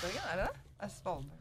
Spitsbergen, 0.00 0.26
er 0.32 0.40
det 0.40 0.48
det? 0.48 0.66
Er 0.80 0.88
Svalbard? 0.88 1.36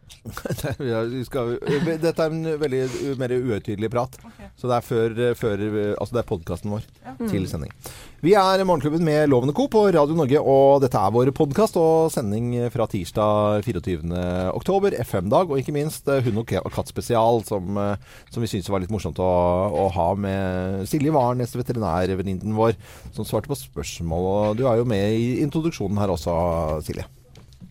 Ja, 0.89 0.99
vi 1.07 1.21
skal, 1.23 1.53
dette 2.01 2.25
er 2.25 2.33
en 2.33 2.41
veldig 2.59 3.13
mer 3.21 3.31
uhøytidelig 3.37 3.87
prat. 3.93 4.17
Okay. 4.19 4.49
Så 4.59 4.67
det 4.67 4.75
er 4.75 4.83
før, 4.83 5.13
før 5.39 5.61
Altså 5.93 6.15
det 6.17 6.19
er 6.19 6.27
podkasten 6.27 6.73
vår 6.73 6.83
Ja. 7.05 7.13
til 7.21 7.45
sending. 7.47 7.71
Vi 8.19 8.33
er 8.35 8.65
Morgenklubben 8.67 9.05
med 9.07 9.29
Lovende 9.31 9.53
Co. 9.55 9.69
på 9.71 9.85
Radio 9.95 10.17
Norge, 10.17 10.41
og 10.43 10.81
dette 10.83 10.99
er 10.99 11.13
vår 11.15 11.31
podkast 11.37 11.77
og 11.79 12.09
sending 12.11 12.49
fra 12.73 12.87
tirsdag 12.91 13.63
24. 13.63 14.11
oktober, 14.59 14.97
FM-dag, 15.05 15.47
og 15.47 15.61
ikke 15.61 15.75
minst 15.77 16.09
eh, 16.11 16.19
hund 16.25 16.41
og 16.43 16.51
katt 16.75 16.91
spesial, 16.91 17.39
som, 17.47 17.77
eh, 17.79 17.95
som 18.33 18.43
vi 18.43 18.49
syntes 18.51 18.67
var 18.73 18.83
litt 18.83 18.91
morsomt 18.91 19.21
å, 19.23 19.29
å 19.71 19.85
ha 19.95 20.09
med 20.19 20.83
Silje 20.91 21.15
Warnes, 21.15 21.55
veterinærvenninnen 21.55 22.57
vår, 22.59 22.75
som 23.15 23.23
svarte 23.23 23.47
på 23.47 23.55
spørsmål. 23.61 24.27
Og 24.33 24.59
du 24.59 24.65
er 24.67 24.81
jo 24.83 24.89
med 24.89 25.15
i 25.15 25.39
introduksjonen 25.45 26.01
her 26.03 26.11
også, 26.11 26.35
Silje. 26.83 27.07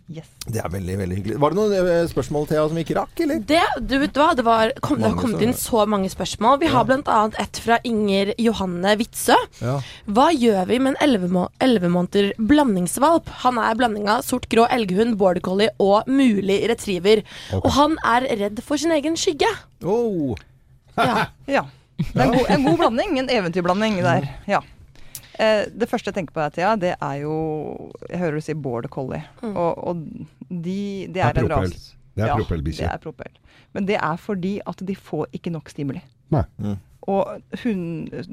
Yes. 0.09 0.25
Det 0.49 0.63
er 0.65 0.71
veldig, 0.73 0.95
veldig 1.03 1.17
hyggelig. 1.19 1.35
Var 1.43 1.53
det 1.53 1.57
noen 1.59 1.73
eh, 1.93 2.07
spørsmål, 2.09 2.47
Thea, 2.49 2.63
som 2.71 2.79
vi 2.79 2.85
ikke 2.87 2.95
rakk, 2.97 3.21
eller? 3.21 3.43
Det, 3.45 3.59
du 3.91 3.93
vet 4.01 4.17
hva, 4.17 4.31
det, 4.39 4.45
var, 4.47 4.71
kom, 4.81 5.03
det 5.03 5.11
har 5.11 5.19
kommet 5.21 5.43
inn 5.45 5.53
så 5.53 5.83
mange 5.85 6.09
spørsmål. 6.09 6.57
Vi 6.63 6.71
har 6.73 6.87
blant 6.89 7.11
annet 7.13 7.37
et 7.43 7.61
fra 7.61 7.77
Inger 7.85 8.31
Johanne 8.41 8.95
Witzøe. 9.03 9.37
Ja. 9.61 9.75
Hva 10.09 10.31
gjør 10.33 10.65
vi 10.71 10.79
med 10.81 10.95
en 10.97 11.01
11 11.21 11.29
må- 11.37 11.45
måneder 11.93 12.31
blandingsvalp? 12.41 13.29
Han 13.45 13.61
er 13.61 13.77
blanding 13.77 14.09
av 14.09 14.25
sort-grå 14.25 14.65
elghund, 14.73 15.19
border 15.21 15.45
collie 15.45 15.69
og 15.79 16.09
mulig 16.09 16.63
retriever. 16.73 17.21
Og 17.61 17.69
han 17.77 17.99
er 18.09 18.31
redd 18.47 18.65
for 18.65 18.81
sin 18.81 18.97
egen 18.97 19.19
skygge. 19.21 19.53
Oh. 19.85 20.33
Ja. 20.97 21.27
Ja. 21.59 21.67
Det 21.99 22.15
er 22.15 22.29
en 22.29 22.33
god, 22.33 22.49
en 22.55 22.65
god 22.65 22.77
blanding. 22.79 23.17
En 23.19 23.29
eventyrblanding 23.35 24.01
der. 24.07 24.25
Ja. 24.49 24.61
Eh, 25.39 25.69
det 25.71 25.87
første 25.91 26.11
jeg 26.11 26.17
tenker 26.17 26.35
på, 26.35 26.47
Thea, 26.55 26.75
det 26.77 26.97
er 26.97 27.21
jo 27.23 27.35
Jeg 28.11 28.19
hører 28.19 28.39
du 28.41 28.41
si 28.43 28.55
border 28.59 28.91
collie. 28.91 29.23
Og, 29.43 29.79
og 29.79 30.03
de 30.49 31.07
Det 31.07 31.23
er, 31.23 31.33
Det 31.33 31.45
er 31.45 31.45
en 31.45 31.53
ras. 31.53 31.95
Det 32.19 32.25
er 32.25 32.33
Ja, 32.33 32.35
propellbikkje. 32.35 32.83
Det 32.83 32.91
er 32.91 32.99
propell. 32.99 33.35
Men 33.73 33.87
det 33.87 33.97
er 34.03 34.17
fordi 34.17 34.59
at 34.67 34.83
de 34.87 34.97
får 34.97 35.29
ikke 35.33 35.51
nok 35.55 35.69
stimuli. 35.71 36.03
Nei. 36.35 36.43
Mm. 36.59 36.77
Og 37.09 37.41
hun, 37.63 37.83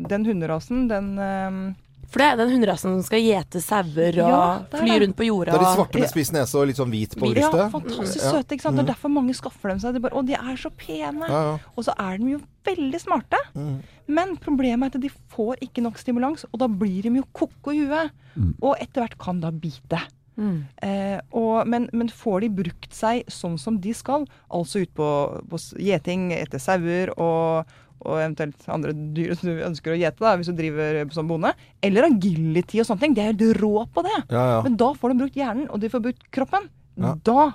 den 0.09 0.25
hunderasen, 0.25 0.89
den 0.89 1.17
ehm, 1.21 1.75
For 2.11 2.21
det 2.21 2.27
er 2.27 2.39
den 2.39 2.51
hunderasen 2.53 2.93
som 2.95 3.03
skal 3.05 3.23
gjete 3.23 3.61
sauer 3.63 4.19
og 4.23 4.31
Ja, 4.31 4.41
fly 4.71 4.97
rundt 5.03 5.17
på 5.19 5.27
jorda. 5.27 5.53
Det 5.53 5.59
er 5.59 5.65
de 5.65 5.73
svarte 5.79 6.01
med 6.03 6.11
spiss 6.11 6.31
nese 6.35 6.59
og 6.59 6.67
litt 6.69 6.79
sånn 6.79 6.93
hvit 6.93 7.15
på 7.19 7.31
Ja, 7.35 7.51
fantastisk 7.73 8.23
søte. 8.23 8.55
ikke 8.55 8.67
sant? 8.67 8.79
Det 8.79 8.85
er 8.85 8.91
derfor 8.93 9.13
mange 9.13 9.35
skaffer 9.37 9.73
dem 9.73 9.81
seg. 9.83 9.95
De 9.97 10.03
bare, 10.03 10.15
å, 10.15 10.25
de 10.25 10.37
er 10.37 10.59
så 10.61 10.71
pene. 10.71 11.27
Ja, 11.27 11.41
ja. 11.51 11.55
Og 11.75 11.87
så 11.87 11.95
er 11.99 12.19
de 12.21 12.35
jo 12.35 12.41
veldig 12.65 13.01
smarte. 13.01 13.39
Mm. 13.53 13.79
Men 14.17 14.35
problemet 14.41 14.95
er 14.95 14.99
at 14.99 15.05
de 15.07 15.13
får 15.33 15.63
ikke 15.65 15.83
nok 15.85 15.97
stimulans, 16.01 16.45
og 16.51 16.61
da 16.61 16.69
blir 16.71 17.05
de 17.05 17.15
jo 17.19 17.25
ko-ko 17.33 17.73
i 17.75 17.85
huet. 17.85 18.13
Og 18.61 18.75
etter 18.79 19.01
hvert 19.03 19.17
kan 19.21 19.39
da 19.43 19.51
bite. 19.51 20.01
Mm. 20.35 20.65
Eh, 20.83 21.19
og, 21.31 21.67
men, 21.71 21.87
men 21.95 22.09
får 22.11 22.43
de 22.43 22.49
brukt 22.57 22.91
seg 22.93 23.23
sånn 23.31 23.55
som 23.61 23.77
de 23.79 23.93
skal, 23.95 24.25
altså 24.51 24.81
ut 24.83 24.91
på, 24.97 25.07
på 25.47 25.59
gjeting 25.79 26.25
etter 26.35 26.59
sauer 26.59 27.13
og, 27.15 27.71
og 28.05 28.21
eventuelt 28.21 28.69
andre 28.71 28.93
dyr 28.93 29.35
som 29.35 29.49
du 29.49 29.65
ønsker 29.65 29.95
å 29.95 29.99
gjete, 29.99 30.21
da, 30.21 30.35
hvis 30.39 30.51
du 30.51 30.55
driver 30.57 31.03
som 31.15 31.27
bonde, 31.29 31.51
eller 31.85 32.07
agility 32.07 32.81
og 32.81 32.87
sånne 32.87 33.03
ting, 33.03 33.17
de 33.17 33.23
er 33.23 33.33
helt 33.33 33.59
rå 33.59 33.75
på 33.91 34.05
det. 34.05 34.15
Ja, 34.29 34.47
ja. 34.55 34.63
Men 34.65 34.79
da 34.79 34.93
får 34.95 35.13
de 35.13 35.21
brukt 35.25 35.37
hjernen, 35.39 35.69
og 35.69 35.83
de 35.83 35.91
får 35.91 36.03
brukt 36.07 36.27
kroppen. 36.35 36.69
Ja. 37.01 37.15
Da 37.27 37.51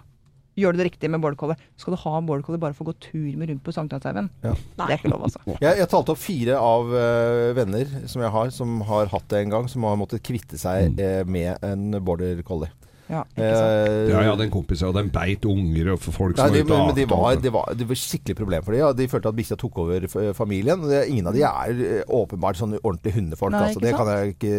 gjør 0.61 0.75
du 0.75 0.81
det 0.81 0.91
riktig 0.91 1.11
med 1.13 1.23
border 1.23 1.39
collie. 1.41 1.57
Skal 1.81 1.95
du 1.95 2.01
ha 2.03 2.13
en 2.19 2.27
border 2.29 2.45
collie 2.45 2.61
bare 2.61 2.77
for 2.77 2.85
å 2.85 2.91
gå 2.91 2.97
tur 3.07 3.39
med 3.39 3.51
rundt 3.53 3.63
på 3.65 3.75
Sankthanshaugen? 3.75 4.29
Ja. 4.45 4.53
Det 4.77 4.87
er 4.87 4.99
ikke 4.99 5.13
lov, 5.13 5.25
altså. 5.29 5.43
Jeg, 5.55 5.79
jeg 5.81 5.89
talte 5.93 6.15
opp 6.15 6.21
fire 6.21 6.59
av 6.61 6.93
uh, 6.93 7.47
venner 7.57 7.95
som 8.11 8.25
jeg 8.25 8.35
har, 8.35 8.53
som 8.55 8.81
har 8.91 9.11
hatt 9.15 9.29
det 9.33 9.45
en 9.45 9.55
gang, 9.57 9.71
som 9.71 9.87
har 9.89 9.99
måttet 10.01 10.25
kvitte 10.27 10.61
seg 10.61 11.01
uh, 11.01 11.23
med 11.29 11.65
en 11.67 12.01
border 12.05 12.43
collie. 12.47 12.73
Ja? 13.11 13.25
Eh, 13.35 14.09
Ja, 14.11 14.21
jeg 14.23 14.31
hadde 14.31 14.47
en 14.47 14.53
kompis, 14.55 14.83
og 14.87 14.95
den 14.97 15.11
beit 15.15 15.45
unger 15.49 15.93
og 15.95 16.01
folk 16.05 16.17
folk 16.21 16.37
Nei, 16.37 16.47
som 16.47 16.55
de, 16.55 16.63
var 16.69 16.91
ute 16.91 16.97
de 17.01 17.05
var, 17.11 17.37
det, 17.41 17.51
var, 17.55 17.71
det 17.75 17.87
var 17.89 17.99
skikkelig 17.99 18.37
problem 18.39 18.65
for 18.67 18.75
dem. 18.77 18.81
Ja. 18.83 18.91
De 18.97 19.07
følte 19.11 19.31
at 19.33 19.37
bikkja 19.39 19.57
tok 19.61 19.79
over 19.83 20.07
familien. 20.37 20.83
Ingen 21.09 21.31
av 21.31 21.37
de 21.37 21.43
er 21.47 21.81
eh, 21.87 22.03
åpenbart 22.07 22.59
sånn 22.61 22.77
ordentlige 22.81 23.17
hundefolk. 23.19 23.55
Nei, 23.55 23.63
altså. 23.71 23.83
det, 23.83 23.95
kan 23.97 24.11
jeg 24.13 24.35
ikke, 24.37 24.53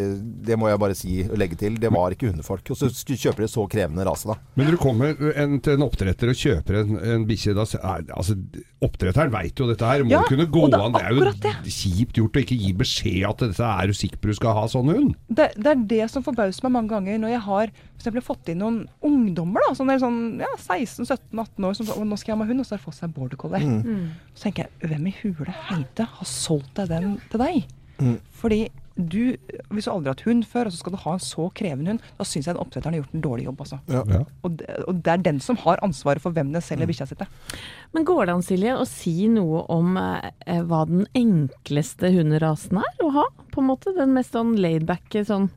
det 0.50 0.58
må 0.60 0.72
jeg 0.72 0.82
bare 0.84 0.98
si 0.98 1.18
og 1.28 1.38
legge 1.40 1.60
til. 1.62 1.78
Det 1.82 1.92
var 1.94 2.16
ikke 2.16 2.32
hundefolk. 2.32 2.74
Og 2.74 2.80
så 2.82 2.90
kjøper 2.92 3.46
de 3.46 3.52
så 3.52 3.66
krevende 3.72 4.06
rase, 4.08 4.28
da. 4.32 4.38
Men 4.58 4.68
når 4.70 4.78
du 4.78 4.82
kommer 4.82 5.16
en, 5.36 5.60
til 5.64 5.78
en 5.78 5.86
oppdretter 5.88 6.34
og 6.34 6.42
kjøper 6.42 6.82
en, 6.82 6.98
en 7.16 7.28
bikkje, 7.30 7.56
da 7.58 7.68
er, 7.80 8.06
altså, 8.18 8.38
Oppdretteren 8.82 9.30
veit 9.30 9.60
jo 9.62 9.68
dette 9.70 9.86
her. 9.86 10.02
Må 10.02 10.10
Ja, 10.16 10.24
kunne 10.26 10.48
gå 10.50 10.64
an. 10.66 10.96
det 10.96 11.02
er 11.06 11.14
jo 11.14 11.28
Det 11.44 11.74
kjipt 11.76 12.18
gjort 12.18 12.40
å 12.40 12.42
ikke 12.42 12.58
gi 12.58 12.72
beskjed 12.74 13.28
at 13.30 13.44
dette 13.46 13.68
er 13.68 13.92
du 13.92 13.94
sikker 13.94 14.18
på 14.18 14.32
du 14.32 14.38
skal 14.40 14.56
ha 14.58 14.64
sånn 14.72 14.90
hund. 14.90 15.12
det, 15.30 15.52
det 15.58 15.70
er 15.76 15.84
det 15.92 16.06
som 16.10 16.24
forbauser 16.26 16.66
meg 16.66 16.74
mange 16.80 16.90
ganger 16.90 17.20
når 17.22 17.34
jeg 17.36 17.44
har 17.46 17.72
for 18.02 18.10
eksempel, 18.10 18.26
fått 18.26 18.52
inn 18.52 18.62
noen 18.64 18.82
ungdommer 19.06 19.64
da, 19.68 19.76
sånn, 19.78 19.94
sånn 20.02 20.22
ja, 20.42 20.52
16-17-18 20.58 21.70
år 21.70 21.78
som 21.78 21.90
så, 21.90 21.98
nå 22.04 22.20
skal 22.20 22.34
jeg 22.34 22.38
ha 22.38 22.42
meg 22.42 22.54
hund, 22.54 22.64
og 22.64 22.68
så 22.68 22.76
har 22.76 22.82
de 22.82 22.88
fått 22.88 23.00
seg 23.00 23.16
border 23.16 23.40
collie. 23.42 23.62
Mm. 23.82 24.12
Så 24.34 24.48
tenker 24.48 24.68
jeg, 24.68 24.92
hvem 24.92 25.10
i 25.12 25.16
hule 25.22 25.58
heite 25.70 26.08
har 26.18 26.30
solgt 26.30 26.74
deg 26.80 26.92
den 26.92 27.18
til 27.32 27.44
deg? 27.46 27.66
Mm. 28.02 28.16
Fordi 28.42 28.64
du, 28.96 29.38
hvis 29.72 29.88
du 29.88 29.92
aldri 29.92 30.12
har 30.12 30.18
hatt 30.18 30.26
hund 30.28 30.46
før, 30.50 30.68
og 30.68 30.74
så 30.74 30.82
skal 30.82 30.96
du 30.96 31.00
ha 31.04 31.14
en 31.16 31.24
så 31.24 31.46
krevende 31.58 31.94
hund, 31.94 32.10
da 32.18 32.28
syns 32.28 32.48
jeg 32.48 32.56
den 32.56 32.62
oppdretteren 32.64 32.96
har 32.96 33.02
gjort 33.02 33.16
en 33.16 33.24
dårlig 33.24 33.46
jobb. 33.48 33.64
Altså. 33.66 33.80
Ja. 33.92 34.02
Ja. 34.12 34.22
Og, 34.42 34.58
det, 34.60 34.76
og 34.84 35.00
det 35.06 35.14
er 35.14 35.24
den 35.30 35.40
som 35.44 35.60
har 35.64 35.82
ansvaret 35.86 36.24
for 36.24 36.36
hvem 36.36 36.52
den 36.54 36.66
selger 36.66 36.90
bikkja 36.90 37.08
si 37.10 37.18
til. 37.20 37.56
Men 37.96 38.08
går 38.08 38.28
det 38.28 38.36
an, 38.36 38.46
Silje, 38.46 38.76
å 38.78 38.90
si 38.90 39.16
noe 39.32 39.64
om 39.74 39.96
eh, 40.02 40.60
hva 40.68 40.84
den 40.90 41.08
enkleste 41.18 42.12
hunderasen 42.14 42.82
er 42.84 43.06
å 43.06 43.14
ha? 43.16 43.26
På 43.52 43.64
en 43.64 43.72
måte 43.72 43.92
Den 43.96 44.14
mest 44.16 44.36
sånn 44.36 44.54
laidback 44.60 45.18
sånn 45.28 45.50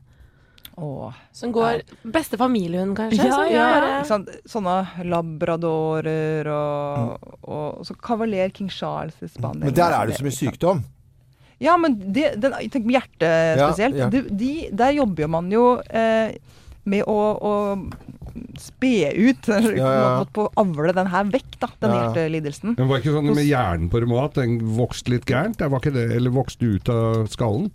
Åh. 0.75 1.13
Som 1.31 1.53
går 1.55 1.81
Beste 2.11 2.37
familiehund, 2.37 2.97
kanskje? 2.97 3.23
Ja, 3.23 3.43
ja, 3.47 3.67
gjør, 3.75 3.85
Ikke? 4.01 4.41
Sånne 4.51 4.73
labradorer 5.07 6.49
og, 6.51 7.29
og 7.47 7.85
så 7.87 7.95
kavaler 7.95 8.51
King 8.55 8.71
Charles 8.73 9.15
i 9.23 9.29
Spania. 9.31 9.69
Men 9.69 9.77
der 9.77 9.95
er 9.95 10.11
det 10.11 10.19
så 10.19 10.25
mye 10.27 10.35
sykdom. 10.35 10.83
Ja, 11.63 11.77
men 11.79 11.95
det, 12.11 12.33
den, 12.43 12.57
tenk 12.67 12.83
på 12.89 12.91
hjertet 12.97 13.61
spesielt. 13.61 13.95
ja. 13.95 14.09
De, 14.11 14.25
de, 14.27 14.51
der 14.75 14.97
jobber 14.97 15.31
man 15.31 15.47
jo 15.53 15.77
eh, 15.87 16.35
med 16.83 17.07
å, 17.07 17.15
å 17.39 17.53
spe 18.59 19.07
ut 19.15 19.47
Ja, 19.79 19.91
ja. 19.95 20.09
På 20.35 20.49
å 20.49 20.51
avle 20.59 20.91
den 20.95 21.07
her 21.13 21.31
vekk, 21.31 21.55
da, 21.61 21.71
den 21.79 21.93
Ja, 21.93 21.95
ja. 21.95 22.03
hjertelidelsen. 22.09 22.75
Men 22.75 22.91
var 22.91 22.99
ikke 22.99 23.15
sånn 23.15 23.31
med 23.31 23.47
hjernen 23.47 23.87
på 23.91 24.03
dem 24.03 24.13
òg, 24.15 24.25
at 24.27 24.41
den 24.43 24.59
vokste 24.75 25.15
litt 25.15 25.27
gærent? 25.29 25.63
Var 25.63 25.79
ikke 25.79 25.95
det, 25.95 26.09
eller 26.17 26.35
vokste 26.35 26.75
ut 26.75 26.91
av 26.91 27.25
skallen? 27.31 27.71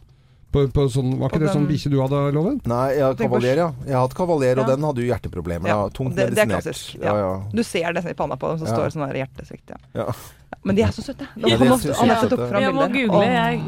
På, 0.50 0.64
på 0.74 0.84
sånn, 0.90 1.12
var 1.20 1.28
ikke 1.30 1.38
På 1.38 1.42
det 1.44 1.52
sånn 1.54 1.66
bikkje 1.68 1.90
du 1.92 2.00
hadde, 2.02 2.20
Loven? 2.34 2.56
Nei, 2.66 2.86
jeg 2.96 3.04
har 3.06 3.14
kavaler, 3.14 3.56
ja. 3.56 3.68
Jeg 3.86 3.94
har 3.94 4.02
hatt 4.08 4.14
kavaler, 4.18 4.58
og 4.58 4.66
den 4.66 4.82
hadde 4.88 5.04
jo 5.04 5.06
hjerteproblemer. 5.12 5.68
Ja, 5.70 5.76
Da. 5.84 5.88
Tungt 5.94 6.16
det- 6.16 6.34
det 6.34 6.38
er 6.42 6.46
medisinert. 6.46 6.64
klassisk, 6.64 6.98
Ja, 7.00 7.14
ja. 7.14 7.28
ja. 7.38 7.42
Du 7.54 7.62
ser 7.62 7.92
det 7.92 8.04
i 8.10 8.14
panna 8.14 8.34
på 8.36 8.48
dem, 8.50 8.58
så 8.58 8.66
Ja. 8.66 8.74
står 8.74 8.84
det 8.84 8.92
sånn 8.94 9.06
der 9.12 9.20
hjertesvikt. 9.26 9.70
Ja. 9.94 10.12
Ja. 10.60 10.66
Men 10.68 10.76
de 10.76 10.82
er 10.84 10.90
så 10.92 11.00
søte. 11.00 11.24
Ja, 11.40 11.46
de 11.48 11.52
er 11.54 11.70
måtte- 11.70 11.88
så 11.88 12.02
Anette 12.04 12.20
søte. 12.26 12.36
tok 12.36 12.48
fram 12.50 12.60
Jeg 12.62 12.72
må 12.76 12.86
google. 12.92 13.20
Jeg, 13.24 13.60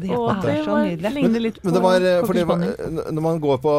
det 0.00 0.08
å, 0.16 0.20
er 0.32 0.40
det 0.46 0.64
så 0.64 0.76
nydelig. 0.80 1.22
Men, 1.28 1.34
litt 1.44 1.58
Men 1.62 1.68
på 1.68 1.74
det 1.76 1.82
var, 1.84 1.96
eh, 2.08 2.22
for 2.24 2.32
det 2.32 2.44
var 2.48 2.56
cockerspaniel. 2.62 3.12
Når 3.12 3.22
man 3.26 3.40
går 3.42 3.58
på 3.60 3.74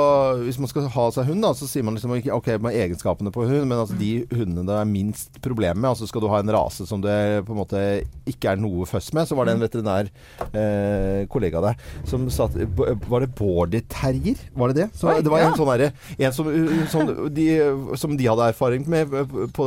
Hvis 0.46 0.60
man 0.60 0.68
skal 0.70 0.88
ha 0.94 1.06
seg 1.16 1.26
hund, 1.26 1.42
da, 1.42 1.50
så 1.58 1.66
sier 1.66 1.84
man 1.84 1.96
liksom 1.98 2.14
ikke 2.20 2.36
Ok, 2.38 2.48
med 2.62 2.78
egenskapene 2.78 3.32
på 3.34 3.48
hund, 3.50 3.66
men 3.66 3.74
altså 3.82 3.98
de 3.98 4.12
hundene 4.30 4.68
det 4.70 4.76
er 4.78 4.86
minst 4.86 5.42
problem 5.42 5.82
med. 5.82 5.90
Altså 5.90 6.08
Skal 6.08 6.22
du 6.22 6.28
ha 6.30 6.38
en 6.44 6.52
rase 6.54 6.86
som 6.86 7.02
det 7.02 7.18
på 7.48 7.56
en 7.56 7.58
måte 7.58 7.82
ikke 8.30 8.52
er 8.54 8.62
noe 8.62 8.86
føss 8.86 9.10
med, 9.18 9.26
så 9.26 9.34
var 9.36 9.46
det 9.50 9.56
en 9.58 9.66
veterinær 9.66 10.12
eh, 10.54 11.26
kollega 11.26 11.62
der 11.66 11.76
som 12.06 12.30
sa 12.30 12.46
at 12.46 12.54
Var 13.10 13.26
det 13.26 13.34
border 13.34 13.82
terrier? 13.90 14.38
Var 14.54 14.68
det 14.74 14.76
det? 14.84 14.90
Så 14.94 15.10
Oi, 15.10 15.18
det 15.26 15.34
var 15.34 15.42
ja. 15.42 15.50
en 15.50 15.58
sånn 15.58 15.74
derre 15.74 15.90
En 16.20 16.32
som, 16.38 16.54
som, 16.94 17.10
de, 17.34 17.50
som 17.98 18.14
de 18.16 18.30
hadde 18.30 18.52
erfaring 18.54 18.86
med 18.88 19.10
på, 19.58 19.66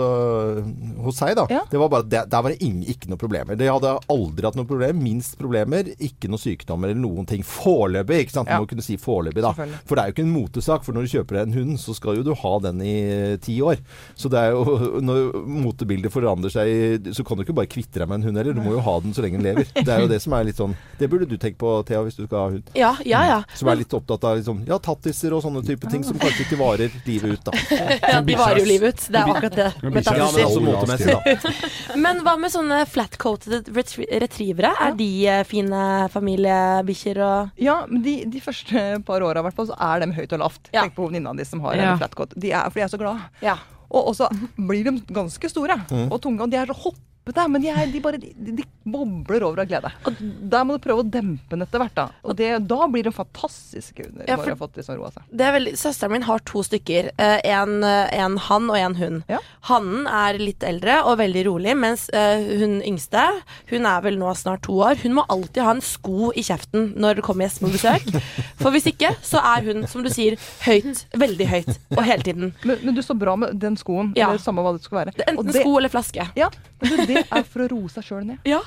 hos 1.03 1.19
seg, 1.19 1.35
da. 1.39 1.49
Ja. 1.51 1.65
Det 1.71 1.81
var 1.83 1.91
bare, 1.93 2.07
der, 2.07 2.27
der 2.31 2.43
var 2.47 2.55
det 2.55 2.63
ingen, 2.63 2.85
ikke 2.93 3.11
noe 3.11 3.21
problemer. 3.21 3.59
De 3.59 3.69
hadde 3.69 3.93
aldri 4.13 4.47
hatt 4.47 4.59
noe 4.59 4.69
problem. 4.69 5.01
Minst 5.03 5.37
problemer. 5.41 5.89
Ikke 6.03 6.31
noe 6.31 6.41
sykdommer 6.41 6.93
eller 6.93 7.03
noen 7.03 7.29
ting. 7.29 7.45
Foreløpig, 7.47 8.27
ikke 8.27 8.37
sant. 8.37 8.53
Ja. 8.53 8.61
Må 8.63 8.69
kunne 8.71 8.85
si 8.85 8.99
foreløpig, 9.01 9.45
da. 9.45 9.53
For 9.89 9.97
det 9.97 10.05
er 10.05 10.11
jo 10.11 10.17
ikke 10.17 10.27
en 10.27 10.35
motesak. 10.35 10.87
For 10.87 10.97
når 10.97 11.07
du 11.07 11.15
kjøper 11.17 11.39
deg 11.39 11.49
en 11.49 11.59
hund, 11.61 11.81
så 11.83 11.97
skal 11.97 12.21
jo 12.21 12.27
du 12.27 12.33
ha 12.39 12.55
den 12.67 12.83
i 12.85 12.95
eh, 13.03 13.37
ti 13.43 13.59
år. 13.65 13.81
Så 14.19 14.31
det 14.33 14.41
er 14.41 14.57
jo 14.57 14.79
Når 15.03 15.35
motebildet 15.49 16.13
forandrer 16.13 16.53
seg, 16.53 17.09
så 17.17 17.25
kan 17.27 17.39
du 17.39 17.45
ikke 17.47 17.57
bare 17.57 17.71
kvitte 17.71 18.01
deg 18.01 18.09
med 18.11 18.21
en 18.21 18.29
hund 18.29 18.41
heller. 18.41 18.57
Du 18.57 18.63
må 18.65 18.77
jo 18.77 18.85
ha 18.85 18.97
den 19.03 19.15
så 19.17 19.25
lenge 19.25 19.41
den 19.41 19.49
lever. 19.51 19.69
Det 19.77 19.89
er 19.89 20.05
jo 20.05 20.11
det 20.11 20.21
som 20.23 20.35
er 20.37 20.47
litt 20.47 20.61
sånn 20.61 20.75
Det 21.01 21.09
burde 21.11 21.27
du 21.29 21.37
tenke 21.41 21.59
på, 21.61 21.75
Thea, 21.89 22.03
hvis 22.07 22.19
du 22.19 22.25
skal 22.27 22.39
ha 22.39 22.47
hund. 22.55 22.73
Ja, 22.79 22.93
ja, 23.09 23.23
ja. 23.29 23.39
Som 23.59 23.71
er 23.73 23.81
litt 23.81 23.95
opptatt 23.97 24.25
av 24.29 24.39
liksom, 24.39 24.63
ja, 24.69 24.79
tattiser 24.83 25.35
og 25.37 25.43
sånne 25.45 25.65
type 25.67 25.91
ting 25.93 26.05
som 26.07 26.19
kanskje 26.21 26.47
ikke 26.47 26.61
varer 26.61 26.93
livet 27.07 27.37
ut, 27.39 27.51
da. 27.51 27.81
ja 28.13 28.21
de 28.25 28.37
varer 28.39 28.63
jo 28.63 28.69
livet 28.69 28.97
ut. 28.97 29.07
Det 29.13 29.21
er 29.21 29.33
akkurat 29.35 29.59
det. 29.59 29.69
Men 29.83 29.97
med 29.97 29.99
bikkja 29.99 30.15
er 30.15 30.23
Ja, 30.23 30.31
men 30.33 30.47
også 30.47 30.63
motemessig, 30.65 31.13
da. 31.13 31.53
Men 32.03 32.23
hva 32.25 32.35
med 32.41 32.53
sånne 32.53 32.82
flat-coated 32.89 33.69
retrie- 33.77 34.09
retrievere? 34.23 34.73
Er 34.81 34.95
de 34.99 35.09
eh, 35.29 35.43
fine 35.45 36.09
familiebikkjer 36.13 37.21
og 37.25 37.51
Ja, 37.63 37.83
men 37.89 38.03
de, 38.05 38.17
de 38.33 38.41
første 38.41 39.03
par 39.07 39.23
åra 39.27 39.43
hvert 39.45 39.55
fall, 39.59 39.69
så 39.71 39.77
er 39.79 40.01
de 40.05 40.13
høyt 40.17 40.33
og 40.33 40.43
lavt. 40.45 40.71
Ja. 40.73 40.83
Tenk 40.87 40.95
på 40.97 41.07
venninna 41.09 41.35
di 41.37 41.45
som 41.49 41.61
har 41.61 41.77
Ja. 41.77 41.93
en 41.93 41.99
flatcoat. 42.03 42.35
De 42.39 42.51
er, 42.53 42.65
for 42.71 42.81
de 42.81 42.85
er 42.87 42.93
så 42.93 42.99
glade. 43.01 43.21
Ja. 43.43 43.57
Og 43.93 44.09
og 44.09 44.15
så 44.17 44.29
blir 44.57 44.85
de 44.89 45.01
ganske 45.13 45.49
store 45.53 45.77
Mm. 45.91 46.11
og 46.13 46.21
tunge, 46.23 46.41
og 46.41 46.51
de 46.51 46.57
er 46.57 46.67
så 46.67 46.75
hoppe 46.75 46.99
dempete, 47.23 47.49
men 47.49 47.63
de, 47.63 47.69
er, 47.71 47.87
de 47.93 48.01
bare 48.03 48.19
de, 48.19 48.33
de 48.37 48.65
bobler 48.85 49.45
over 49.47 49.63
av 49.63 49.69
glede. 49.71 49.91
Og 50.09 50.17
der 50.51 50.65
må 50.67 50.75
du 50.77 50.83
prøve 50.83 51.05
å 51.05 51.07
dempe 51.07 51.55
den 51.55 51.63
etter 51.63 51.79
hvert, 51.83 51.95
da. 51.95 52.07
Og 52.27 52.37
det, 52.39 52.49
da 52.67 52.87
blir 52.91 53.05
det 53.07 53.13
fantastiske 53.15 54.07
hunder. 54.09 54.25
Ja, 54.27 54.37
Bare 54.37 54.55
har 54.55 54.59
fått 54.59 54.77
liksom 54.81 54.99
roa 54.99 55.13
seg. 55.15 55.23
Det 55.31 55.47
er 55.47 55.55
veldig, 55.55 55.75
søsteren 55.79 56.13
min 56.17 56.27
har 56.27 56.43
to 56.49 56.63
stykker. 56.67 57.13
Eh, 57.17 57.39
en, 57.53 57.77
eh, 57.87 58.11
en 58.19 58.39
han 58.49 58.69
og 58.71 58.79
en 58.79 58.97
hun. 58.99 59.21
Ja. 59.31 59.39
Hannen 59.71 60.09
er 60.11 60.41
litt 60.43 60.63
eldre 60.67 60.99
og 61.07 61.19
veldig 61.23 61.45
rolig, 61.47 61.77
mens 61.79 62.09
eh, 62.11 62.43
hun 62.63 62.81
yngste, 62.83 63.23
hun 63.71 63.87
er 63.87 64.03
vel 64.05 64.19
nå 64.19 64.33
snart 64.39 64.65
to 64.67 64.81
år, 64.83 64.99
hun 65.05 65.15
må 65.21 65.27
alltid 65.31 65.63
ha 65.63 65.77
en 65.77 65.85
sko 65.85 66.33
i 66.35 66.43
kjeften 66.47 66.93
når 66.99 67.21
det 67.21 67.27
kommer 67.27 67.47
gjester 67.47 67.69
på 67.69 67.73
besøk. 67.77 68.11
For 68.63 68.75
hvis 68.75 68.89
ikke, 68.91 69.15
så 69.23 69.41
er 69.55 69.71
hun, 69.71 69.87
som 69.91 70.03
du 70.03 70.11
sier, 70.13 70.35
høyt. 70.67 71.05
Veldig 71.19 71.49
høyt. 71.55 71.73
Og 71.95 72.03
hele 72.07 72.27
tiden. 72.27 72.53
Men, 72.67 72.83
men 72.83 72.99
du 72.99 73.03
står 73.05 73.19
bra 73.23 73.37
med 73.39 73.55
den 73.63 73.79
skoen, 73.79 74.11
Ja. 74.19 74.33
eller 74.33 74.43
samme 74.43 74.65
hva 74.67 74.75
det 74.77 74.83
skal 74.85 75.05
være. 75.05 75.15
Enten 75.29 75.53
det- 75.55 75.63
sko 75.63 75.79
eller 75.79 75.93
flaske. 75.93 76.27
Ja, 76.39 76.51
men 76.83 77.07
det 77.07 77.25
er 77.31 77.43
for 77.49 77.65
å 77.65 77.69
roe 77.73 77.89
seg 77.93 78.05
sjøl 78.09 78.25
ned. 78.27 78.39
Ja. 78.49 78.61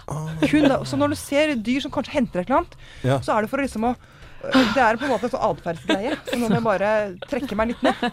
Kun, 0.49 0.67
da- 0.71 0.81
så 0.87 0.97
når 0.99 1.13
du 1.15 1.15
ser 1.19 1.55
dyr 1.55 1.81
som 1.85 1.91
kanskje 1.91 2.15
henter 2.17 2.39
et 2.41 2.49
eller 2.49 2.61
annet, 2.63 2.75
Ja. 3.03 3.19
så 3.19 3.35
er 3.37 3.41
det 3.45 3.49
for 3.51 3.59
å 3.61 3.65
liksom 3.67 3.83
å 3.91 3.95
det 4.53 4.81
er 4.83 4.99
på 4.99 5.07
en 5.07 5.11
måte 5.13 5.27
en 5.27 5.33
sånn 5.33 5.45
atferdsgreie. 5.49 6.15
Så 6.27 6.39
nå 6.39 6.49
må 6.49 6.57
jeg 6.59 6.65
bare 6.65 6.91
trekke 7.29 7.57
meg 7.59 7.73
litt 7.73 7.83
ned. 7.85 8.03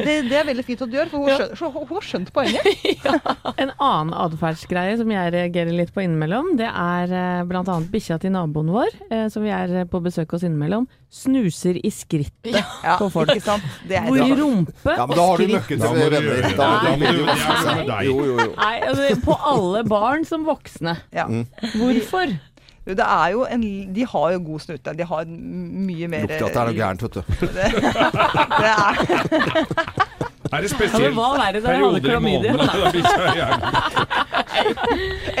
Det, 0.00 0.14
det 0.30 0.38
er 0.40 0.46
veldig 0.48 0.64
fint 0.66 0.84
at 0.84 0.92
du 0.92 0.96
gjør, 0.98 1.10
for 1.12 1.24
hun, 1.26 1.32
skjøn, 1.36 1.52
så 1.58 1.70
hun 1.74 1.88
har 1.90 2.06
skjønt 2.10 2.32
poenget. 2.36 2.66
En 3.60 3.72
annen 3.76 4.14
atferdsgreie 4.16 4.96
som 5.00 5.10
jeg 5.12 5.32
reagerer 5.34 5.74
litt 5.74 5.92
på 5.94 6.04
innimellom, 6.04 6.54
det 6.60 6.68
er 6.70 7.12
eh, 7.12 7.42
bl.a. 7.48 7.76
bikkja 7.92 8.20
til 8.22 8.32
naboen 8.34 8.70
vår, 8.72 8.94
eh, 9.10 9.26
som 9.32 9.44
vi 9.44 9.52
er 9.54 9.84
på 9.90 10.00
besøk 10.04 10.36
hos 10.36 10.44
innimellom, 10.46 10.86
snuser 11.10 11.78
i 11.82 11.90
skrittet 11.92 12.54
Ja, 12.54 12.96
på 13.00 13.08
folk. 13.12 13.32
ikke 13.34 13.42
sant? 13.42 13.66
Det 13.88 13.98
er 13.98 14.06
Hvor 14.06 14.20
rumpe 14.38 14.94
Ja, 14.94 15.06
men 15.10 15.18
og 15.18 15.18
da 15.18 15.26
har 15.26 15.40
du 15.40 16.20
venner. 16.20 16.54
Da 16.60 16.68
Da 17.90 18.00
jo. 18.06 18.18
Nei, 18.54 18.76
altså, 18.86 19.08
på 19.24 19.36
alle 19.52 19.82
barn 19.88 20.24
som 20.28 20.46
voksne. 20.46 20.96
Ja. 21.14 21.26
Hvorfor? 21.74 22.36
Det 22.86 23.04
er 23.04 23.28
jo 23.34 23.44
en, 23.44 23.62
de 23.94 24.06
har 24.08 24.30
jo 24.32 24.42
god 24.44 24.60
snute. 24.64 24.94
De 24.96 25.04
har 25.04 25.24
mye 25.28 26.08
mer 26.08 26.24
Lukter 26.24 26.46
at 26.46 26.54
det 26.54 26.60
er 26.60 26.64
noe 26.70 26.78
gærent, 26.78 27.02
vet 27.02 27.14
du. 27.14 27.22
Det 28.60 28.70
er, 28.70 30.29
Er 30.50 30.64
det 30.64 30.70
spesielt 30.72 31.04
Ja, 31.04 31.10
hva 31.14 31.28
er 31.46 31.52
det 31.56 31.62
da 31.62 31.68
hadde 31.78 32.00
perioder 32.00 32.00
i 32.00 32.02
klamydia? 32.10 32.52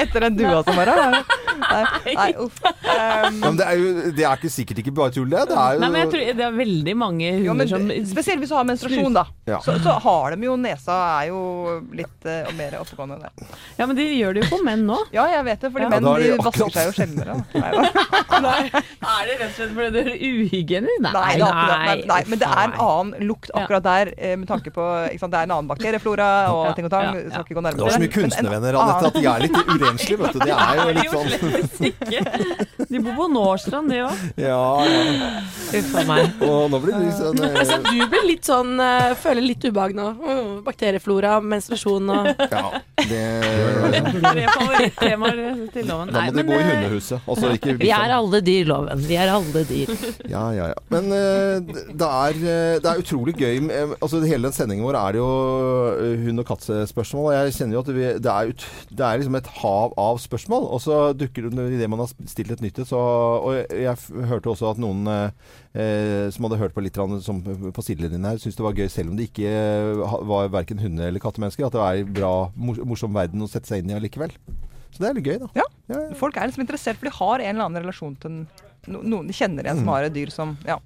etter 0.00 0.20
den 0.26 0.36
dua 0.38 0.60
som 0.64 0.76
var 0.78 0.90
her. 0.90 1.16
Nei, 1.60 2.14
nei, 2.16 2.30
uff. 2.40 2.56
Um, 2.64 2.70
Ja, 2.90 3.30
men 3.30 3.56
det 3.58 3.66
er 3.68 3.76
jo 3.78 3.90
det 4.16 4.24
er 4.26 4.38
ikke 4.40 4.50
sikkert 4.50 4.80
ikke 4.82 4.92
bare 4.96 5.12
tull, 5.14 5.28
det. 5.30 5.42
Det 5.50 5.56
er 5.60 5.76
jo 5.76 5.82
Nei, 5.82 5.88
men 5.92 6.00
jeg 6.02 6.10
tror 6.12 6.22
det 6.40 6.44
er 6.46 6.54
veldig 6.56 6.94
mange 6.98 7.28
hunder 7.44 7.68
som 7.70 7.84
spesielt 8.10 8.40
hvis 8.42 8.50
du 8.50 8.56
har 8.56 8.66
menstruasjon, 8.68 9.14
da. 9.16 9.24
Ja. 9.50 9.58
Så, 9.64 9.76
så 9.84 9.94
har 10.02 10.34
de 10.34 10.48
jo 10.48 10.56
Nesa 10.60 10.96
er 11.20 11.28
jo 11.30 11.40
litt 11.96 12.26
uh, 12.26 12.48
mer 12.58 12.78
oppegående 12.80 13.18
enn 13.18 13.26
det. 13.26 13.50
Ja, 13.78 13.86
men 13.90 13.98
de 13.98 14.06
gjør 14.08 14.36
det 14.38 14.44
jo 14.44 14.50
på 14.54 14.60
menn 14.66 14.86
nå. 14.88 14.98
Ja, 15.14 15.26
jeg 15.34 15.46
vet 15.50 15.66
det, 15.66 15.70
fordi 15.74 15.86
Ja. 15.86 15.90
menn 15.94 16.08
Ja, 16.10 16.14
de 16.22 16.48
vasker 16.48 16.74
seg 16.74 16.88
jo 16.90 16.96
sjeldnere. 16.98 17.38
Nei. 18.40 18.62
Er 19.10 19.26
det 19.28 19.34
rett 19.40 19.46
og 19.50 19.54
slett 19.56 19.72
fordi 19.74 19.90
det 19.94 20.02
er 20.06 20.10
uhygienisk? 20.20 21.02
Nei, 21.04 21.32
nei, 21.40 21.50
nei, 21.50 21.94
nei, 22.08 22.20
men 22.30 22.40
det 22.40 22.48
er 22.48 22.60
en 22.66 22.74
annen 22.80 23.26
lukt 23.28 23.50
akkurat 23.56 23.84
der, 23.84 24.10
eh, 24.16 24.34
med 24.38 24.48
tanke 24.48 24.72
på 24.74 24.84
ikke 25.10 25.22
sant, 25.24 25.32
Det 25.32 25.40
er 25.40 25.48
en 25.48 25.54
annen 25.56 25.70
bakterieflora 25.70 26.28
og 26.54 26.74
ting 26.76 26.86
og 26.88 26.92
tang. 26.92 27.18
Skal 27.30 27.44
ikke 27.46 27.56
gå 27.58 27.64
nærmere. 27.64 27.78
Du 27.80 27.84
har 27.86 27.96
så 27.96 28.02
mye 28.02 28.14
kunstnervenner, 28.14 28.78
Anette, 28.80 29.10
at 29.10 29.18
de 29.18 29.24
er 29.30 29.44
litt 29.46 29.56
urenslige, 29.70 30.18
vet 30.20 30.32
du. 30.32 30.38
Det 30.44 30.54
er 30.56 30.74
jo 30.80 30.88
litt 30.98 31.10
sånn. 31.16 32.86
De 32.90 32.98
bor 33.04 33.14
på 33.20 33.26
Nårstrand, 33.34 33.90
de 33.92 34.00
òg. 34.06 34.24
Ja, 34.40 34.60
ja. 34.90 35.30
Uff 35.80 35.92
a 35.94 36.04
meg. 36.08 36.40
Og 36.42 36.70
nå 36.72 36.80
blir 36.82 36.96
det 37.04 37.12
sånn 37.18 37.38
eh, 37.46 37.58
Altså, 37.60 37.78
du 37.86 38.00
blir 38.10 38.24
litt 38.26 38.46
sånn 38.46 38.72
eh, 38.82 39.12
Føler 39.20 39.44
litt 39.44 39.64
ubehag 39.68 39.94
nå. 39.96 40.06
Bakterieflora, 40.66 41.36
menstruasjon 41.44 42.10
og 42.10 42.30
Ja, 42.50 42.64
det 43.06 43.20
Tre 44.20 44.46
favorittemaer 44.50 45.38
til 45.74 45.86
loven. 45.88 46.10
Da 46.14 46.24
må 46.26 46.34
de 46.34 46.42
men, 46.42 46.48
gå 46.50 46.56
i 46.56 46.62
eh, 46.62 46.70
hundehuset. 46.70 47.28
Altså 47.30 47.52
ikke 47.56 47.76
Vi 47.80 47.90
er 47.94 48.14
alle 48.16 48.40
dyr, 48.44 48.66
Loven. 48.70 49.04
Vi 49.06 49.16
er 49.20 49.30
alle 49.32 49.62
dyr. 49.68 49.92
Ja, 50.30 50.44
ja, 50.56 50.66
ja. 50.72 50.78
Men 50.92 51.10
eh, 51.14 51.62
det, 51.90 52.08
er, 52.10 52.40
det 52.82 52.90
er 52.90 53.02
utrolig 53.04 53.36
gøy 53.38 53.60
med, 53.68 53.94
altså 54.00 54.20
Hele 54.24 54.48
den 54.48 54.56
sendingen 54.56 54.84
vår 54.86 54.89
er 54.98 55.12
det 55.12 55.20
jo 55.20 55.28
eh, 56.00 56.22
hund- 56.24 56.40
og 56.42 56.46
kattespørsmål. 56.48 57.26
og 57.28 57.32
Jeg 57.36 57.54
kjenner 57.58 57.76
jo 57.76 57.82
at 57.84 57.90
vi, 57.94 58.04
det, 58.18 58.32
er 58.32 58.50
ut, 58.50 58.64
det 58.90 59.04
er 59.06 59.18
liksom 59.20 59.36
et 59.38 59.50
hav 59.60 59.92
av 60.00 60.18
spørsmål. 60.22 60.66
Og 60.74 60.80
så 60.84 60.98
dukker 61.14 61.50
det 61.50 61.66
idet 61.76 61.88
man 61.92 62.00
har 62.02 62.10
stilt 62.30 62.50
et 62.56 62.60
nytt 62.64 62.78
et, 62.82 62.88
så 62.90 62.98
Og 63.00 63.52
jeg, 63.54 63.66
jeg 63.84 64.26
hørte 64.30 64.50
også 64.54 64.70
at 64.72 64.80
noen 64.82 65.06
eh, 65.06 65.30
eh, 65.74 66.30
som 66.34 66.44
hadde 66.48 66.58
hørt 66.62 66.74
på 66.74 66.82
litt 66.84 66.96
som 67.22 67.42
på 67.42 67.82
sidelinjen 67.86 68.24
her, 68.24 68.38
syntes 68.42 68.56
det 68.58 68.66
var 68.66 68.74
gøy 68.78 68.88
selv 68.90 69.10
om 69.12 69.16
det 69.20 69.28
ikke 69.30 69.46
eh, 69.50 70.16
var 70.30 70.48
verken 70.52 70.78
hunde- 70.82 71.06
eller 71.08 71.20
kattemennesker. 71.22 71.66
At 71.68 71.76
det 71.76 71.84
er 71.84 72.02
en 72.04 72.14
bra, 72.16 72.34
morsom 72.56 73.14
verden 73.14 73.42
å 73.44 73.48
sette 73.50 73.68
seg 73.70 73.84
inn 73.84 73.90
i 73.94 73.98
allikevel. 74.00 74.32
Så 74.90 75.04
det 75.04 75.08
er 75.10 75.14
litt 75.20 75.28
gøy, 75.30 75.38
da. 75.44 75.48
Ja. 75.54 75.66
Ja, 75.90 75.98
ja. 76.06 76.14
Folk 76.18 76.36
er 76.38 76.46
liksom 76.50 76.62
interessert, 76.64 76.98
for 76.98 77.06
de 77.10 77.14
har 77.16 77.42
en 77.42 77.54
eller 77.56 77.66
annen 77.66 77.82
relasjon 77.84 78.16
til 78.22 78.30
en, 78.30 78.46
noen 78.90 79.26
de 79.28 79.34
kjenner 79.34 79.66
igjen 79.66 79.78
Mm. 79.80 79.84
som 79.84 79.88
har 79.94 80.06
et 80.06 80.14
dyr 80.14 80.30
som 80.34 80.56
Ja. 80.66 80.78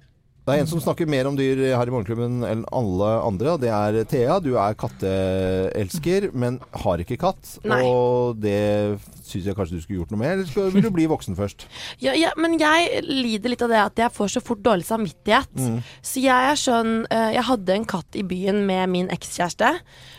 Det 0.45 0.53
er 0.53 0.61
en 0.61 0.67
som 0.69 0.81
snakker 0.81 1.09
mer 1.09 1.25
om 1.25 1.37
dyr 1.37 1.57
her 1.73 1.89
i 1.89 1.93
Morgenklubben 1.93 2.43
enn 2.45 2.59
alle 2.69 3.07
andre, 3.25 3.55
det 3.61 3.71
er 3.73 3.95
Thea. 4.05 4.37
Du 4.43 4.51
er 4.61 4.75
katteelsker, 4.77 6.27
men 6.37 6.59
har 6.83 7.01
ikke 7.01 7.17
katt. 7.23 7.55
Nei. 7.65 7.79
Og 7.81 8.37
det 8.43 8.99
syns 9.25 9.47
jeg 9.49 9.57
kanskje 9.57 9.79
du 9.79 9.81
skulle 9.81 10.03
gjort 10.03 10.13
noe 10.13 10.21
med, 10.21 10.35
eller 10.35 10.49
skal, 10.49 10.69
vil 10.75 10.85
du 10.85 10.91
bli 10.93 11.07
voksen 11.09 11.37
først? 11.37 11.65
ja, 12.03 12.13
ja, 12.13 12.29
Men 12.37 12.59
jeg 12.61 13.01
lider 13.07 13.55
litt 13.55 13.65
av 13.65 13.73
det 13.73 13.81
at 13.81 14.03
jeg 14.05 14.13
får 14.13 14.35
så 14.35 14.43
fort 14.45 14.61
dårlig 14.65 14.85
samvittighet. 14.85 15.57
Mm. 15.57 15.79
Så 16.05 16.21
jeg 16.21 16.51
er 16.51 16.59
sånn 16.61 16.93
eh, 17.09 17.31
Jeg 17.39 17.47
hadde 17.49 17.79
en 17.79 17.89
katt 17.95 18.19
i 18.19 18.25
byen 18.27 18.61
med 18.69 18.93
min 18.93 19.09
ekskjæreste. 19.13 19.73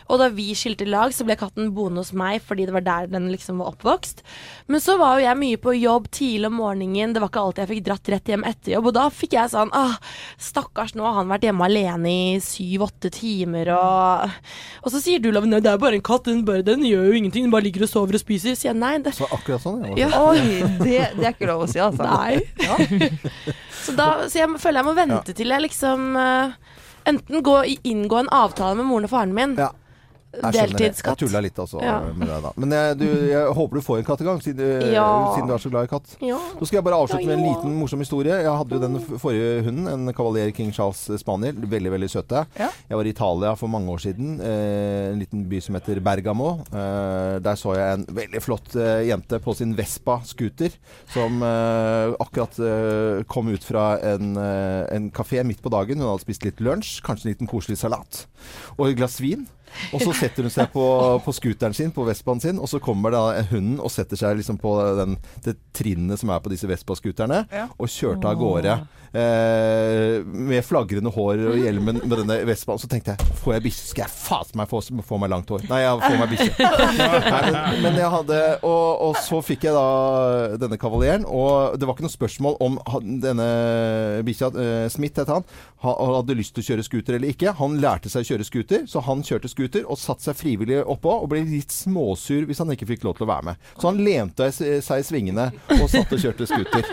Og 0.07 0.21
da 0.21 0.29
vi 0.31 0.51
skilte 0.55 0.87
lag, 0.87 1.11
så 1.15 1.25
ble 1.27 1.35
katten 1.39 1.71
boende 1.75 2.03
hos 2.03 2.13
meg 2.15 2.41
fordi 2.45 2.67
det 2.67 2.75
var 2.75 2.85
der 2.85 3.09
den 3.11 3.29
liksom 3.33 3.61
var 3.61 3.73
oppvokst. 3.73 4.23
Men 4.71 4.83
så 4.83 4.97
var 4.99 5.17
jo 5.17 5.27
jeg 5.27 5.39
mye 5.39 5.59
på 5.61 5.75
jobb 5.77 6.09
tidlig 6.15 6.51
om 6.51 6.57
morgenen. 6.61 7.13
Det 7.15 7.23
var 7.23 7.31
ikke 7.31 7.43
alltid 7.43 7.63
jeg 7.63 7.71
fikk 7.73 7.85
dratt 7.87 8.11
rett 8.13 8.31
hjem 8.31 8.45
etter 8.47 8.75
jobb. 8.77 8.89
Og 8.91 8.97
da 8.97 9.07
fikk 9.13 9.35
jeg 9.37 9.53
sånn 9.53 9.73
ah, 9.75 9.97
Stakkars, 10.41 10.95
nå 10.97 11.05
har 11.07 11.19
han 11.19 11.31
vært 11.31 11.47
hjemme 11.49 11.67
alene 11.67 12.13
i 12.13 12.39
syv-åtte 12.43 13.11
timer, 13.13 13.73
og 13.75 14.37
Og 14.85 14.93
så 14.93 15.01
sier 15.03 15.19
du, 15.19 15.29
Loven, 15.35 15.51
nei, 15.51 15.61
det 15.63 15.71
er 15.73 15.81
bare 15.81 15.99
en 15.99 16.05
katt. 16.05 16.27
Den, 16.27 16.43
bare, 16.47 16.63
den 16.65 16.85
gjør 16.87 17.09
jo 17.09 17.19
ingenting. 17.19 17.47
Den 17.47 17.53
bare 17.53 17.67
ligger 17.67 17.85
og 17.87 17.91
sover 17.91 18.17
og 18.17 18.23
spiser. 18.23 18.55
Sier 18.55 18.71
jeg 18.71 18.79
nei. 18.79 18.95
Det, 19.03 19.13
Så 19.17 19.27
akkurat 19.27 19.63
sånn, 19.63 19.83
ja. 19.91 20.07
ja. 20.07 20.23
Oi, 20.23 20.63
det, 20.81 20.97
det 21.17 21.25
er 21.25 21.33
ikke 21.33 21.49
lov 21.51 21.65
å 21.65 21.71
si, 21.71 21.81
altså. 21.83 22.07
Nei. 22.07 22.39
Ja. 22.63 22.79
Så, 23.87 23.93
da, 23.95 24.07
så 24.27 24.41
jeg 24.41 24.59
føler 24.59 24.81
jeg 24.81 24.87
må 24.87 24.93
vente 24.97 25.33
til 25.37 25.53
jeg 25.53 25.63
liksom 25.63 26.17
uh, 26.19 26.55
Enten 27.07 27.43
gå, 27.45 27.53
inngå 27.87 28.17
en 28.19 28.31
avtale 28.35 28.75
med 28.75 28.89
moren 28.89 29.07
og 29.07 29.13
faren 29.13 29.35
min. 29.35 29.53
Ja. 29.55 29.69
Skjønner. 30.37 30.79
Jeg 30.83 31.17
tulla 31.17 31.39
litt 31.41 31.55
altså 31.57 31.79
Ja. 31.81 31.99
med 32.13 32.27
deg 32.27 32.41
da. 32.43 32.51
Men 32.59 32.71
jeg, 32.75 32.97
du, 32.99 33.05
jeg 33.31 33.53
håper 33.57 33.79
du 33.79 33.81
får 33.81 33.97
en 34.01 34.03
kattegang, 34.05 34.41
siden, 34.43 34.91
Ja. 34.93 35.33
siden 35.35 35.47
du 35.47 35.53
er 35.55 35.57
så 35.63 35.69
glad 35.71 35.87
i 35.87 35.87
katt. 35.87 36.17
Ja. 36.21 36.37
Så 36.59 36.67
skal 36.67 36.77
jeg 36.77 36.83
bare 36.83 36.99
avslutte 36.99 37.25
med 37.25 37.39
en 37.39 37.45
liten 37.47 37.73
morsom 37.79 37.99
historie. 38.03 38.35
Jeg 38.43 38.51
hadde 38.59 38.75
jo 38.75 38.79
den 38.83 38.99
forrige 39.17 39.63
hunden, 39.65 39.87
en 39.87 40.13
kavaler 40.13 40.51
King 40.53 40.71
Charles 40.75 40.99
Spaniel. 41.21 41.55
Veldig, 41.55 41.91
veldig 41.95 42.09
søte. 42.11 42.45
Jeg 42.59 42.97
var 42.99 43.03
i 43.07 43.09
Italia 43.15 43.55
for 43.55 43.67
mange 43.71 43.89
år 43.89 44.03
siden. 44.03 44.39
Eh, 44.41 45.11
en 45.13 45.19
liten 45.19 45.47
by 45.49 45.59
som 45.63 45.75
heter 45.79 45.99
Bergamo. 46.03 46.59
Eh, 46.71 47.39
der 47.39 47.55
så 47.55 47.73
jeg 47.75 47.93
en 47.97 48.05
veldig 48.05 48.41
flott 48.43 48.75
eh, 48.75 49.07
jente 49.09 49.39
på 49.39 49.55
sin 49.55 49.73
Vespa-scooter 49.75 50.71
som 51.13 51.41
eh, 51.41 52.13
akkurat 52.19 52.59
eh, 52.59 53.23
kom 53.31 53.47
ut 53.49 53.63
fra 53.63 53.97
en, 54.13 54.35
eh, 54.37 54.85
en 54.95 55.09
kafé 55.11 55.43
midt 55.47 55.61
på 55.63 55.69
dagen. 55.73 55.97
Hun 55.99 56.11
hadde 56.13 56.25
spist 56.27 56.43
litt 56.45 56.59
lunsj, 56.61 57.01
kanskje 57.01 57.27
en 57.29 57.33
liten 57.33 57.47
koselig 57.49 57.77
salat 57.81 58.25
og 58.77 58.89
et 58.89 58.97
glass 58.99 59.19
vin. 59.23 59.47
Og 59.93 60.01
så 60.01 60.13
setter 60.15 60.43
hun 60.47 60.51
seg 60.53 60.71
på, 60.73 60.83
på 61.25 61.33
scooteren 61.35 61.73
sin, 61.77 61.91
på 61.95 62.05
Vespaen 62.07 62.39
sin, 62.43 62.59
og 62.59 62.69
så 62.71 62.79
kommer 62.83 63.13
da 63.13 63.23
hunden 63.51 63.79
og 63.79 63.91
setter 63.93 64.17
seg 64.19 64.37
liksom 64.39 64.57
på 64.61 64.73
den, 64.97 65.17
det 65.45 65.57
trinnet 65.77 66.19
som 66.19 66.29
er 66.33 66.39
på 66.43 66.49
disse 66.53 66.67
Vespa-scooterne, 66.69 67.43
Ja. 67.53 67.67
og 67.77 67.87
kjørte 67.91 68.25
av 68.31 68.39
gårde. 68.41 68.77
Eh, 69.13 70.25
med 70.25 70.65
flagrende 70.65 71.11
hår 71.13 71.43
og 71.51 71.59
hjelmen 71.61 72.01
med 72.03 72.15
denne 72.21 72.39
Vespaen. 72.47 72.79
Så 72.81 72.89
tenkte 72.91 73.15
jeg, 73.15 73.37
får 73.41 73.57
jeg 73.57 73.65
bikkje, 73.67 73.85
skal 73.91 74.05
jeg 74.05 74.13
faen 74.13 74.59
meg 74.59 74.71
få, 74.71 74.81
få 75.07 75.19
meg 75.21 75.31
langt 75.31 75.51
hår. 75.53 75.63
Nei, 75.69 75.81
jeg 75.83 76.01
får 76.03 76.17
meg 76.21 76.33
bikkje. 76.33 76.53
Men, 77.47 77.55
men 77.83 77.97
jeg 77.99 78.09
hadde 78.11 78.37
og, 78.65 79.01
og 79.07 79.17
så 79.21 79.39
fikk 79.45 79.67
jeg 79.67 79.75
da 79.75 80.57
denne 80.59 80.77
kavalieren, 80.79 81.25
og 81.27 81.77
det 81.79 81.87
var 81.87 81.95
ikke 81.95 82.05
noe 82.05 82.13
spørsmål 82.13 82.57
om 82.63 82.77
denne 83.21 83.47
bikkja, 84.25 84.49
eh, 84.57 84.87
Smith 84.91 85.21
het 85.21 85.31
han, 85.31 85.45
hadde 85.83 86.35
lyst 86.37 86.55
til 86.57 86.63
å 86.63 86.67
kjøre 86.71 86.85
scooter 86.85 87.17
eller 87.17 87.31
ikke. 87.33 87.53
Han 87.59 87.77
lærte 87.81 88.11
seg 88.11 88.25
å 88.25 88.29
kjøre 88.31 88.47
scooter, 88.47 88.85
så 88.89 89.03
han 89.05 89.23
kjørte 89.25 89.51
scooter 89.51 89.85
og 89.85 89.99
satte 90.01 90.27
seg 90.27 90.39
frivillig 90.39 90.79
oppå, 90.83 91.13
og 91.23 91.29
ble 91.31 91.43
litt 91.47 91.73
småsur 91.73 92.47
hvis 92.49 92.61
han 92.63 92.73
ikke 92.73 92.89
fikk 92.93 93.05
lov 93.07 93.17
til 93.19 93.27
å 93.27 93.31
være 93.31 93.51
med. 93.51 93.67
Så 93.77 93.91
han 93.91 94.01
lente 94.03 94.49
seg 94.55 94.97
i 94.97 95.05
svingene 95.07 95.49
og 95.77 95.85
satt 95.93 96.13
og 96.15 96.23
kjørte 96.23 96.49
scooter. 96.49 96.89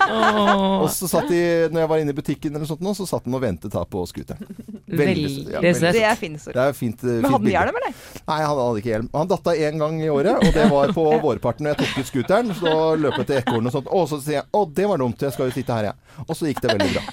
Og 0.84 0.88
så 0.92 1.10
satt 1.10 1.30
de, 1.32 1.42
når 1.72 1.84
jeg 1.84 1.90
var 1.90 2.02
inne 2.03 2.03
i 2.10 2.14
butikken 2.16 2.54
eller 2.56 2.68
sånt 2.68 2.82
nå, 2.84 2.92
så 2.96 3.06
satt 3.08 3.24
han 3.28 3.36
og 3.38 3.42
ventet 3.44 3.72
da 3.74 3.84
på 3.88 4.02
scooteren. 4.10 4.44
Veldig 4.94 5.30
ja, 5.54 5.62
søtt. 5.74 5.96
Det 5.96 6.04
er 6.06 6.18
fin. 6.20 6.36
Det 6.38 6.60
er 6.60 6.74
fint, 6.76 7.02
eh, 7.02 7.18
Men 7.18 7.24
fint 7.24 7.24
hadde 7.24 7.32
han 7.34 7.44
bilde. 7.44 7.54
hjelm, 7.56 7.78
eller? 7.80 7.94
Nei, 8.28 8.38
han 8.44 8.60
hadde 8.60 8.82
ikke 8.82 8.92
hjelm. 8.92 9.08
Han 9.14 9.30
datta 9.32 9.54
én 9.68 9.80
gang 9.82 9.98
i 10.02 10.10
året, 10.12 10.38
og 10.38 10.54
det 10.54 10.66
var 10.70 10.92
på 10.96 11.06
vårparten. 11.26 11.66
Når 11.66 11.74
jeg 11.74 11.80
tok 11.82 11.98
ut 12.04 12.10
scooteren, 12.12 12.54
så 12.60 12.74
løp 13.00 13.18
jeg 13.22 13.30
til 13.32 13.40
ekornet 13.42 13.72
og 13.72 13.78
sånt. 13.78 13.90
Og 13.94 14.06
så 14.12 14.20
sier 14.22 14.40
jeg 14.40 14.46
å, 14.54 14.64
det 14.70 14.86
var 14.90 15.02
dumt, 15.02 15.24
jeg 15.24 15.34
skal 15.34 15.50
jo 15.50 15.56
sitte 15.56 15.78
her, 15.80 15.90
jeg. 15.90 16.24
Og 16.28 16.36
så 16.38 16.50
gikk 16.50 16.62
det 16.64 16.76
veldig 16.76 16.92
bra. 16.94 17.04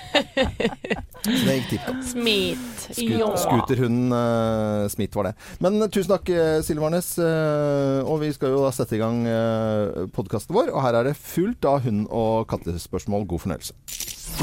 Så 1.21 1.43
det 1.45 1.53
gikk 1.60 1.67
tipp 1.69 1.83
topp. 1.86 1.98
Smith. 2.10 2.86
Ja. 2.98 3.27
Scooterhunden 3.38 4.10
uh, 4.10 4.88
Smith 4.89 5.13
var 5.13 5.27
det. 5.29 5.33
Men 5.62 5.77
eh, 5.77 5.89
tusen 5.93 6.10
takk, 6.10 6.31
uh, 6.33 6.63
Silje 6.65 6.81
Warnes. 6.81 7.12
eh, 7.21 8.00
og 8.01 8.17
vi 8.24 8.31
skal 8.33 8.55
jo 8.55 8.63
da 8.65 8.71
sette 8.74 8.98
i 8.98 9.01
gang 9.01 9.19
uh, 9.29 10.07
podkasten 10.15 10.57
vår. 10.57 10.71
Og 10.74 10.81
her 10.81 10.98
er 10.98 11.12
det 11.12 11.13
fullt 11.21 11.67
av 11.69 11.83
hund- 11.86 12.07
og 12.10 12.48
kattespørsmål. 12.50 13.27
God 13.29 13.43
fornøyelse. 13.45 13.77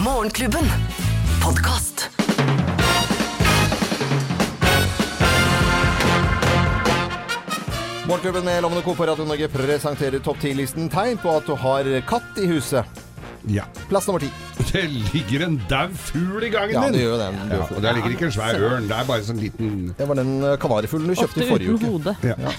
Morgenklubben. 0.04 0.64
Podkast. 1.44 2.10
Morgenklubben 8.08 8.44
med 8.44 8.62
Lovende 8.62 8.82
Co. 8.82 8.94
på 8.94 9.06
Radio 9.06 9.24
Norge 9.24 9.48
presenterer 9.48 10.18
topp 10.18 10.36
10-listen 10.42 10.88
tegn 10.88 11.18
på 11.18 11.34
at 11.36 11.46
du 11.46 11.52
har 11.58 11.90
katt 12.06 12.38
i 12.38 12.46
huset. 12.46 13.07
Ja. 13.46 13.64
Plass 13.88 14.06
nummer 14.08 14.20
ti. 14.20 14.28
Det 14.72 14.82
ligger 14.90 15.44
en 15.46 15.54
daud 15.70 15.94
fugl 15.96 16.44
i 16.44 16.48
gangen 16.52 16.74
Ja, 16.74 16.80
min! 16.84 16.92
det 16.92 17.00
gjør 17.04 17.20
det. 17.22 17.28
Ja, 17.54 17.60
og 17.76 17.82
der 17.82 17.94
ligger 17.96 18.10
ikke 18.12 18.26
en 18.28 18.32
svær 18.34 18.58
ørn, 18.66 18.88
det 18.90 18.96
er 18.98 19.06
bare 19.08 19.24
sånn 19.24 19.38
liten 19.40 19.70
Det 19.96 20.08
var 20.10 20.18
den 20.18 20.32
eh, 20.44 20.56
kanarifuglen 20.60 21.08
du 21.08 21.14
kjøpte 21.16 21.44
i 21.44 21.48
forrige 21.48 21.76
uten 21.76 21.86
uke. 21.86 21.92
hode. 21.94 22.14
ja. 22.26 22.34
Ja, 22.42 22.52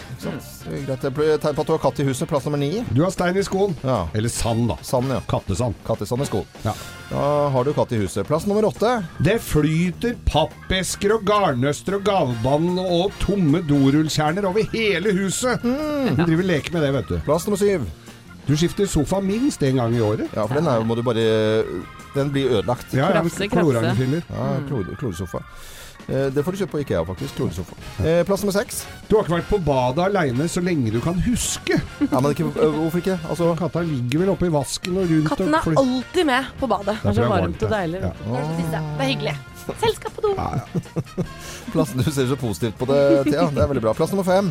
er 0.72 0.86
greit. 0.88 1.04
Det 1.06 1.12
er 1.28 1.44
Tegn 1.44 1.58
på 1.60 1.66
at 1.66 1.70
du 1.70 1.74
har 1.76 1.82
katt 1.84 2.00
i 2.02 2.08
huset. 2.08 2.28
Plass 2.32 2.48
nummer 2.48 2.62
ni. 2.62 2.72
Du 2.96 3.04
har 3.04 3.14
stein 3.14 3.38
i 3.38 3.44
skoen. 3.46 3.76
Ja. 3.86 4.00
Eller 4.18 4.32
sand, 4.34 4.66
da. 4.72 4.80
Sand, 4.86 5.12
ja. 5.14 5.20
Kattesand. 5.30 5.78
Kattesand 5.88 6.26
i 6.26 6.30
skoen. 6.30 6.50
Ja. 6.66 6.74
Da 7.12 7.24
har 7.54 7.66
du 7.66 7.74
katt 7.78 7.94
i 7.94 8.02
huset. 8.02 8.26
Plass 8.30 8.48
nummer 8.50 8.66
åtte. 8.70 8.96
Det 9.26 9.38
flyter 9.44 10.18
pappesker 10.30 11.14
og 11.20 11.26
garnnøster 11.30 12.00
og 12.00 12.06
gavebånd 12.10 12.80
og 12.84 13.14
tomme 13.22 13.62
dorullkjerner 13.70 14.46
over 14.50 14.66
hele 14.74 15.14
huset. 15.18 15.62
Du 15.66 16.24
driver 16.26 16.44
og 16.46 16.52
leker 16.56 16.76
med 16.78 16.86
det, 16.88 16.94
vet 17.00 17.12
du. 17.14 17.18
Plass 17.28 17.48
nummer 17.50 17.62
syv. 17.62 17.86
Du 18.50 18.56
skifter 18.58 18.88
sofa 18.90 19.20
minst 19.22 19.62
én 19.62 19.78
gang 19.78 19.94
i 19.96 20.02
året. 20.02 20.30
Ja, 20.34 20.48
for 20.50 20.58
den 20.58 20.68
er, 20.68 20.80
jo- 20.82 20.88
må 20.90 20.96
du 20.98 21.04
bare 21.06 21.26
Den 22.16 22.32
blir 22.34 22.50
ødelagt. 22.58 22.88
Ja, 22.94 23.12
ja, 23.14 23.20
Krafse, 23.22 23.48
klorangefiller. 23.48 24.24
Ja, 24.34 24.48
klore, 24.68 24.96
kloresofa. 24.98 25.44
Eh, 26.10 26.30
det 26.34 26.42
får 26.42 26.56
du 26.56 26.58
kjøpe 26.64 26.72
på 26.74 26.80
Ikea, 26.82 27.04
faktisk. 27.06 27.36
Kloresofa. 27.38 27.76
Eh, 28.02 28.24
plass 28.26 28.42
nummer 28.42 28.56
seks. 28.56 28.80
Du 29.08 29.16
har 29.16 29.28
ikke 29.28 29.36
vært 29.36 29.50
på 29.52 29.60
badet 29.68 30.08
aleine 30.08 30.48
så 30.50 30.64
lenge 30.66 30.90
du 30.96 30.98
kan 31.06 31.14
huske. 31.28 31.78
Ja, 32.02 32.20
men 32.20 32.32
ikke, 32.34 32.48
øh, 32.50 32.74
hvorfor 32.80 32.98
ikke? 33.04 33.20
Altså, 33.30 33.52
Katta 33.60 33.84
ligger 33.86 34.24
vel 34.24 34.30
oppe 34.34 34.50
i 34.50 34.50
vasken 34.50 34.98
og 34.98 35.06
rundt 35.12 35.30
Katten 35.30 35.54
er 35.54 35.70
alltid 35.84 36.26
med 36.26 36.50
på 36.60 36.68
badet. 36.74 36.98
Det 37.04 37.12
er 37.12 37.14
så 37.20 37.30
varmt 37.30 37.64
og 37.64 37.70
deilig. 37.70 38.02
Ja. 38.02 38.12
Det 38.26 38.82
er 38.82 39.06
hyggelig. 39.12 39.38
Selskap 39.80 40.16
på 40.18 40.22
do. 40.26 40.34
plassen, 41.74 42.02
du 42.02 42.10
ser 42.12 42.26
så 42.26 42.36
positivt 42.42 42.78
på 42.80 42.86
det, 42.90 43.00
Thea. 43.30 43.46
Det 43.54 43.62
er 43.62 43.68
veldig 43.70 43.82
bra. 43.86 43.94
Plass 43.94 44.10
nummer 44.16 44.26
fem. 44.26 44.50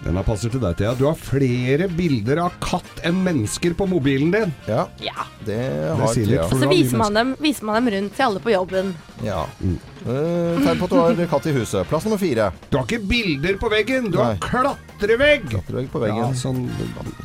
Denne 0.00 0.22
passer 0.24 0.48
til 0.48 0.62
deg, 0.62 0.78
Thea. 0.78 0.94
Du 0.96 1.02
har 1.04 1.16
flere 1.20 1.84
bilder 1.92 2.38
av 2.46 2.54
katt 2.64 3.02
enn 3.04 3.18
mennesker 3.24 3.74
på 3.76 3.84
mobilen 3.90 4.30
din. 4.32 4.54
Ja, 4.66 4.86
Ja. 5.04 5.26
det 5.44 5.58
Det 5.58 5.96
har 5.98 6.14
litt, 6.14 6.28
Thea. 6.28 6.46
for 6.48 6.56
Så 6.56 6.68
viser 6.70 6.96
man, 6.96 7.12
dem, 7.14 7.34
viser 7.38 7.64
man 7.68 7.84
dem 7.84 7.92
rundt 7.94 8.14
til 8.16 8.24
alle 8.24 8.40
på 8.40 8.50
jobben. 8.54 8.94
Ja. 9.22 9.42
Eh, 9.60 10.56
tegn 10.64 10.78
på 10.80 10.84
at 10.88 10.90
du 10.90 10.96
har 10.96 11.26
katt 11.28 11.46
i 11.46 11.52
huset. 11.52 11.86
Plass 11.88 12.04
nummer 12.04 12.16
fire. 12.18 12.50
Du 12.70 12.78
har 12.78 12.86
ikke 12.86 13.06
bilder 13.06 13.58
på 13.60 13.68
veggen, 13.70 14.10
du 14.10 14.16
har 14.18 14.36
klatrevegg! 14.40 15.50
Klatrevegg 15.50 15.90
på 15.92 16.00
veggen. 16.00 16.16
Ja, 16.16 16.32
sånn 16.32 16.70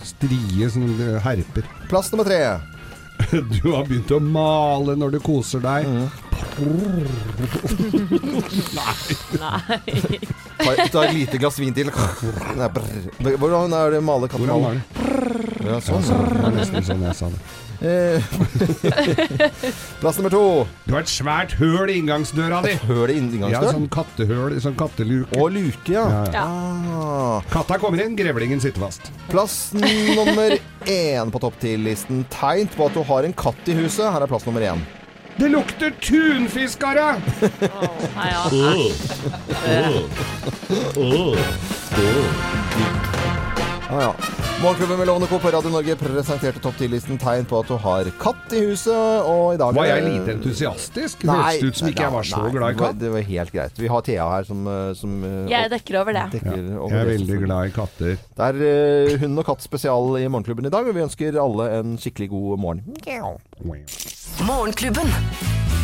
strie, 0.03 0.67
sånn 0.69 0.91
eh, 0.99 1.19
herper. 1.23 1.63
Plass 1.87 2.11
nummer 2.11 2.25
tre. 2.27 2.41
Du 3.55 3.71
har 3.71 3.85
begynt 3.87 4.11
å 4.15 4.19
male 4.21 4.95
når 4.99 5.15
du 5.15 5.19
koser 5.23 5.59
deg. 5.63 5.87
Nei. 8.75 9.59
Ta, 10.59 10.71
ta 10.91 11.03
et 11.05 11.13
lite 11.15 11.39
glass 11.41 11.59
vin 11.59 11.73
til. 11.75 11.91
Hvordan 11.91 13.75
er 13.75 13.95
det 13.97 14.01
male 14.05 14.29
katten? 14.31 14.45
Hvordan 14.47 14.63
var 14.63 14.79
det? 14.79 14.83
Ja, 15.65 15.79
sånn. 15.83 16.03
Det 16.05 16.41
var 16.45 16.55
nesten 16.55 16.85
sånn 16.85 17.05
jeg 17.09 17.17
sa 17.17 17.29
det. 17.33 17.39
Eh, 17.81 18.23
Plass 19.99 20.17
nummer 20.17 20.29
to. 20.29 20.43
Du 20.85 20.93
har 20.95 21.03
et 21.03 21.11
svært 21.11 21.55
høl 21.59 21.91
i 21.91 21.97
inngangsdøra 21.99 22.61
di. 22.65 22.75
Høl 22.87 23.11
i 23.13 23.17
inngangsdøra? 23.19 23.61
Ja, 23.67 23.73
sånn 23.75 23.89
kattehøl, 23.91 24.55
sånn 24.63 24.77
katteluke. 24.79 25.39
Og 25.39 25.51
luke, 25.55 25.91
ja. 25.91 26.05
Ja, 26.09 26.23
ja. 26.35 26.45
Ah. 26.45 27.47
Katta 27.51 27.79
kommer 27.81 28.01
inn, 28.03 28.15
grevlingen 28.19 28.63
sitter 28.63 28.85
fast. 28.87 29.11
Plass 29.31 29.57
nummer 29.75 30.55
én 30.87 31.33
på 31.33 31.41
topp 31.43 31.59
ti-listen. 31.63 32.23
Tegn 32.33 32.69
på 32.75 32.87
at 32.87 32.95
du 32.95 33.03
har 33.09 33.27
en 33.27 33.35
katt 33.35 33.71
i 33.71 33.77
huset. 33.81 34.07
Her 34.07 34.23
er 34.23 34.31
plass 34.31 34.47
nummer 34.47 34.63
én. 34.65 34.85
Det 35.35 35.49
lukter 35.51 35.91
tunfiskare! 35.99 37.17
Nei, 38.15 38.29
ja. 38.31 38.43
Ah, 38.47 38.95
ja. 43.89 44.15
Morgenklubben 44.61 44.97
med 44.97 45.07
Lovende 45.07 45.27
Co. 45.27 45.39
på 45.39 45.51
Radio 45.51 45.69
Norge 45.69 45.95
presenterte 45.99 46.61
topp 46.63 46.77
10-listen 46.79 47.17
tegn 47.19 47.45
på 47.45 47.59
at 47.59 47.67
du 47.69 47.75
har 47.83 48.07
katt 48.21 48.53
i 48.55 48.61
huset. 48.69 48.95
Og 49.27 49.53
i 49.53 49.59
dag 49.59 49.75
Var 49.75 49.89
jeg 49.89 50.05
lite 50.05 50.35
entusiastisk? 50.37 51.25
Hørtes 51.27 51.63
ut 51.67 51.79
som 51.81 51.89
ikke 51.91 52.05
jeg 52.05 52.15
var 52.15 52.29
så 52.29 52.39
nei, 52.45 52.53
glad 52.55 52.77
i 52.77 52.79
katt? 52.79 52.99
Det 53.01 53.11
var 53.13 53.25
helt 53.29 53.53
greit. 53.53 53.81
Vi 53.83 53.91
har 53.91 54.05
Thea 54.07 54.29
her 54.31 54.47
som, 54.47 54.63
eh, 54.71 54.93
som 54.97 55.17
eh, 55.27 55.35
Jeg 55.51 55.73
dekker 55.75 55.99
over 56.01 56.17
det. 56.17 56.25
dekker 56.37 56.55
Ja, 56.55 56.77
over 56.79 56.95
jeg 56.95 57.01
er 57.01 57.11
det, 57.11 57.17
veldig 57.19 57.41
glad 57.43 57.67
i 57.67 57.75
katter. 57.75 58.15
Det 58.39 58.47
er 58.49 58.63
uh, 59.11 59.17
hund 59.25 59.43
og 59.43 59.49
katt 59.51 59.67
spesial 59.67 60.09
i 60.21 60.25
Morgenklubben 60.27 60.71
i 60.71 60.73
dag, 60.73 60.87
og 60.87 60.95
vi 60.95 61.05
ønsker 61.05 61.41
alle 61.43 61.69
en 61.81 61.97
skikkelig 62.01 62.31
god 62.31 62.63
morgen. 62.63 62.83
Morgenklubben. 64.47 65.11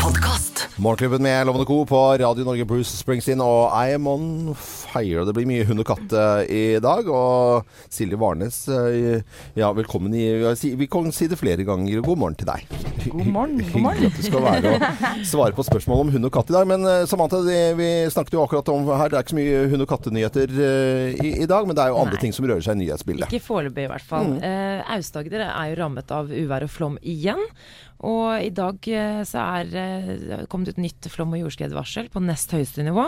Podkast. 0.01 0.65
Morgenklubben 0.81 1.22
med 1.22 1.46
Lovende 1.46 1.65
Co. 1.65 1.84
på 1.86 2.00
Radio 2.17 2.43
Norge 2.43 2.65
Bruce 2.65 2.98
Springsteen 2.98 3.41
og 3.43 3.70
I 3.70 3.93
am 3.93 4.08
on 4.10 4.55
fire. 4.58 5.22
Det 5.27 5.36
blir 5.38 5.46
mye 5.46 5.65
hund 5.70 5.84
og 5.84 5.86
katt 5.91 6.15
eh, 6.17 6.50
i 6.50 6.63
dag. 6.81 7.05
Og 7.05 7.67
Silje 7.92 8.16
Warnes, 8.16 8.68
eh, 8.72 9.20
ja, 9.54 9.68
velkommen 9.76 10.14
i 10.16 10.24
Vi 10.80 10.88
kan 10.88 11.12
si 11.12 11.28
det 11.28 11.36
flere 11.36 11.66
ganger. 11.68 12.00
God 12.06 12.18
morgen 12.22 12.38
til 12.40 12.48
deg. 12.48 12.64
God 13.12 13.28
morgen, 13.28 13.58
god 13.68 13.82
morgen. 13.84 13.98
Hyggelig 14.00 14.12
at 14.14 14.16
du 14.22 14.28
skal 14.30 14.46
være 14.46 14.72
og 14.72 15.26
svare 15.34 15.58
på 15.58 15.66
spørsmål 15.68 16.06
om 16.06 16.12
hund 16.14 16.30
og 16.30 16.32
katt 16.38 16.54
i 16.54 16.56
dag. 16.56 16.70
Men 16.72 16.88
eh, 16.88 17.04
Samantha, 17.12 17.42
det, 17.44 17.58
vi 17.76 17.90
snakket 18.14 18.38
jo 18.38 18.46
akkurat 18.46 18.72
om 18.72 18.88
her, 18.94 19.12
det 19.12 19.20
er 19.20 19.26
ikke 19.26 19.34
så 19.36 19.40
mye 19.42 19.60
hund- 19.74 19.86
og 19.86 19.92
kattenyheter 19.92 20.56
eh, 20.70 21.20
i, 21.20 21.34
i 21.44 21.50
dag, 21.52 21.68
men 21.68 21.76
det 21.76 21.84
er 21.84 21.92
jo 21.92 22.00
andre 22.00 22.16
Nei. 22.16 22.24
ting 22.24 22.38
som 22.38 22.48
rører 22.48 22.64
seg 22.64 22.80
i 22.80 22.84
nyhetsbildet. 22.86 23.28
Ikke 23.28 23.44
foreløpig, 23.50 23.90
i 23.90 23.92
hvert 23.92 24.08
fall. 24.14 24.34
Eh, 24.40 24.96
Aust-Agder 24.96 25.46
er 25.50 25.74
jo 25.74 25.80
rammet 25.84 26.16
av 26.16 26.32
uvær 26.32 26.70
og 26.70 26.72
flom 26.72 26.96
igjen. 27.04 27.44
Og 28.08 28.40
i 28.42 28.50
dag 28.56 28.88
så 29.30 29.44
er 29.60 29.68
det 29.70 30.40
kommet 30.50 30.72
ut 30.72 30.80
nytt 30.82 31.12
flom- 31.12 31.36
og 31.36 31.44
jordskredvarsel 31.44 32.08
på 32.10 32.24
nest 32.24 32.56
høyeste 32.56 32.88
nivå. 32.88 33.04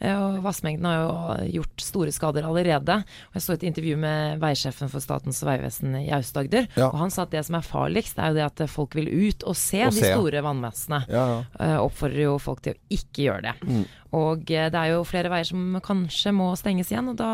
Eh, 0.00 0.14
Og 0.18 0.40
Vassmengden 0.42 0.84
har 0.84 1.02
jo 1.04 1.60
gjort 1.60 1.80
store 1.80 2.12
skader 2.12 2.42
allerede. 2.48 2.96
Og 3.30 3.34
Jeg 3.38 3.42
så 3.42 3.52
et 3.54 3.62
intervju 3.70 3.96
med 3.96 4.40
veisjefen 4.42 4.90
for 4.90 5.00
Statens 5.00 5.40
vegvesen 5.46 5.94
i 6.02 6.08
Aust-Agder. 6.10 6.66
Ja. 6.76 6.88
Og 6.90 6.98
han 6.98 7.10
sa 7.14 7.22
at 7.22 7.30
det 7.30 7.44
som 7.46 7.54
er 7.56 7.66
farligst, 7.66 8.18
er 8.18 8.32
jo 8.32 8.34
det 8.40 8.44
at 8.48 8.64
folk 8.70 8.94
vil 8.98 9.08
ut 9.30 9.44
og 9.46 9.56
se 9.56 9.84
Og 9.86 9.92
de 9.94 10.00
se. 10.02 10.12
store 10.12 10.42
vannmassene. 10.42 11.04
Ja, 11.08 11.26
ja. 11.36 11.42
Eh, 11.60 11.76
oppfordrer 11.84 12.24
jo 12.26 12.38
folk 12.38 12.60
til 12.66 12.74
å 12.74 12.80
ikke 12.90 13.28
gjøre 13.28 13.42
det. 13.42 13.54
Mm. 13.62 13.84
Og 14.14 14.50
eh, 14.54 14.68
det 14.72 14.78
er 14.80 14.92
jo 14.94 15.02
flere 15.08 15.30
veier 15.32 15.48
som 15.48 15.78
kanskje 15.84 16.32
må 16.36 16.52
stenges 16.58 16.92
igjen, 16.92 17.10
og 17.12 17.18
da 17.18 17.30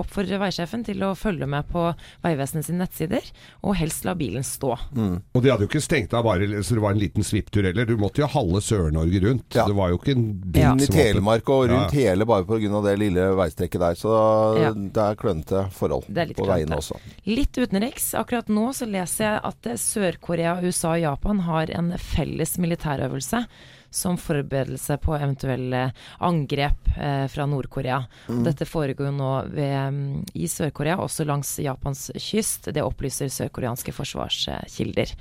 oppfordrer 0.00 0.40
veisjefen 0.40 0.84
til 0.86 1.02
å 1.04 1.12
følge 1.18 1.48
med 1.50 1.68
på 1.70 1.84
Vegvesenet 2.24 2.66
sine 2.66 2.82
nettsider, 2.84 3.26
og 3.62 3.76
helst 3.78 4.06
la 4.08 4.14
bilen 4.18 4.46
stå. 4.46 4.72
Og 4.98 5.40
de 5.44 5.50
hadde 5.52 5.66
jo 5.66 5.70
ikke 5.70 5.82
stengt 5.84 6.14
av 6.16 6.24
bare 6.26 6.62
så 6.64 6.76
det 6.78 6.82
var 6.84 6.94
en 6.96 7.02
liten 7.02 7.26
svipptur 7.26 7.66
heller. 7.66 7.86
Du 7.88 7.96
måtte 8.00 8.22
jo 8.22 8.28
halve 8.30 8.62
Sør-Norge 8.64 9.22
rundt. 9.24 9.46
Ja. 9.56 9.66
Det 9.68 9.76
var 9.76 9.92
jo 9.92 9.98
ikke 10.00 10.14
en 10.16 10.26
bil 10.40 10.62
ja. 10.62 10.74
i 10.74 10.90
Telemark 10.90 11.48
og 11.52 11.68
rundt 11.72 11.94
Ja. 11.94 12.08
hele 12.12 12.26
bare 12.28 12.46
pga. 12.48 12.82
det 12.88 12.96
lille 13.00 13.28
veistrekket 13.38 13.80
der. 13.80 13.94
Så 13.98 14.12
Ja. 14.58 14.72
det 14.72 15.04
er 15.04 15.14
klønete 15.18 15.70
forhold 15.72 16.04
Det 16.08 16.30
er 16.30 16.34
på 16.34 16.46
veiene 16.48 16.76
også. 16.78 16.98
Litt 17.26 17.56
utenriks. 17.58 18.14
Akkurat 18.14 18.48
nå 18.48 18.70
så 18.72 18.86
leser 18.88 19.24
jeg 19.24 19.40
at 19.44 19.78
Sør-Korea, 19.78 20.60
USA 20.62 20.94
og 20.96 21.00
Japan 21.02 21.40
har 21.40 21.70
en 21.70 21.92
felles 21.98 22.56
militærøvelse 22.58 23.46
som 23.90 24.18
forberedelse 24.20 24.98
på 25.00 25.14
eventuelle 25.16 25.86
angrep 26.20 26.90
eh, 26.98 27.24
fra 27.32 27.46
Nord-Korea. 27.48 28.02
Mm. 28.28 28.42
Dette 28.44 28.66
foregår 28.68 29.08
jo 29.08 29.14
nå 29.16 29.30
ved, 29.48 29.76
mm, 29.94 30.24
i 30.36 30.48
Sør-Korea, 30.50 30.98
også 31.00 31.24
langs 31.28 31.54
Japans 31.64 32.10
kyst. 32.20 32.68
Det 32.74 32.84
opplyser 32.84 33.32
sørkoreanske 33.32 33.94
forsvarskilder. 33.96 35.14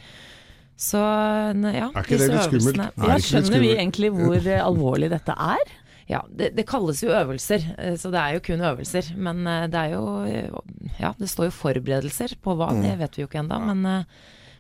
Så 0.77 0.99
ja, 1.01 1.87
Er 1.89 2.03
ikke 2.03 2.19
det 2.19 2.27
disse 2.27 2.27
litt 2.29 2.53
øvelsene- 2.53 2.91
Er 3.01 3.07
Ja, 3.09 3.17
skjønner 3.23 3.59
vi 3.63 3.71
egentlig 3.73 4.11
hvor 4.13 4.37
eh, 4.45 4.61
alvorlig 4.61 5.09
dette 5.15 5.33
er? 5.33 5.71
Ja, 6.07 6.21
det, 6.29 6.53
det 6.55 6.63
kalles 6.69 7.01
jo 7.03 7.09
øvelser, 7.11 7.63
eh, 7.79 7.95
så 7.99 8.11
det 8.13 8.19
er 8.21 8.35
jo 8.37 8.43
kun 8.45 8.61
øvelser. 8.61 9.09
Men 9.17 9.41
eh, 9.47 9.65
det 9.71 9.79
er 9.87 9.95
jo 9.95 10.03
Ja, 10.99 11.13
det 11.17 11.31
står 11.31 11.49
jo 11.49 11.55
forberedelser 11.63 12.35
på 12.43 12.53
hva, 12.59 12.69
det 12.77 12.97
vet 12.99 13.15
vi 13.17 13.23
jo 13.23 13.27
ikke 13.31 13.41
ennå. 13.41 13.57
Men, 13.73 14.05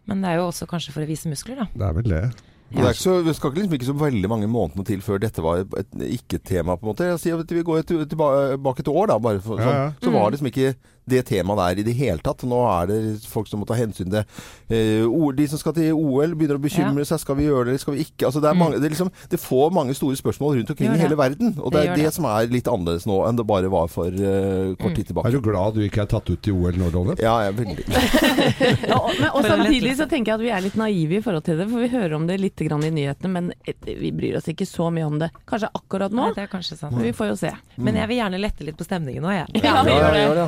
men 0.07 0.21
det 0.23 0.31
er 0.31 0.39
jo 0.41 0.47
også 0.49 0.65
kanskje 0.67 0.95
for 0.95 1.03
å 1.03 1.09
vise 1.11 1.29
muskler, 1.29 1.59
da. 1.61 1.67
Det 1.75 1.85
er 1.91 1.93
vel 1.99 2.09
det. 2.15 2.23
Ikke 2.67 2.93
så, 2.99 3.13
det 3.23 3.33
skal 3.37 3.51
ikke 3.53 3.61
liksom 3.61 3.75
ikke 3.77 3.87
så 3.87 3.93
veldig 3.95 4.29
mange 4.29 4.47
månedene 4.51 4.83
til 4.85 4.99
før 5.05 5.21
dette 5.23 5.43
var 5.45 5.61
et, 5.63 5.73
et 5.79 6.01
ikke-tema, 6.19 6.75
på 6.75 6.83
en 6.83 6.89
måte. 6.91 7.05
Jeg 7.13 7.19
sier 7.23 7.39
at 7.39 7.51
vi 7.55 7.63
går 7.63 7.85
tilbake 7.87 8.83
et 8.83 8.91
år, 8.91 9.07
da. 9.13 9.17
Bare 9.23 9.39
for, 9.39 9.61
Ja, 9.61 9.63
sånn. 9.63 9.77
ja. 9.77 9.91
Så 10.03 10.11
var 10.11 10.25
det 10.27 10.35
liksom 10.37 10.49
ikke 10.51 10.73
det 11.09 11.23
temaet 11.29 11.59
der 11.59 11.81
i 11.81 11.85
det 11.87 11.95
hele 11.97 12.23
tatt. 12.23 12.43
Nå 12.47 12.59
er 12.69 12.89
det 12.89 12.99
folk 13.27 13.49
som 13.49 13.61
må 13.61 13.67
ta 13.69 13.77
hensyn 13.77 14.11
til 14.11 14.23
uh, 14.23 15.29
De 15.37 15.47
som 15.49 15.61
skal 15.61 15.75
til 15.77 15.93
OL, 15.95 16.35
begynner 16.35 16.59
å 16.59 16.63
bekymre 16.63 17.05
seg. 17.07 17.21
Skal 17.23 17.39
vi 17.39 17.47
gjøre 17.47 17.67
det, 17.67 17.75
eller 17.75 17.83
skal 17.83 17.97
vi 17.97 18.05
ikke? 18.05 18.27
Altså, 18.29 18.41
det, 18.43 18.51
er 18.51 18.59
mange, 18.59 18.79
det, 18.81 18.89
er 18.89 18.95
liksom, 18.95 19.11
det 19.31 19.39
får 19.41 19.73
mange 19.75 19.95
store 19.97 20.19
spørsmål 20.19 20.59
rundt 20.59 20.73
omkring 20.73 20.95
i 20.95 21.01
hele 21.01 21.19
verden. 21.19 21.55
Og 21.57 21.73
det, 21.73 21.85
er 21.85 21.95
det 21.95 22.07
det. 22.09 22.13
som 22.17 22.27
er 22.29 22.51
litt 22.51 22.69
annerledes 22.71 23.07
nå 23.09 23.21
enn 23.27 23.39
det 23.39 23.47
bare 23.47 23.71
var 23.71 23.91
for 23.91 24.11
uh, 24.11 24.73
kort 24.81 24.97
tid 24.97 25.11
tilbake. 25.11 25.31
Er 25.31 25.37
du 25.37 25.43
glad 25.45 25.77
du 25.77 25.83
ikke 25.85 26.03
er 26.05 26.11
tatt 26.11 26.29
ut 26.29 26.41
til 26.43 26.57
OL 26.57 26.77
nå, 26.79 26.91
Dove. 26.93 27.17
Ja, 27.21 27.37
jeg 27.45 27.53
er 27.53 27.57
veldig 27.57 27.85
Ja, 28.91 28.99
og, 29.31 29.41
samtidig 29.45 29.95
så 29.99 30.07
tenker 30.09 30.33
jeg 30.33 30.37
at 30.37 30.43
vi 30.43 30.51
er 30.55 30.63
litt 30.65 30.77
naive 30.79 31.19
i 31.19 31.23
forhold 31.23 31.45
til 31.47 31.59
det, 31.59 31.67
for 31.71 31.83
vi 31.83 31.91
hører 31.91 32.15
om 32.17 32.27
det 32.29 32.39
litt 32.41 32.65
grann 32.67 32.83
i 32.85 32.91
nyhetene, 32.93 33.31
men 33.33 33.51
vi 33.85 34.11
bryr 34.15 34.39
oss 34.39 34.49
ikke 34.51 34.67
så 34.67 34.89
mye 34.93 35.07
om 35.07 35.19
det. 35.21 35.31
Kanskje 35.49 35.71
akkurat 35.77 36.13
nå, 36.13 36.29
Nei, 36.29 36.35
det 36.37 36.45
er 36.45 36.51
kanskje 36.51 36.79
sant. 36.79 36.95
men 36.95 37.07
vi 37.07 37.13
får 37.15 37.31
jo 37.31 37.37
se. 37.39 37.53
Men 37.75 37.99
jeg 37.99 38.11
vil 38.11 38.21
gjerne 38.21 38.41
lette 38.41 38.67
litt 38.67 38.77
på 38.79 38.87
stemningen 38.87 39.25
nå, 39.25 39.33
jeg. 39.35 39.63
Ja, 39.63 39.81
vi 39.85 39.95
gjør 39.95 40.41
det. 40.41 40.47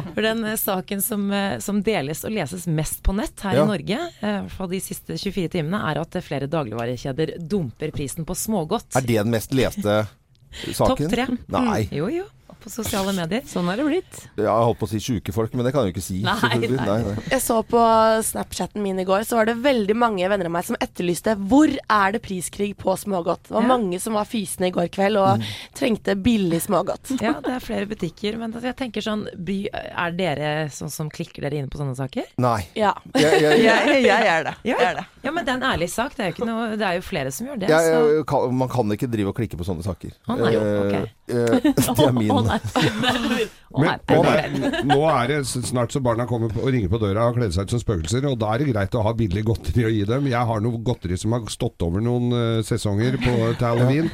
Eh, 0.50 0.58
saken 0.60 1.02
som, 1.06 1.28
eh, 1.32 1.58
som 1.64 1.82
deles 1.86 2.24
og 2.28 2.34
leses 2.36 2.66
mest 2.68 3.04
på 3.06 3.14
nett 3.18 3.40
her 3.46 3.56
Ja. 3.60 3.64
i 3.64 3.70
Norge, 3.70 4.00
for 4.20 4.28
i 4.28 4.40
hvert 4.42 4.56
fall 4.58 4.72
de 4.74 4.80
siste 4.84 5.18
24 5.18 5.50
timene, 5.56 5.80
er 5.92 6.02
at 6.02 6.16
eh, 6.20 6.26
flere 6.26 6.50
dagligvarekjeder 6.52 7.36
dumper 7.50 7.92
prisen 7.96 8.26
på 8.28 8.36
smågodt. 8.36 8.92
Er 8.98 9.06
det 9.08 9.20
den 9.22 9.32
mest 9.32 9.54
leste 9.54 10.02
saken? 10.74 11.06
Topp 11.06 11.14
tre. 11.14 11.28
Nei. 11.48 11.88
Jo, 11.94 12.10
jo. 12.12 12.26
På 12.60 12.70
sosiale 12.72 13.14
medier. 13.16 13.44
Sånn 13.48 13.70
er 13.72 13.80
det 13.80 13.86
blitt. 13.88 14.18
Ja, 14.36 14.50
jeg 14.52 14.66
holdt 14.68 14.80
på 14.82 14.88
å 14.88 14.92
si 14.92 15.00
sjuke 15.00 15.32
folk, 15.36 15.54
men 15.56 15.64
det 15.68 15.72
kan 15.72 15.86
jeg 15.86 15.94
jo 15.94 15.96
ikke 15.98 16.04
si. 16.06 16.18
Nei, 16.26 16.36
nei. 16.60 16.70
Nei, 16.76 16.98
nei. 17.08 17.14
Jeg 17.32 17.42
så 17.46 17.60
på 17.64 17.80
Snapchatten 18.28 18.84
min 18.84 19.00
i 19.00 19.06
går, 19.08 19.24
så 19.28 19.38
var 19.40 19.48
det 19.50 19.56
veldig 19.64 19.96
mange 19.96 20.28
venner 20.32 20.50
av 20.50 20.54
meg 20.58 20.68
som 20.68 20.78
etterlyste 20.84 21.36
hvor 21.50 21.72
er 21.72 22.16
det 22.16 22.22
priskrig 22.26 22.74
på 22.80 22.96
smågodt. 23.00 23.48
Det 23.48 23.56
var 23.56 23.64
Ja. 23.64 23.72
mange 23.72 24.00
som 24.04 24.14
var 24.20 24.26
fysende 24.28 24.68
i 24.68 24.76
går 24.76 24.90
kveld 24.92 25.18
og 25.22 25.44
trengte 25.78 26.16
billig 26.20 26.62
smågodt. 26.68 27.16
Ja, 27.30 27.34
det 27.44 27.52
er 27.56 27.60
flere 27.64 27.86
butikker. 27.90 28.38
Men 28.40 28.52
altså, 28.54 28.70
jeg 28.72 28.78
tenker 28.80 29.04
sånn 29.06 29.26
by, 29.36 29.58
Er 29.74 30.12
dere 30.18 30.50
sånn 30.74 30.90
som 30.92 31.10
klikker 31.12 31.44
dere 31.46 31.60
inn 31.60 31.70
på 31.70 31.78
sånne 31.80 31.96
saker? 31.98 32.26
nei. 32.42 32.62
Ja. 32.76 32.94
Jeg, 33.16 33.42
jeg, 33.44 33.64
jeg, 33.64 34.04
Jeg, 34.06 34.28
er 34.28 34.44
det. 34.48 34.54
Ja. 34.64 34.76
Jeg 34.80 34.88
er 34.90 35.00
det. 35.00 35.06
Ja, 35.24 35.32
men 35.36 35.46
det 35.46 35.52
er 35.54 35.58
en 35.60 35.68
ærlig 35.68 35.90
sak. 35.92 36.16
Det 36.16 36.24
er 36.24 36.30
jo, 36.32 36.36
ikke 36.38 36.48
noe, 36.48 36.68
det 36.80 36.86
er 36.88 37.00
jo 37.00 37.04
flere 37.06 37.32
som 37.32 37.48
gjør 37.48 37.60
det. 37.60 38.52
man 38.56 38.70
kan 38.72 38.92
ikke 38.96 39.08
drive 39.12 39.32
og 39.34 39.36
klikke 39.40 39.58
på 39.60 39.68
sånne 39.68 39.84
saker. 39.86 40.14
Å, 40.28 40.38
nei, 40.40 40.54
ok. 40.56 40.96
Eh, 41.30 41.36
eh, 41.36 41.72
det 42.00 42.06
er 42.08 42.16
min. 42.16 42.49
Å, 43.70 43.84
nei. 43.84 43.92
Å, 44.10 44.22
nei. 44.26 44.80
Nå 44.90 44.98
er 45.12 45.30
det 45.30 45.36
snart 45.46 45.94
så 45.94 46.00
barna 46.02 46.26
kommer 46.30 46.50
og 46.58 46.72
ringer 46.74 46.90
på 46.90 46.98
døra 47.04 47.28
og 47.30 47.36
kler 47.38 47.52
seg 47.54 47.68
ut 47.68 47.76
som 47.76 47.82
spøkelser, 47.84 48.26
og 48.26 48.40
da 48.42 48.56
er 48.56 48.64
det 48.64 48.72
greit 48.72 48.96
å 48.98 49.04
ha 49.06 49.12
billig 49.14 49.44
godteri 49.46 49.86
å 49.86 49.92
gi 49.94 50.08
dem. 50.10 50.26
Jeg 50.32 50.50
har 50.50 50.64
noe 50.66 50.80
godteri 50.86 51.18
som 51.22 51.36
har 51.38 51.46
stått 51.54 51.86
over 51.86 52.02
noen 52.02 52.34
uh, 52.34 52.62
sesonger 52.66 53.20
på, 53.22 53.36
halloween. 53.62 54.10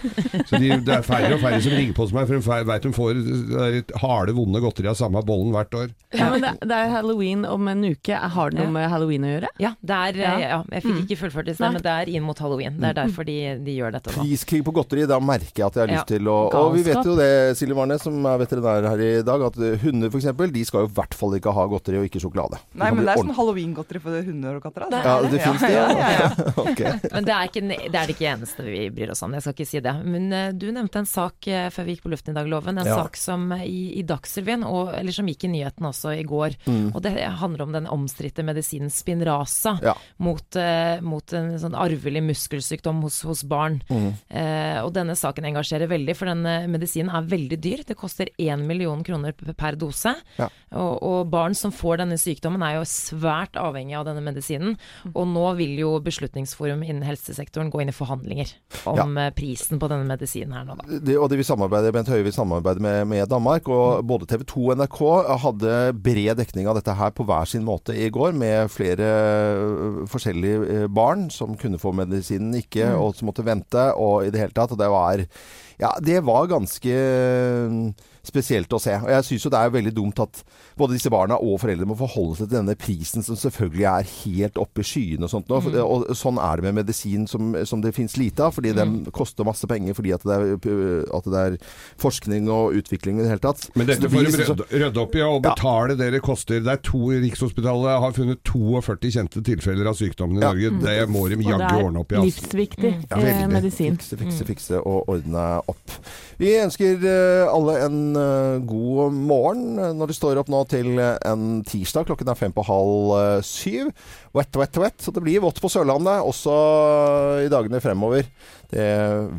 Så 0.50 0.60
de, 0.60 0.74
det 0.84 0.98
er 0.98 1.06
færre 1.08 1.38
og 1.38 1.44
færre 1.46 1.62
som 1.64 1.76
ringer 1.78 1.96
på 1.96 2.04
hos 2.04 2.12
meg, 2.16 2.28
for 2.28 2.36
de 2.36 2.68
veit 2.68 2.84
de 2.86 2.92
får 2.96 3.22
det 3.22 3.62
er 3.70 3.78
et 3.80 3.96
harde, 4.04 4.36
vonde 4.36 4.60
godteri 4.64 4.92
av 4.92 4.98
samme 5.00 5.24
bollen 5.26 5.56
hvert 5.56 5.80
år. 5.80 5.94
Ja, 6.16 6.28
men 6.34 6.44
det, 6.44 6.52
det 6.68 6.82
er 6.82 6.92
halloween 6.98 7.48
om 7.48 7.72
en 7.72 7.88
uke. 7.88 8.20
Har 8.36 8.52
det 8.52 8.60
noe 8.60 8.76
med 8.76 8.90
halloween 8.92 9.24
å 9.24 9.32
gjøre? 9.38 9.54
Ja, 9.64 9.72
det 9.80 10.02
er, 10.10 10.20
Ja. 10.26 10.34
ja. 10.44 10.60
jeg 10.76 10.86
fikk 10.90 11.02
ikke 11.06 11.20
fullført 11.24 11.48
det 11.52 11.56
men 11.64 11.80
det 11.80 11.92
er 11.96 12.12
inn 12.12 12.26
mot 12.28 12.40
halloween. 12.44 12.76
Det 12.82 12.92
er 12.92 12.98
derfor 13.00 13.28
de, 13.28 13.38
de 13.64 13.78
gjør 13.80 13.96
dette. 13.96 14.12
Priskrig 14.20 14.62
på 14.68 14.74
godteri, 14.76 15.08
da 15.10 15.22
merker 15.24 15.64
jeg 15.64 15.68
at 15.70 15.80
jeg 15.80 15.86
har 15.86 15.94
Ja. 15.96 16.02
lyst 16.02 16.12
til 16.12 16.28
å 16.32 16.38
Og 16.60 16.76
vi 16.76 16.84
vet 16.88 17.08
jo 17.08 17.16
det, 17.18 17.32
Silje 17.60 17.78
Warnes, 17.78 18.04
som 18.04 18.25
er 18.30 18.40
veterinær 18.42 18.88
her 18.90 19.02
i 19.06 19.12
dag, 19.26 19.42
at 19.48 19.58
hunder 19.84 20.10
f.eks. 20.12 20.28
de 20.54 20.66
skal 20.68 20.86
jo 20.86 20.90
i 20.90 20.94
hvert 20.98 21.14
fall 21.18 21.36
ikke 21.38 21.54
ha 21.56 21.66
godteri 21.72 22.00
og 22.02 22.08
ikke 22.10 22.22
sjokolade. 22.24 22.60
De 22.74 22.80
Nei, 22.82 22.92
men 22.96 23.06
det 23.06 23.14
er 23.16 23.22
sånn 23.24 23.36
halloweengodteri 23.38 24.02
for 24.04 24.20
hunder 24.30 24.60
og 24.60 24.64
katter. 24.66 24.88
Det 24.90 25.02
Altså. 25.06 25.10
Ja, 25.10 25.32
det 25.32 25.42
fins 25.44 25.62
det, 25.62 25.72
Ja, 25.76 25.86
ja. 25.92 25.98
ja, 26.00 26.10
ja. 26.20 26.52
Ok. 26.66 26.82
Men 27.16 27.26
det 27.28 27.34
er, 27.36 27.50
ikke, 27.50 27.62
det 27.68 27.96
er 28.00 28.08
det 28.10 28.14
ikke 28.16 28.30
eneste 28.32 28.64
vi 28.66 28.86
bryr 28.96 29.12
oss 29.14 29.22
om. 29.26 29.34
Jeg 29.36 29.44
skal 29.46 29.54
ikke 29.56 29.68
si 29.70 29.82
det. 29.84 29.94
Men 30.06 30.26
uh, 30.34 30.52
du 30.56 30.66
nevnte 30.74 31.02
en 31.02 31.08
sak 31.10 31.48
uh, 31.52 31.68
før 31.74 31.86
vi 31.88 31.96
gikk 31.96 32.06
på 32.06 32.12
luften 32.14 32.34
i 32.34 32.38
dag, 32.38 32.48
Loven. 32.52 32.80
En 32.82 32.86
Ja. 32.88 32.96
sak 33.04 33.18
som 33.20 33.50
i, 33.58 33.98
i 34.00 34.04
Dagsrevyen, 34.08 34.64
og, 34.66 34.94
eller 34.96 35.12
som 35.16 35.28
gikk 35.30 35.46
i 35.48 35.52
nyhetene 35.52 35.90
også 35.92 36.14
i 36.20 36.24
går. 36.28 36.56
Mm. 36.66 36.88
Og 36.96 37.02
det 37.06 37.14
handler 37.42 37.66
om 37.66 37.74
den 37.76 37.90
omstridte 37.92 38.46
medisinen 38.48 38.90
Spinraza 38.94 39.76
Ja. 39.84 39.94
mot, 40.18 40.56
eh, 40.56 41.02
mot 41.04 41.34
en 41.36 41.52
sånn 41.60 41.76
arvelig 41.76 42.24
muskelsykdom 42.24 43.02
hos, 43.04 43.22
hos 43.28 43.44
barn. 43.44 43.82
Mm. 43.90 44.08
Eh, 44.30 44.80
og 44.86 44.94
denne 44.96 45.16
saken 45.20 45.46
engasjerer 45.52 45.90
veldig, 45.92 46.16
for 46.16 46.32
den 46.32 46.72
medisinen 46.72 47.12
er 47.14 47.28
veldig 47.28 47.60
dyr. 47.62 47.84
Det 47.88 47.98
koster 48.00 48.15
én 48.42 48.66
million 48.68 49.04
kroner 49.04 49.36
per 49.36 49.76
dose. 49.80 50.16
Ja. 50.40 50.50
Og, 50.76 51.04
og 51.04 51.30
barn 51.32 51.56
som 51.58 51.74
får 51.76 52.02
denne 52.02 52.18
sykdommen 52.20 52.64
er 52.66 52.80
jo 52.80 52.86
svært 52.90 53.58
avhengig 53.60 53.96
av 54.00 54.08
denne 54.08 54.24
medisinen. 54.26 54.76
Og 55.14 55.28
nå 55.30 55.46
vil 55.60 55.76
jo 55.80 55.94
Beslutningsforum 56.06 56.84
innen 56.86 57.06
helsesektoren 57.08 57.72
gå 57.74 57.82
inn 57.82 57.92
i 57.92 57.96
forhandlinger 57.96 58.52
om 58.92 59.18
ja. 59.18 59.30
prisen 59.36 59.80
på 59.82 59.90
denne 59.92 60.08
medisinen 60.08 60.56
her 60.56 60.68
nå, 60.68 60.78
da. 60.80 61.00
Det, 61.06 61.18
og 61.20 61.30
de 61.32 61.40
vil 61.40 61.48
samarbeide, 61.48 61.94
Bent 61.96 62.12
Høie 62.12 62.26
vil 62.26 62.36
samarbeide 62.36 62.84
med, 62.84 63.02
med 63.12 63.30
Danmark. 63.32 63.70
Og 63.72 64.06
både 64.08 64.30
TV 64.30 64.46
2 64.52 64.66
og 64.66 64.82
NRK 64.82 65.02
hadde 65.46 65.76
bred 66.06 66.42
dekning 66.42 66.70
av 66.70 66.80
dette 66.80 66.96
her 66.96 67.14
på 67.16 67.26
hver 67.28 67.50
sin 67.50 67.66
måte 67.68 67.96
i 67.96 68.10
går, 68.14 68.36
med 68.36 68.72
flere 68.74 69.10
forskjellige 70.12 70.90
barn 70.94 71.30
som 71.34 71.56
kunne 71.60 71.80
få 71.82 71.94
medisinen, 71.96 72.54
ikke, 72.60 72.92
og 73.00 73.16
som 73.18 73.30
måtte 73.30 73.46
vente, 73.46 73.90
og 74.00 74.26
i 74.26 74.34
det 74.34 74.42
hele 74.42 74.56
tatt. 74.56 74.74
Og 74.76 74.82
det 74.82 74.92
var 74.92 75.26
Ja, 75.78 75.96
det 76.02 76.20
var 76.24 76.48
ganske 76.48 76.94
spesielt 78.28 78.72
å 78.74 78.80
se. 78.82 78.94
Og 79.02 79.10
jeg 79.10 79.24
syns 79.30 79.46
jo 79.46 79.52
det 79.54 79.60
er 79.62 79.74
veldig 79.76 79.94
dumt 79.96 80.20
at 80.24 80.44
både 80.78 80.94
disse 80.98 81.10
barna 81.14 81.38
og 81.42 81.60
foreldre 81.62 81.86
må 81.90 81.98
forholde 82.00 82.38
seg 82.40 82.50
til 82.50 82.58
denne 82.60 82.76
prisen 82.80 83.24
som 83.26 83.36
selvfølgelig 83.40 83.86
er 83.92 84.10
helt 84.26 84.58
oppe 84.62 84.82
i 84.84 84.88
skyene 84.88 85.24
og 85.28 85.32
sånt 85.32 85.50
nå. 85.52 85.62
Mm. 85.62 85.78
Og 85.86 86.06
sånn 86.18 86.38
er 86.42 86.58
det 86.62 86.68
med 86.70 86.80
medisin 86.86 87.28
som, 87.28 87.54
som 87.66 87.82
det 87.82 87.94
fins 87.96 88.18
lite 88.18 88.44
av, 88.48 88.54
fordi 88.58 88.74
den 88.76 89.06
koster 89.16 89.46
masse 89.48 89.68
penger 89.70 89.94
fordi 89.98 90.14
at 90.16 90.24
det, 90.26 90.36
er, 90.36 91.06
at 91.16 91.30
det 91.32 91.44
er 91.46 91.58
forskning 92.02 92.50
og 92.52 92.76
utvikling 92.80 93.20
i 93.20 93.26
det 93.26 93.30
hele 93.34 93.44
tatt. 93.44 93.70
Men 93.76 93.88
dette 93.90 94.06
det 94.06 94.12
får 94.14 94.26
de 94.26 94.32
liksom 94.32 94.56
rydde, 94.60 94.68
rydde 94.86 95.04
opp 95.06 95.16
i 95.16 95.22
og 95.26 95.36
Ja. 95.46 95.54
betale 95.54 95.96
det 96.00 96.12
det 96.16 96.22
koster. 96.26 96.60
Det 96.64 96.72
er 96.72 96.82
to 96.86 97.04
Rikshospitalet 97.12 98.00
har 98.02 98.12
funnet 98.16 98.42
42 98.44 99.12
kjente 99.16 99.44
tilfeller 99.46 99.88
av 99.90 99.96
sykdommen 100.00 100.38
i 100.38 100.42
Ja. 100.42 100.52
Norge. 100.54 100.72
Det 100.86 101.10
må 101.10 101.28
de 101.30 101.36
Og 101.36 101.44
jaggu 101.44 101.84
ordne 101.86 102.00
opp 102.00 102.12
i. 102.12 102.16
er 102.16 102.20
Altså. 102.22 102.42
livsviktig 102.42 102.94
Ja, 103.12 103.18
eh, 103.18 103.48
medisin. 103.48 103.98
Fikse, 103.98 104.18
fikse, 104.18 104.46
fikse 104.46 104.80
og 104.86 105.08
ordne 105.08 105.62
opp. 105.68 105.92
Vi 106.38 106.52
ønsker 106.60 107.04
eh, 107.06 107.48
alle 107.54 107.80
en 107.86 108.15
eh, 108.20 108.62
god 108.68 109.14
morgen 109.16 109.80
eh, 109.80 109.94
når 109.98 110.12
det 110.12 110.18
står 110.18 110.42
opp 110.42 110.52
nå 110.52 110.62
til 110.72 110.96
eh, 111.02 111.18
en 111.28 111.62
tirsdag. 111.68 112.08
Klokken 112.10 112.32
er 112.32 112.40
fem 112.40 112.56
på 112.56 112.66
halv 112.68 113.44
syv. 113.46 113.92
Wet, 114.36 114.56
wet, 114.60 114.82
wet. 114.82 114.98
Så 115.02 115.14
det 115.16 115.24
blir 115.26 115.44
vått 115.46 115.62
på 115.64 115.72
Sørlandet 115.72 116.26
også 116.26 116.56
i 117.46 117.52
dagene 117.52 117.84
fremover. 117.84 118.28
Det 118.72 118.90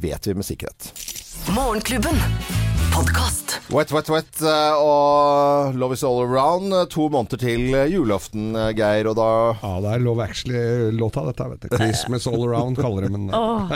vet 0.03 0.31
vi 0.31 0.39
med 0.39 0.49
sikkerhet. 0.49 0.93
Morgenklubben. 1.55 2.66
Podkast. 2.97 3.59
Wet, 3.75 3.91
wet, 3.93 4.07
wet 4.09 4.39
eh, 4.47 4.77
og 4.81 5.75
Love 5.77 5.97
is 5.99 6.03
all 6.07 6.23
around. 6.23 6.71
To 6.95 7.09
måneder 7.13 7.41
til 7.43 7.75
eh, 7.77 7.91
julaften, 7.93 8.55
eh, 8.57 8.71
Geir. 8.79 9.09
Og 9.11 9.17
da 9.19 9.27
Ja, 9.59 9.73
det 9.85 9.91
er 9.97 10.05
Love 10.05 10.25
Actually-låta, 10.25 11.25
dette. 11.27 11.49
vet 11.51 11.67
du. 11.67 11.75
Christmas 11.77 12.25
All 12.31 12.47
Around 12.47 12.79
kaller 12.81 13.05
de 13.05 13.11
den. 13.13 13.27
Åh, 13.37 13.75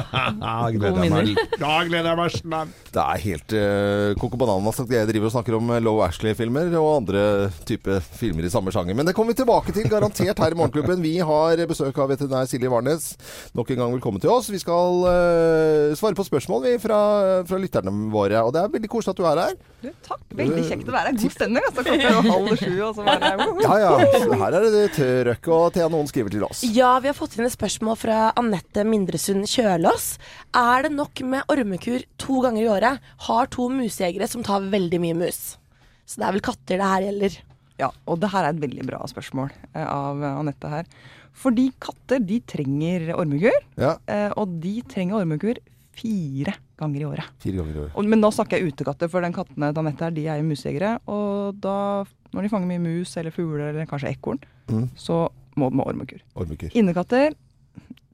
gleder 0.72 1.02
jeg 1.04 1.11
meg. 1.11 1.11
minner. 1.11 1.50
Ja, 1.61 1.74
gleder 1.85 2.09
jeg 2.14 2.20
meg 2.22 2.37
snart. 2.38 2.72
Det 2.90 3.02
er 3.02 3.20
helt 3.22 3.52
uh, 3.54 4.14
Coco 4.18 4.40
Bananas 4.40 4.80
at 4.83 4.94
jeg 4.94 5.11
driver 5.11 5.28
og 5.28 5.35
snakker 5.35 5.59
om 5.59 5.68
eh, 5.76 5.83
Love 5.85 6.06
Ashley-filmer 6.09 6.72
og 6.80 6.88
andre 7.02 7.24
type 7.68 7.98
filmer 8.16 8.48
i 8.48 8.52
samme 8.54 8.72
sjanger. 8.74 8.96
Men 8.98 9.11
det 9.11 9.14
kommer 9.18 9.35
vi 9.35 9.42
tilbake 9.42 9.74
til, 9.76 9.90
garantert, 9.90 10.40
her 10.40 10.56
i 10.56 10.59
Morgenklubben. 10.59 11.04
Vi 11.04 11.18
har 11.20 11.61
besøk 11.70 11.98
av 12.00 12.09
veterinær 12.14 12.48
Silje 12.50 12.72
Warnes. 12.72 13.12
Nok 13.59 13.74
en 13.74 13.83
gang 13.85 13.94
velkommen 13.98 14.22
til 14.24 14.33
oss. 14.33 14.48
Vi 14.54 14.62
skal 14.62 15.04
uh, 15.04 15.92
svare 15.98 16.16
på 16.16 16.26
spørsmål 16.30 16.64
vi 16.70 16.74
fra, 16.87 17.02
fra 17.50 17.61
lytterne 17.61 17.92
våre. 18.14 18.40
Og 18.46 18.56
det 18.56 18.64
er 18.64 18.74
veldig 18.78 18.88
koselig 18.90 19.10
at 19.11 19.18
du 19.20 19.27
er 19.29 19.40
her. 19.40 19.59
Du, 19.81 19.88
takk. 20.05 20.25
Veldig 20.37 20.62
kjekt 20.68 20.88
å 20.90 20.94
være 20.94 21.11
her. 21.11 21.18
God 21.23 21.35
stemning. 21.35 21.66
Altså. 21.68 21.85
Klokka 21.87 22.09
er 22.11 22.29
halv 22.29 22.51
sju, 22.61 22.73
og 22.85 22.96
så 22.99 23.05
være 23.07 23.31
her. 23.31 23.40
Woho! 23.40 23.62
Ja 23.64 23.77
ja, 23.81 23.92
så 24.25 24.38
her 24.42 24.57
er 24.59 24.66
det 24.75 24.83
trøkk. 24.96 25.51
Og 25.57 25.66
Thea, 25.77 25.88
noen 25.92 26.11
skriver 26.11 26.35
til 26.35 26.44
oss. 26.46 26.64
Ja, 26.77 26.90
vi 27.01 27.09
har 27.11 27.16
fått 27.16 27.38
inn 27.38 27.46
et 27.49 27.55
spørsmål 27.55 27.96
fra 28.01 28.18
Anette 28.40 28.85
Mindresund 28.88 29.49
Kjølås. 29.51 30.11
Er 30.57 30.87
det 30.87 30.92
nok 30.96 31.23
med 31.33 31.53
ormekur 31.53 32.05
to 32.20 32.42
ganger 32.44 32.66
i 32.66 32.73
året? 32.77 33.12
Har 33.29 33.51
to 33.55 33.70
musejegere 33.73 34.29
som 34.29 34.44
tar 34.46 34.68
veldig 34.73 35.01
mye 35.01 35.20
mus. 35.23 35.40
Så 36.05 36.20
det 36.20 36.29
er 36.29 36.37
vel 36.37 36.44
katter 36.44 36.81
det 36.83 36.90
her 36.92 37.07
gjelder. 37.09 37.40
Ja, 37.81 37.88
og 38.05 38.20
det 38.20 38.31
her 38.35 38.44
er 38.44 38.53
et 38.53 38.62
veldig 38.62 38.85
bra 38.90 39.01
spørsmål 39.09 39.49
eh, 39.73 39.87
av 39.87 40.20
eh, 40.20 40.38
Anette 40.42 40.73
her. 40.73 40.88
Fordi 41.40 41.70
katter 41.81 42.20
de 42.20 42.40
trenger 42.44 43.14
ormekur, 43.16 43.55
Ja, 43.81 43.94
eh, 44.11 44.29
og 44.37 44.59
de 44.61 44.81
trenger 44.90 45.23
ormekur 45.23 45.61
fire 45.96 46.53
ganger 46.53 46.69
i 46.81 47.05
året. 47.05 47.25
fire 47.38 47.57
ganger 47.61 47.75
i 47.77 47.79
året. 47.85 47.93
Og, 47.97 48.05
men 48.09 48.21
nå 48.21 48.31
snakker 48.33 48.59
jeg 48.59 48.73
utekatter, 48.73 49.09
for 49.12 49.21
den 49.21 49.33
kattene 49.33 49.73
Danette 49.73 49.79
Anette 49.81 50.05
her, 50.05 50.11
de 50.16 50.27
er 50.27 50.40
jo 50.40 50.49
musejegere. 50.49 50.99
Og 51.07 51.55
da, 51.61 52.05
når 52.33 52.43
de 52.43 52.49
fanger 52.49 52.66
mye 52.71 52.81
mus 52.81 53.16
eller 53.21 53.31
fugler 53.31 53.69
eller 53.73 53.87
kanskje 53.87 54.11
ekorn, 54.14 54.40
Mm. 54.71 54.88
så 54.95 55.29
må 55.59 55.69
de 55.71 55.77
ha 55.81 55.85
ormekur. 55.90 56.21
Ormekur. 56.38 56.71
Innekatter 56.79 57.33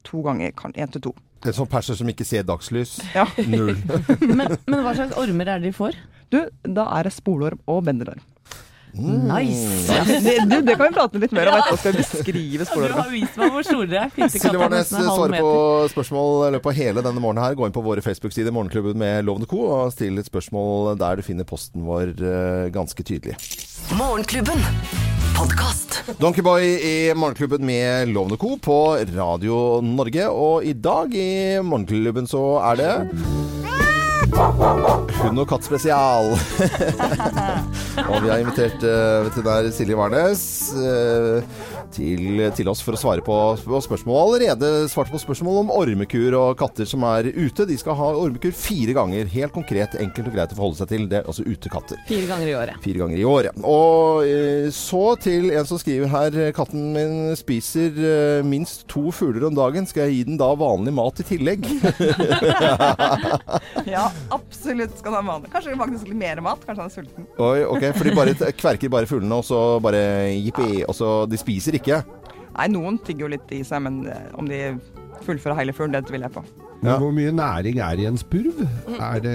to 0.04 0.22
ganger, 0.22 0.52
kan 0.56 0.72
én 0.72 0.90
til 0.90 1.00
to. 1.02 1.14
Det 1.42 1.50
er 1.52 1.56
sånn 1.58 1.68
perser 1.68 1.94
som 1.98 2.08
ikke 2.08 2.24
ser 2.24 2.42
dagslys. 2.48 2.96
Ja. 3.14 3.26
Null. 3.46 3.74
Men, 4.38 4.56
men 4.66 4.80
hva 4.82 4.94
slags 4.96 5.12
ormer 5.20 5.46
er 5.52 5.60
det 5.60 5.68
de 5.68 5.76
får? 5.76 5.94
Du, 6.32 6.38
da 6.64 6.86
er 6.96 7.04
det 7.04 7.12
spolorm 7.12 7.60
og 7.68 7.84
bendelorm. 7.84 8.22
Nice! 8.96 9.92
Ja, 9.92 10.04
det, 10.08 10.20
du, 10.48 10.56
det 10.64 10.76
kan 10.76 10.88
vi 10.88 10.94
prate 10.96 11.20
litt 11.20 11.34
mer 11.36 11.50
om 11.50 11.58
etterpå. 11.58 11.78
Skal 11.82 11.98
beskrive 12.00 12.66
Du 12.70 12.94
har 12.96 13.10
vist 13.12 13.36
meg 13.40 13.52
hvor 13.52 13.66
store 13.66 13.88
de 13.90 13.98
er. 14.00 14.30
Silje 14.32 14.60
Warnes 14.60 14.92
svarer 14.92 15.36
på 15.42 15.52
spørsmål 15.92 16.46
i 16.48 16.52
løpet 16.56 16.70
av 16.72 16.78
hele 16.80 17.04
denne 17.04 17.22
morgenen 17.22 17.44
her. 17.44 17.58
Gå 17.58 17.68
inn 17.68 17.76
på 17.76 17.84
våre 17.84 18.04
Facebook-sider 18.04 18.54
Morgenklubben 18.56 18.98
med 19.00 19.26
Lovende 19.28 19.48
Co. 19.50 19.64
og 19.68 19.92
still 19.94 20.18
et 20.22 20.30
spørsmål 20.30 20.94
der 21.00 21.20
du 21.20 21.26
finner 21.26 21.48
posten 21.48 21.84
vår 21.86 22.14
eh, 22.16 22.70
ganske 22.74 23.04
tydelig. 23.06 23.36
Morgenklubben. 23.98 24.64
podkast. 25.36 26.00
Donkeyboy 26.18 26.64
i 26.64 26.96
Morgenklubben 27.14 27.66
med 27.66 28.08
Lovende 28.08 28.38
Co. 28.40 28.56
på 28.56 28.96
Radio 29.16 29.80
Norge. 29.84 30.28
Og 30.32 30.64
i 30.64 30.72
dag 30.72 31.12
i 31.14 31.60
Morgenklubben 31.60 32.26
så 32.30 32.42
er 32.72 32.80
det 32.80 32.90
Hund 34.34 35.38
og 35.40 35.46
katt 35.50 35.66
spesial. 35.66 36.32
og 38.10 38.16
vi 38.24 38.30
har 38.30 38.40
invitert 38.42 38.82
uh, 38.82 39.26
veterinær 39.26 39.70
Silje 39.74 39.98
Warnes 39.98 40.42
eh, 40.76 41.56
til, 41.94 42.40
til 42.56 42.68
oss 42.70 42.82
for 42.84 42.96
å 42.96 43.00
svare 43.00 43.24
på, 43.24 43.36
på 43.62 43.80
spørsmål. 43.84 44.16
Allerede 44.26 44.70
svart 44.92 45.10
på 45.12 45.20
spørsmål 45.22 45.62
om 45.64 45.72
ormekur 45.74 46.36
og 46.38 46.56
katter 46.60 46.88
som 46.88 47.04
er 47.08 47.30
ute. 47.34 47.66
De 47.68 47.76
skal 47.78 47.96
ha 47.98 48.10
ormekur 48.18 48.54
fire 48.56 48.96
ganger. 48.96 49.28
Helt 49.32 49.54
konkret, 49.54 49.96
enkelt 50.00 50.30
og 50.30 50.36
greit 50.36 50.54
å 50.54 50.58
forholde 50.58 50.80
seg 50.80 50.92
til. 50.92 51.06
Det 51.10 51.20
er 51.20 51.30
altså 51.30 51.46
utekatter. 51.46 52.00
Fire 52.08 52.30
ganger 52.30 52.50
i 52.50 52.56
året. 52.58 52.80
Fire 52.84 53.02
ganger 53.04 53.20
i 53.20 53.26
året. 53.28 53.62
Og 53.66 54.26
eh, 54.26 54.68
så 54.74 55.04
til 55.22 55.50
en 55.54 55.68
som 55.68 55.80
skriver 55.80 56.10
her 56.12 56.38
Katten 56.56 56.90
min 56.94 57.36
spiser 57.38 57.96
eh, 57.96 58.46
minst 58.46 58.86
to 58.90 59.08
fugler 59.14 59.48
om 59.50 59.56
dagen. 59.56 59.88
Skal 59.88 60.06
jeg 60.06 60.20
gi 60.20 60.26
den 60.30 60.40
da 60.40 60.52
vanlig 60.58 60.94
mat 60.96 61.22
i 61.22 61.28
tillegg? 61.34 61.66
Ja, 63.86 64.08
absolutt 64.34 64.96
skal 64.98 65.12
den 65.12 65.20
ha 65.20 65.32
vanlig. 65.32 65.50
Kanskje 65.52 65.76
faktisk 65.78 66.08
litt 66.10 66.18
mer 66.18 66.40
mat. 66.44 66.62
Kanskje 66.66 66.82
han 66.82 66.90
er 66.90 66.94
sulten. 66.94 67.26
Oi, 67.38 67.62
ok, 67.66 67.84
For 67.96 68.08
de 68.08 68.14
bare 68.16 68.52
kverker 68.58 68.92
bare 68.92 69.08
fuglene, 69.08 69.38
og 69.38 69.46
så 69.46 69.60
bare 69.82 70.02
jippi. 70.34 70.82
Og 70.86 70.94
så 70.96 71.10
De 71.30 71.38
spiser 71.40 71.75
ikke. 71.80 72.02
Nei, 72.56 72.68
noen 72.72 72.98
tygger 73.04 73.26
jo 73.26 73.32
litt 73.34 73.50
i 73.52 73.62
seg, 73.68 73.82
men 73.84 73.98
eh, 74.08 74.30
om 74.40 74.46
de 74.48 74.60
fullfører 75.26 75.58
hele 75.60 75.72
fuglen, 75.76 75.92
det 75.96 76.06
tviler 76.08 76.28
jeg 76.30 76.36
på. 76.38 76.44
Men 76.82 76.90
Ja. 76.92 76.98
Hvor 77.00 77.12
mye 77.16 77.32
næring 77.32 77.78
er 77.80 78.00
i 78.02 78.04
en 78.06 78.18
spurv? 78.20 78.58
Er 79.00 79.20
det, 79.24 79.32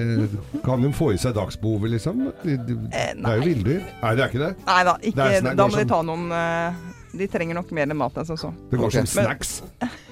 kan 0.63 0.81
de 0.85 0.91
få 0.93 1.11
i 1.15 1.17
seg 1.17 1.33
dagsbehovet, 1.35 1.89
liksom? 1.95 2.27
Det, 2.43 2.59
det, 2.67 2.75
Eh, 2.93 3.13
det 3.17 3.25
er 3.31 3.39
jo 3.41 3.47
villdyr. 3.47 3.81
Nei, 4.03 4.11
det 4.15 4.23
er 4.23 4.29
ikke 4.29 4.43
det. 4.45 4.51
Nei 4.67 4.83
da, 4.87 4.93
ikke, 5.01 5.29
sånn- 5.41 5.55
da 5.57 5.67
må 5.67 5.79
de 5.81 5.85
ta 5.89 6.01
noen 6.05 6.27
eh, 6.37 6.81
De 7.11 7.27
trenger 7.27 7.57
nok 7.57 7.71
mer 7.75 7.89
enn 7.89 7.97
mat 7.99 8.15
enn 8.17 8.27
som 8.27 8.37
så. 8.39 8.49
Det 8.71 8.79
går 8.79 8.87
okay. 8.87 9.03
som 9.03 9.25
snacks. 9.25 9.59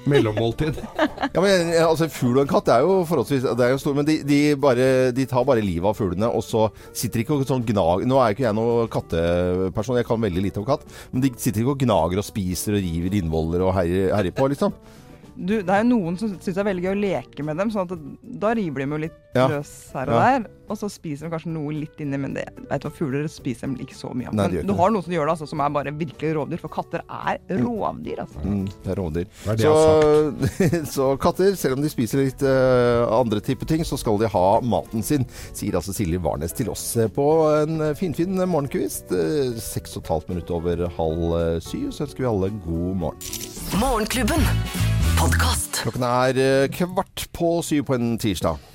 Mellommåltid. 0.09 0.79
Ja, 1.29 1.41
men 1.43 1.69
eh, 1.69 1.83
altså 1.85 2.07
En 2.07 2.11
fugl 2.11 2.37
og 2.39 2.41
en 2.41 2.49
katt 2.49 2.69
er 2.73 2.81
jo 2.81 3.01
forholdsvis 3.07 3.43
det 3.45 3.65
er 3.65 3.73
jo 3.73 3.79
stor, 3.81 3.93
men 3.97 4.07
de, 4.07 4.15
de, 4.25 4.39
bare, 4.59 5.11
de 5.15 5.25
tar 5.29 5.43
bare 5.45 5.61
livet 5.63 5.85
av 5.91 5.97
fuglene, 5.97 6.29
og 6.31 6.41
så 6.43 6.65
sitter 6.87 7.19
de 7.19 7.25
ikke 7.25 7.37
og 7.37 7.43
sånn 7.47 7.65
gnag... 7.67 8.05
Nå 8.09 8.17
er 8.23 8.33
ikke 8.33 8.47
jeg 8.47 8.57
noen 8.57 8.89
katteperson, 8.91 9.99
jeg 9.99 10.07
kan 10.07 10.23
veldig 10.23 10.45
lite 10.47 10.61
om 10.61 10.67
katt, 10.67 10.87
men 11.13 11.23
de 11.23 11.31
sitter 11.35 11.61
ikke 11.61 11.75
og 11.75 11.83
gnager 11.83 12.23
og 12.23 12.27
spiser 12.27 12.79
og 12.79 12.83
river 12.83 13.19
innvoller 13.19 13.67
og 13.67 13.75
herjer, 13.77 14.09
herjer 14.15 14.35
på, 14.39 14.49
liksom. 14.55 14.75
Du, 15.39 15.53
det 15.63 15.71
er 15.71 15.83
jo 15.85 15.91
noen 15.93 16.17
som 16.19 16.31
syns 16.33 16.49
det 16.49 16.59
er 16.59 16.67
veldig 16.67 16.83
gøy 16.83 16.91
å 16.91 16.99
leke 16.99 17.45
med 17.47 17.59
dem, 17.61 17.69
sånn 17.71 17.87
at 17.87 18.07
da 18.41 18.55
river 18.57 18.83
de 18.83 18.89
jo 18.89 19.03
litt 19.05 19.19
Ja. 19.37 19.45
løs 19.51 19.71
her 19.95 20.09
og 20.09 20.17
Ja. 20.17 20.25
der. 20.25 20.49
Og 20.69 20.77
så 20.77 20.89
spiser 20.91 21.25
de 21.27 21.33
kanskje 21.33 21.51
noe 21.53 21.73
litt 21.73 21.99
inni, 22.03 22.17
men 22.21 22.35
det 22.37 22.45
vet 22.69 22.83
du 22.83 22.87
hva, 22.87 22.93
fugler 22.93 23.25
spiser 23.31 23.71
de 23.73 23.85
ikke 23.85 23.97
så 23.97 24.11
mye 24.13 24.29
av. 24.29 24.35
Nei, 24.37 24.47
Men 24.59 24.69
du 24.69 24.75
har 24.77 24.93
noen 24.93 25.05
som 25.05 25.15
gjør 25.15 25.25
det, 25.25 25.33
altså, 25.35 25.47
som 25.49 25.63
er 25.65 25.73
bare 25.73 25.93
virkelig 25.97 26.33
rovdyr. 26.37 26.61
For 26.61 26.73
katter 26.73 27.01
er 27.05 27.39
rovdyr, 27.63 28.21
altså. 28.25 28.43
Mm, 28.45 28.67
det 28.85 28.93
er 28.93 29.01
rovdyr. 29.01 29.31
Det 29.43 29.55
er 29.55 29.59
det 29.59 30.83
Så, 30.85 30.91
så 30.95 31.09
katter, 31.21 31.57
selv 31.59 31.79
om 31.79 31.83
de 31.83 31.91
spiser 31.91 32.21
litt 32.21 32.45
uh, 32.45 33.07
andre 33.17 33.41
type 33.45 33.65
ting, 33.69 33.85
så 33.87 33.97
skal 33.99 34.21
de 34.21 34.29
ha 34.29 34.45
maten 34.61 35.05
sin, 35.05 35.25
sier 35.57 35.79
altså 35.79 35.95
Silje 35.95 36.21
Warnes 36.21 36.53
til 36.55 36.69
oss 36.71 36.85
eh, 36.99 37.09
på 37.09 37.25
en 37.63 37.81
finfin 37.97 38.37
morgenkvist. 38.37 39.13
eh, 39.15 39.57
Seks 39.59 39.97
og 39.97 40.05
et 40.05 40.13
halvt 40.13 40.33
minutt 40.33 40.53
over 40.53 40.85
halv 40.99 41.35
syv, 41.65 41.89
så 41.95 42.05
ønsker 42.05 42.25
vi 42.25 42.29
alle 42.29 42.51
god 42.65 43.01
morgen. 43.05 43.45
Morgenklubben. 43.81 44.45
Podcast. 45.19 45.81
Klokken 45.83 46.05
er 46.05 46.67
kvart 46.75 47.25
på 47.35 47.57
syv 47.65 47.89
på 47.89 47.97
en 47.97 48.13
tirsdag. 48.21 48.68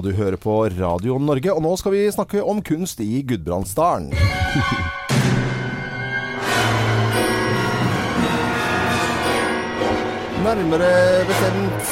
Og 0.00 0.06
du 0.08 0.14
hører 0.16 0.38
på 0.40 0.54
Radio 0.78 1.18
Norge, 1.20 1.52
og 1.52 1.60
nå 1.60 1.76
skal 1.76 1.92
vi 1.92 2.06
snakke 2.08 2.40
om 2.40 2.62
kunst 2.64 3.02
i 3.04 3.20
Gudbrandsdalen. 3.20 4.08
Nærmere 10.46 10.88
bestemt 11.28 11.84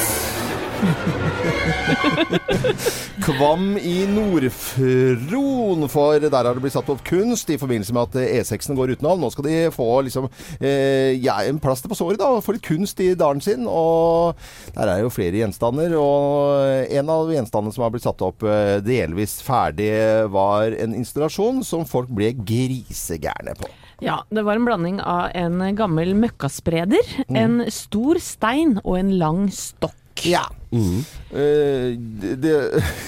Kvam 3.25 3.77
i 3.77 4.05
Nordfron, 4.09 5.85
for 5.91 6.23
der 6.23 6.37
har 6.37 6.55
det 6.55 6.63
blitt 6.63 6.75
satt 6.75 6.89
opp 6.91 7.01
kunst 7.07 7.49
i 7.51 7.57
forbindelse 7.59 7.95
med 7.95 8.09
at 8.09 8.45
E6-en 8.49 8.77
går 8.77 8.95
utenom. 8.95 9.21
Nå 9.21 9.31
skal 9.33 9.47
de 9.47 9.55
få 9.73 9.87
liksom 10.07 10.29
eh, 10.59 11.15
ja, 11.19 11.39
en 11.45 11.61
plaster 11.61 11.91
på 11.91 11.97
såret, 11.97 12.19
da, 12.21 12.31
og 12.35 12.45
få 12.45 12.55
litt 12.55 12.65
kunst 12.65 13.01
i 13.03 13.11
dalen 13.19 13.43
sin. 13.43 13.67
Og 13.69 14.39
der 14.75 14.93
er 14.93 15.03
jo 15.03 15.13
flere 15.13 15.41
gjenstander, 15.41 15.95
og 15.99 16.89
en 16.89 17.13
av 17.13 17.33
gjenstandene 17.33 17.75
som 17.75 17.85
har 17.85 17.93
blitt 17.93 18.07
satt 18.07 18.23
opp 18.25 18.45
eh, 18.47 18.77
delvis 18.85 19.39
ferdig, 19.45 19.91
var 20.33 20.75
en 20.77 20.95
installasjon 20.97 21.63
som 21.67 21.87
folk 21.89 22.11
ble 22.13 22.33
grisegærne 22.37 23.55
på. 23.59 23.69
Ja, 24.03 24.21
det 24.31 24.45
var 24.47 24.55
en 24.55 24.67
blanding 24.67 25.01
av 25.03 25.33
en 25.35 25.59
gammel 25.75 26.13
møkkaspreder, 26.15 27.17
en 27.27 27.65
stor 27.73 28.21
stein 28.23 28.77
og 28.85 28.95
en 29.01 29.11
lang 29.19 29.49
stokk. 29.51 30.23
Ja. 30.23 30.45
Eh, 30.73 31.97
det, 32.21 32.35
det 32.43 32.55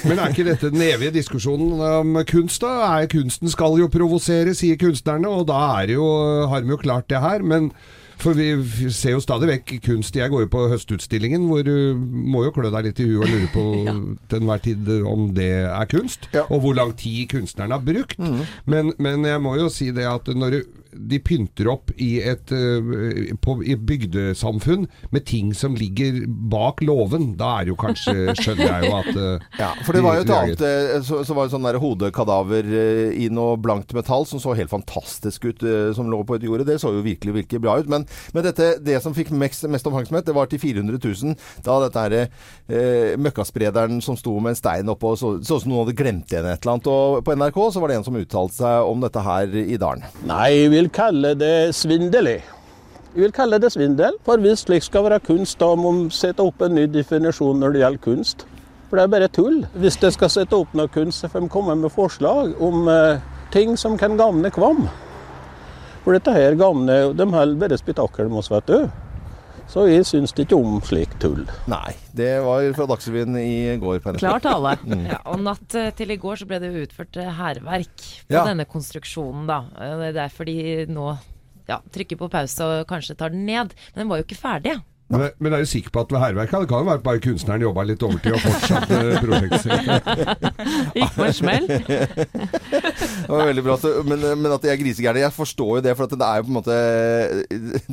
Men 0.09 0.19
er 0.19 0.33
ikke 0.33 0.47
dette 0.47 0.71
den 0.73 0.81
evige 0.85 1.13
diskusjonen 1.19 1.77
om 1.85 2.17
kunst, 2.29 2.61
da? 2.65 2.99
Er 3.01 3.09
kunsten 3.11 3.51
skal 3.53 3.77
jo 3.81 3.89
provosere, 3.93 4.55
sier 4.57 4.79
kunstnerne, 4.81 5.29
og 5.29 5.47
da 5.51 5.59
er 5.83 5.93
jo, 5.95 6.05
har 6.49 6.61
vi 6.65 6.73
jo 6.73 6.79
klart 6.81 7.09
det 7.11 7.21
her. 7.21 7.43
Men 7.45 7.71
for 8.21 8.37
vi 8.37 8.51
ser 8.93 9.15
jo 9.15 9.21
stadig 9.23 9.47
vekk 9.49 9.71
kunst. 9.85 10.13
Jeg 10.17 10.29
går 10.29 10.43
jo 10.45 10.49
på 10.53 10.67
Høstutstillingen, 10.69 11.47
hvor 11.49 11.63
du 11.65 11.73
må 11.97 12.43
jo 12.45 12.51
klø 12.53 12.69
deg 12.69 12.85
litt 12.91 12.99
i 13.01 13.07
huet 13.09 13.23
og 13.25 13.31
lure 13.33 13.47
på 13.53 13.63
til 14.29 14.41
enhver 14.43 14.61
tid 14.61 14.91
om 15.09 15.31
det 15.37 15.51
er 15.65 15.89
kunst, 15.89 16.27
Ja. 16.33 16.43
og 16.49 16.61
hvor 16.65 16.77
lang 16.77 16.93
tid 16.97 17.27
kunstneren 17.33 17.73
har 17.73 17.81
brukt. 17.81 18.17
Men, 18.69 18.93
men 19.01 19.25
jeg 19.25 19.41
må 19.41 19.55
jo 19.57 19.69
si 19.73 19.89
det 19.95 20.05
at 20.05 20.29
når 20.37 20.57
du 20.57 20.61
de 20.95 21.19
pynter 21.23 21.69
opp 21.71 21.91
i 22.01 22.19
et 22.23 22.51
øh, 22.55 23.31
på, 23.41 23.57
i 23.63 23.75
bygdesamfunn 23.75 24.87
med 25.11 25.25
ting 25.27 25.53
som 25.57 25.75
ligger 25.77 26.21
bak 26.27 26.83
låven. 26.85 27.33
Da 27.39 27.61
er 27.61 27.71
jo 27.71 27.77
kanskje, 27.79 28.31
skjønner 28.41 28.67
jeg 28.67 28.89
jo 28.89 28.97
at 28.99 29.11
øh, 29.15 29.47
Ja, 29.59 29.71
for 29.85 29.97
det 29.97 30.03
var 30.05 30.19
jo 30.19 30.25
et 30.25 30.33
annet 30.35 30.63
eh, 30.67 30.97
Så, 31.05 31.21
så 31.27 31.35
var 31.37 31.47
det 31.47 31.55
sånn 31.55 31.65
der 31.67 31.79
hodekadaver 31.81 32.67
eh, 32.67 33.17
i 33.25 33.29
noe 33.33 33.57
blankt 33.61 33.95
metall 33.97 34.27
som 34.29 34.41
så 34.41 34.55
helt 34.57 34.71
fantastisk 34.71 35.49
ut, 35.49 35.65
eh, 35.65 35.91
som 35.97 36.09
lå 36.11 36.21
på 36.27 36.37
et 36.37 36.45
jorde. 36.47 36.67
Det 36.67 36.79
så 36.81 36.93
jo 36.93 37.03
virkelig 37.05 37.35
virkelig 37.41 37.63
bra 37.63 37.77
ut. 37.81 37.89
Men, 37.91 38.05
men 38.35 38.45
dette, 38.45 38.75
det 38.83 38.99
som 39.03 39.15
fikk 39.17 39.33
mest, 39.35 39.65
mest 39.71 39.87
oppmerksomhet, 39.89 40.27
det 40.27 40.37
var 40.37 40.49
til 40.51 40.61
400 40.61 41.01
000. 41.01 41.37
Da 41.65 41.77
dette 41.85 42.05
her 42.05 42.17
eh, 42.21 43.17
møkkasprederen 43.21 44.01
som 44.03 44.17
sto 44.19 44.37
med 44.39 44.55
en 44.55 44.61
stein 44.61 44.91
oppå, 44.91 45.15
så 45.19 45.31
så 45.39 45.57
ut 45.57 45.63
som 45.63 45.71
noen 45.71 45.85
hadde 45.85 45.97
glemt 45.99 46.31
igjen 46.31 46.47
et 46.47 46.63
eller 46.63 46.75
annet. 46.75 46.89
Og 46.91 47.23
på 47.25 47.35
NRK 47.37 47.59
så 47.73 47.81
var 47.81 47.91
det 47.91 47.99
en 47.99 48.07
som 48.07 48.17
uttalte 48.19 48.57
seg 48.57 48.91
om 48.91 49.03
dette 49.03 49.23
her 49.25 49.55
i 49.61 49.77
dalen. 49.81 50.05
Nei, 50.27 50.49
jeg 50.51 50.71
vil 50.81 50.89
kalle 50.89 51.35
det 51.37 51.75
svindel. 51.77 52.25
jeg. 52.25 52.41
Vil 53.13 53.31
kalle 53.31 53.59
det 53.61 53.71
svindel. 53.73 54.15
For 54.25 54.41
hvis 54.41 54.65
slikt 54.65 54.87
skal 54.87 55.05
være 55.05 55.19
kunst, 55.19 55.59
da 55.59 55.75
må 55.75 55.91
man 55.91 56.09
sette 56.09 56.41
opp 56.41 56.61
en 56.61 56.73
ny 56.75 56.87
definisjon 56.89 57.59
når 57.61 57.75
det 57.75 57.83
gjelder 57.83 58.03
kunst. 58.05 58.45
For 58.89 58.97
det 58.97 59.03
er 59.03 59.11
bare 59.13 59.29
tull. 59.29 59.61
Hvis 59.77 59.99
det 60.01 60.13
skal 60.15 60.31
sette 60.31 60.57
opp 60.57 60.73
noe 60.73 60.89
kunst, 60.91 61.21
så 61.21 61.29
får 61.29 61.45
de 61.45 61.51
komme 61.51 61.75
med 61.77 61.93
forslag 61.93 62.55
om 62.61 62.89
eh, 62.89 63.21
ting 63.53 63.77
som 63.77 63.97
kan 63.99 64.17
gagne 64.17 64.49
kvam. 64.51 64.87
For 66.01 66.17
dette 66.17 66.33
her 66.33 66.57
gagner 66.57 67.13
De 67.13 67.27
holder 67.29 67.59
bare 67.61 67.77
spetakkel 67.77 68.31
med 68.31 68.41
oss, 68.41 68.49
vet 68.51 68.71
du. 68.71 68.89
Så 69.71 69.85
vi 69.87 69.97
syns 70.03 70.33
ikke 70.35 70.57
om 70.57 70.81
slik 70.83 71.13
tull. 71.21 71.45
Nei, 71.71 71.93
det 72.17 72.41
var 72.43 72.65
fra 72.75 72.87
Dagsrevyen 72.91 73.37
i 73.39 73.77
går 73.79 74.01
på. 74.03 74.13
Klar 74.19 74.41
tale. 74.43 74.73
Ja, 75.11 75.21
og 75.31 75.39
natt 75.45 75.75
eh, 75.79 75.91
til 75.95 76.11
i 76.11 76.17
går 76.19 76.41
så 76.41 76.47
ble 76.49 76.59
det 76.59 76.73
utført 76.83 77.15
eh, 77.21 77.29
hærverk 77.37 77.93
på 78.27 78.35
Ja. 78.35 78.43
denne 78.49 78.65
konstruksjonen, 78.67 79.45
da. 79.47 79.61
Eh, 79.79 79.95
Det 80.01 80.09
er 80.11 80.17
derfor 80.25 80.45
de 80.49 80.85
nå 80.91 81.13
ja, 81.69 81.77
trykker 81.93 82.19
på 82.19 82.27
pause 82.33 82.65
og 82.67 82.87
kanskje 82.89 83.15
tar 83.15 83.31
den 83.31 83.45
ned. 83.47 83.71
Men 83.95 84.03
den 84.03 84.09
var 84.11 84.19
jo 84.19 84.25
ikke 84.27 84.41
ferdig. 84.41 84.75
Men, 85.11 85.29
men 85.43 85.53
er 85.57 85.63
du 85.65 85.69
sikker 85.69 85.91
på 85.93 86.03
at 86.03 86.09
det 86.11 86.15
var 86.17 86.23
hærverk? 86.27 86.53
Det 86.61 86.69
kan 86.71 86.83
jo 86.85 86.89
være 86.91 87.03
bare 87.05 87.21
kunstneren 87.23 87.65
jobba 87.65 87.83
litt 87.89 88.03
overtid 88.07 88.35
og 88.37 88.43
fortsatte 88.45 88.99
prosjektet 89.21 89.61
sitt. 89.65 89.85
Gikk 90.95 91.15
på 91.17 91.27
en 91.27 91.35
smell. 91.37 91.67
Det 92.71 93.37
var 93.37 93.47
veldig 93.47 93.63
bra, 93.63 93.75
men, 94.07 94.23
men 94.41 94.53
at 94.53 94.63
de 94.63 94.69
er 94.71 94.79
grisegærne. 94.79 95.21
Jeg 95.23 95.33
forstår 95.35 95.77
jo 95.77 95.81
det, 95.85 95.93
for 95.95 96.07
at 96.07 96.13
det 96.19 96.27
er 96.27 96.39
jo 96.41 96.45
på 96.47 96.51
en 96.51 96.57
måte 96.57 96.75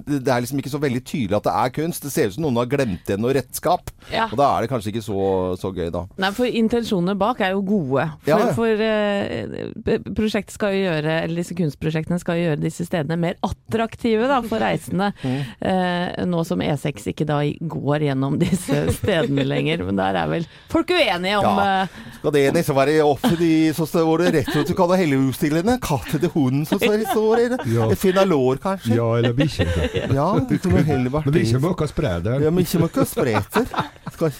Det 0.09 0.33
er 0.33 0.42
liksom 0.42 0.59
ikke 0.61 0.72
så 0.72 0.81
veldig 0.83 1.02
tydelig 1.07 1.37
at 1.38 1.46
det 1.46 1.54
er 1.62 1.72
kunst. 1.76 2.02
Det 2.04 2.12
ser 2.12 2.31
ut 2.31 2.37
som 2.37 2.44
noen 2.46 2.59
har 2.59 2.70
glemt 2.70 3.11
igjen 3.11 3.22
noe 3.22 3.35
redskap. 3.37 3.92
Ja. 4.11 4.26
Og 4.33 4.37
da 4.40 4.48
er 4.57 4.64
det 4.64 4.70
kanskje 4.72 4.92
ikke 4.92 5.04
så, 5.04 5.20
så 5.61 5.70
gøy, 5.74 5.90
da. 5.94 6.04
Nei, 6.22 6.31
for 6.37 6.59
intensjonene 6.61 7.14
bak 7.20 7.42
er 7.46 7.54
jo 7.54 7.62
gode. 7.68 8.09
For, 8.24 8.31
Ja, 8.31 8.38
ja. 8.42 8.50
for 8.57 8.83
uh, 8.83 10.11
prosjektet 10.18 10.57
skal 10.57 10.74
jo 10.74 10.83
gjøre, 10.87 11.18
eller 11.26 11.42
disse 11.42 11.57
kunstprosjektene 11.59 12.18
skal 12.22 12.40
jo 12.40 12.48
gjøre 12.48 12.62
disse 12.64 12.87
stedene 12.88 13.18
mer 13.20 13.38
attraktive 13.46 14.28
da, 14.31 14.40
for 14.46 14.62
reisende. 14.64 15.11
Mm. 15.22 15.38
Uh, 15.62 16.26
nå 16.33 16.42
som 16.48 16.62
E6 16.64 17.08
ikke 17.12 17.27
da 17.29 17.38
går 17.75 18.05
gjennom 18.09 18.37
disse 18.40 18.85
stedene 18.99 19.44
lenger. 19.49 19.83
Men 19.88 19.99
der 20.01 20.18
er 20.23 20.31
vel 20.31 20.47
folk 20.73 20.90
uenige 20.94 21.38
om 21.40 21.49
Ja. 21.59 21.83
eh, 21.85 21.99
Skal 22.18 22.35
det 22.35 22.44
nesten 22.57 22.77
være 22.79 22.97
offentlig, 23.07 23.53
så 23.77 23.87
står 23.88 24.25
det 24.25 24.33
rett 24.38 24.49
og 24.53 24.59
slett 24.59 24.75
kan 24.79 24.92
ha 24.92 24.99
helleutstillende. 25.01 25.79
Katt 25.85 26.09
til 26.14 26.31
hunden, 26.35 26.64
som 26.68 26.81
står 26.83 26.99
et 26.99 27.57
det. 27.57 27.61
Ja. 27.75 27.88
Finalår, 27.99 28.59
kanskje. 28.62 28.97
Ja, 28.99 29.09
eller 29.18 29.33
bikkje. 29.38 29.66
Ja, 30.18 30.29
det 30.49 30.61
kunne 30.62 30.83
heller 30.87 31.11
vært 31.12 31.27
Men 31.29 31.35
det 31.35 31.42
er 31.42 31.47
ikke 31.51 31.62
møkka 31.66 31.87
sprederen. 31.90 32.42
Ja, 32.44 32.51
men 32.55 32.64
ikke 32.64 32.81
noe 32.83 33.05
spreter. 33.09 33.66
Skal 34.14 34.31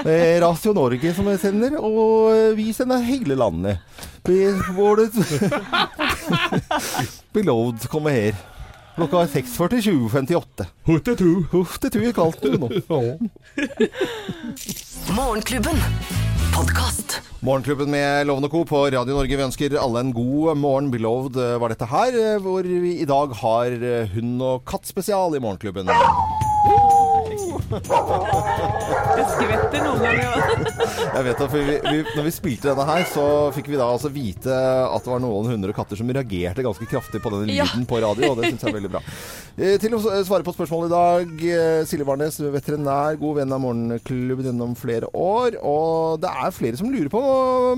Det 0.00 0.14
er 0.14 0.40
Radio 0.44 0.72
Norge 0.76 1.12
som 1.16 1.26
jeg 1.28 1.40
sender, 1.42 1.76
og 1.80 2.30
eh, 2.32 2.52
vi 2.56 2.70
sender 2.76 3.02
hele 3.04 3.36
landet. 3.36 3.82
Be, 4.24 4.52
Beloved 7.32 7.86
kommer 7.88 8.10
her. 8.14 8.34
Klokka 9.00 9.22
er 9.24 9.30
6.47.58. 9.32 10.64
Huttetu. 10.84 11.28
Huff, 11.54 11.78
det 11.80 11.88
tror 11.94 12.02
jeg 12.04 12.12
kalte 12.18 12.50
nå. 12.52 12.68
Morgenklubben. 15.16 15.80
Podcast. 16.52 17.16
Morgenklubben 17.40 17.88
med 17.94 18.28
Lovende 18.28 18.50
Co. 18.52 18.60
på 18.68 18.82
Radio 18.92 19.16
Norge. 19.16 19.38
Vi 19.40 19.46
ønsker 19.46 19.78
alle 19.80 20.04
en 20.04 20.12
god 20.12 20.52
morgen. 20.60 20.92
Beloved 20.92 21.40
eh, 21.40 21.56
var 21.62 21.72
dette 21.72 21.88
her, 21.88 22.12
eh, 22.12 22.36
hvor 22.44 22.60
vi 22.68 22.98
i 23.00 23.08
dag 23.08 23.32
har 23.40 23.80
eh, 23.80 24.12
hund 24.12 24.36
og 24.44 24.68
katt 24.68 24.84
spesial 24.84 25.32
i 25.32 25.40
Morgenklubben. 25.40 25.88
Det 27.70 29.24
skvetter 29.30 29.84
noen 29.84 30.00
ganger. 30.02 30.66
Jeg 31.16 31.24
vet 31.26 31.42
at 31.44 31.52
vi, 31.54 31.60
vi, 31.84 32.00
når 32.16 32.26
vi 32.26 32.32
spilte 32.34 32.70
denne 32.72 32.86
her, 32.88 33.04
så 33.10 33.24
fikk 33.54 33.70
vi 33.70 33.78
da 33.78 33.86
altså 33.92 34.10
vite 34.12 34.50
at 34.54 35.04
det 35.06 35.12
var 35.12 35.22
noen 35.22 35.48
hunder 35.52 35.72
og 35.72 35.76
katter 35.78 35.98
som 36.00 36.10
reagerte 36.10 36.64
ganske 36.66 36.88
kraftig 36.90 37.22
på 37.24 37.32
denne 37.34 37.54
Ja. 37.54 37.66
på 37.88 38.00
radio, 38.02 38.32
og 38.32 38.40
det 38.40 38.50
syns 38.52 38.64
jeg 38.66 38.72
er 38.72 38.78
veldig 38.80 38.92
bra. 38.96 39.02
Eh, 39.56 39.76
Til 39.82 39.94
å 39.96 40.02
svare 40.02 40.46
på 40.46 40.54
spørsmålet 40.56 40.90
i 40.90 40.94
dag, 40.96 41.44
eh, 41.56 41.82
Silje 41.88 42.06
Barnes, 42.08 42.40
veterinær, 42.54 43.18
god 43.20 43.40
venn 43.40 43.52
av 43.56 43.62
Morgenklubben 43.64 44.50
gjennom 44.50 44.74
flere 44.78 45.10
år. 45.14 45.58
Og 45.62 46.20
det 46.22 46.30
er 46.30 46.50
flere 46.56 46.76
som 46.80 46.90
lurer 46.92 47.10
på 47.12 47.22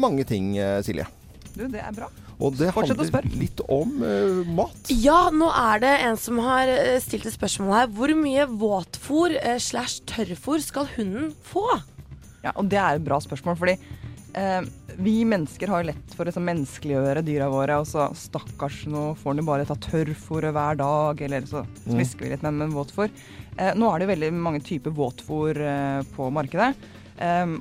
mange 0.02 0.24
ting, 0.28 0.57
eh, 0.59 0.81
Silje. 0.87 1.07
Du, 1.52 1.66
det 1.68 1.82
er 1.84 1.94
bra. 1.94 2.08
Og 2.42 2.56
det 2.58 2.72
Fortsett 2.74 2.96
å 2.96 3.04
handler 3.04 3.10
spørre. 3.10 3.32
litt 3.38 3.62
om 3.70 3.96
uh, 4.02 4.52
mat. 4.56 4.90
Ja, 4.90 5.26
nå 5.34 5.50
er 5.52 5.82
det 5.84 5.92
en 6.08 6.18
som 6.18 6.40
har 6.42 6.70
eh, 6.70 6.98
stilt 7.02 7.28
et 7.28 7.36
spørsmål 7.36 7.74
her. 7.76 7.90
Hvor 7.94 8.12
mye 8.18 8.46
våtfôr 8.48 9.36
uh, 9.36 9.56
slash 9.62 10.02
tørrfôr 10.10 10.62
skal 10.64 10.88
hunden 10.96 11.30
få? 11.46 11.66
Ja, 12.42 12.54
og 12.56 12.70
det 12.72 12.80
er 12.80 12.98
et 12.98 13.04
bra 13.06 13.20
spørsmål, 13.22 13.58
fordi 13.60 13.76
uh, 14.34 14.64
vi 14.96 15.14
mennesker 15.28 15.70
har 15.70 15.84
jo 15.84 15.90
lett 15.92 16.16
for 16.16 16.24
å 16.24 16.30
liksom, 16.30 16.48
menneskeliggjøre 16.48 17.22
dyra 17.28 17.50
våre. 17.52 17.78
Og 17.84 17.86
så 17.92 18.08
stakkars, 18.18 18.82
nå 18.90 19.12
får 19.20 19.36
den 19.36 19.44
jo 19.44 19.50
bare 19.52 19.68
ta 19.68 19.78
tørrfôret 19.86 20.56
hver 20.56 20.80
dag, 20.80 21.22
eller 21.28 21.46
så 21.52 21.62
smisker 21.84 22.26
vi 22.26 22.32
litt 22.34 22.48
med, 22.48 22.58
med 22.64 22.74
våtfôr. 22.74 23.12
Eh, 23.60 23.70
nå 23.76 23.86
er 23.92 24.00
det 24.00 24.08
jo 24.08 24.14
veldig 24.14 24.32
mange 24.40 24.64
typer 24.64 24.96
våtfôr 24.96 25.62
på 26.16 26.32
markedet. 26.34 26.72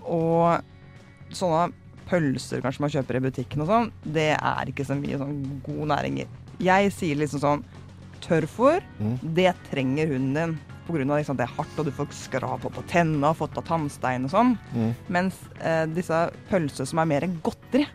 Og 0.10 1.36
sånne 1.36 1.70
pølser 2.12 2.62
kanskje 2.64 2.84
man 2.84 2.92
kjøper 2.94 3.18
i 3.18 3.24
butikken 3.30 3.64
og 3.64 3.70
sånn, 3.72 3.92
det 4.06 4.34
er 4.36 4.70
ikke 4.72 4.86
så 4.88 4.98
mye 5.00 5.18
sånn 5.22 5.38
god 5.66 5.88
næring 5.96 6.20
i. 6.26 6.28
Jeg 6.62 6.92
sier 6.94 7.16
liksom 7.24 7.42
sånn 7.42 7.64
Tørrfôr, 8.22 8.84
Mm. 9.00 9.16
det 9.34 9.56
trenger 9.72 10.08
hunden 10.12 10.34
din. 10.36 10.60
Av 10.92 10.96
liksom, 11.18 11.38
det 11.38 11.46
er 11.48 11.54
hardt, 11.56 11.80
og 11.80 11.86
du 11.86 11.92
får 11.92 12.08
skrap 12.12 12.62
på 12.62 12.84
tenna, 12.88 13.32
fått 13.34 13.56
av 13.58 13.64
tannstein 13.64 14.26
og 14.26 14.32
sånn. 14.34 14.58
Mm. 14.76 14.90
Mens 15.10 15.38
eh, 15.62 15.86
disse 15.88 16.20
pølser 16.50 16.86
som 16.86 17.00
er 17.00 17.06
mer 17.06 17.22
godteri, 17.42 17.88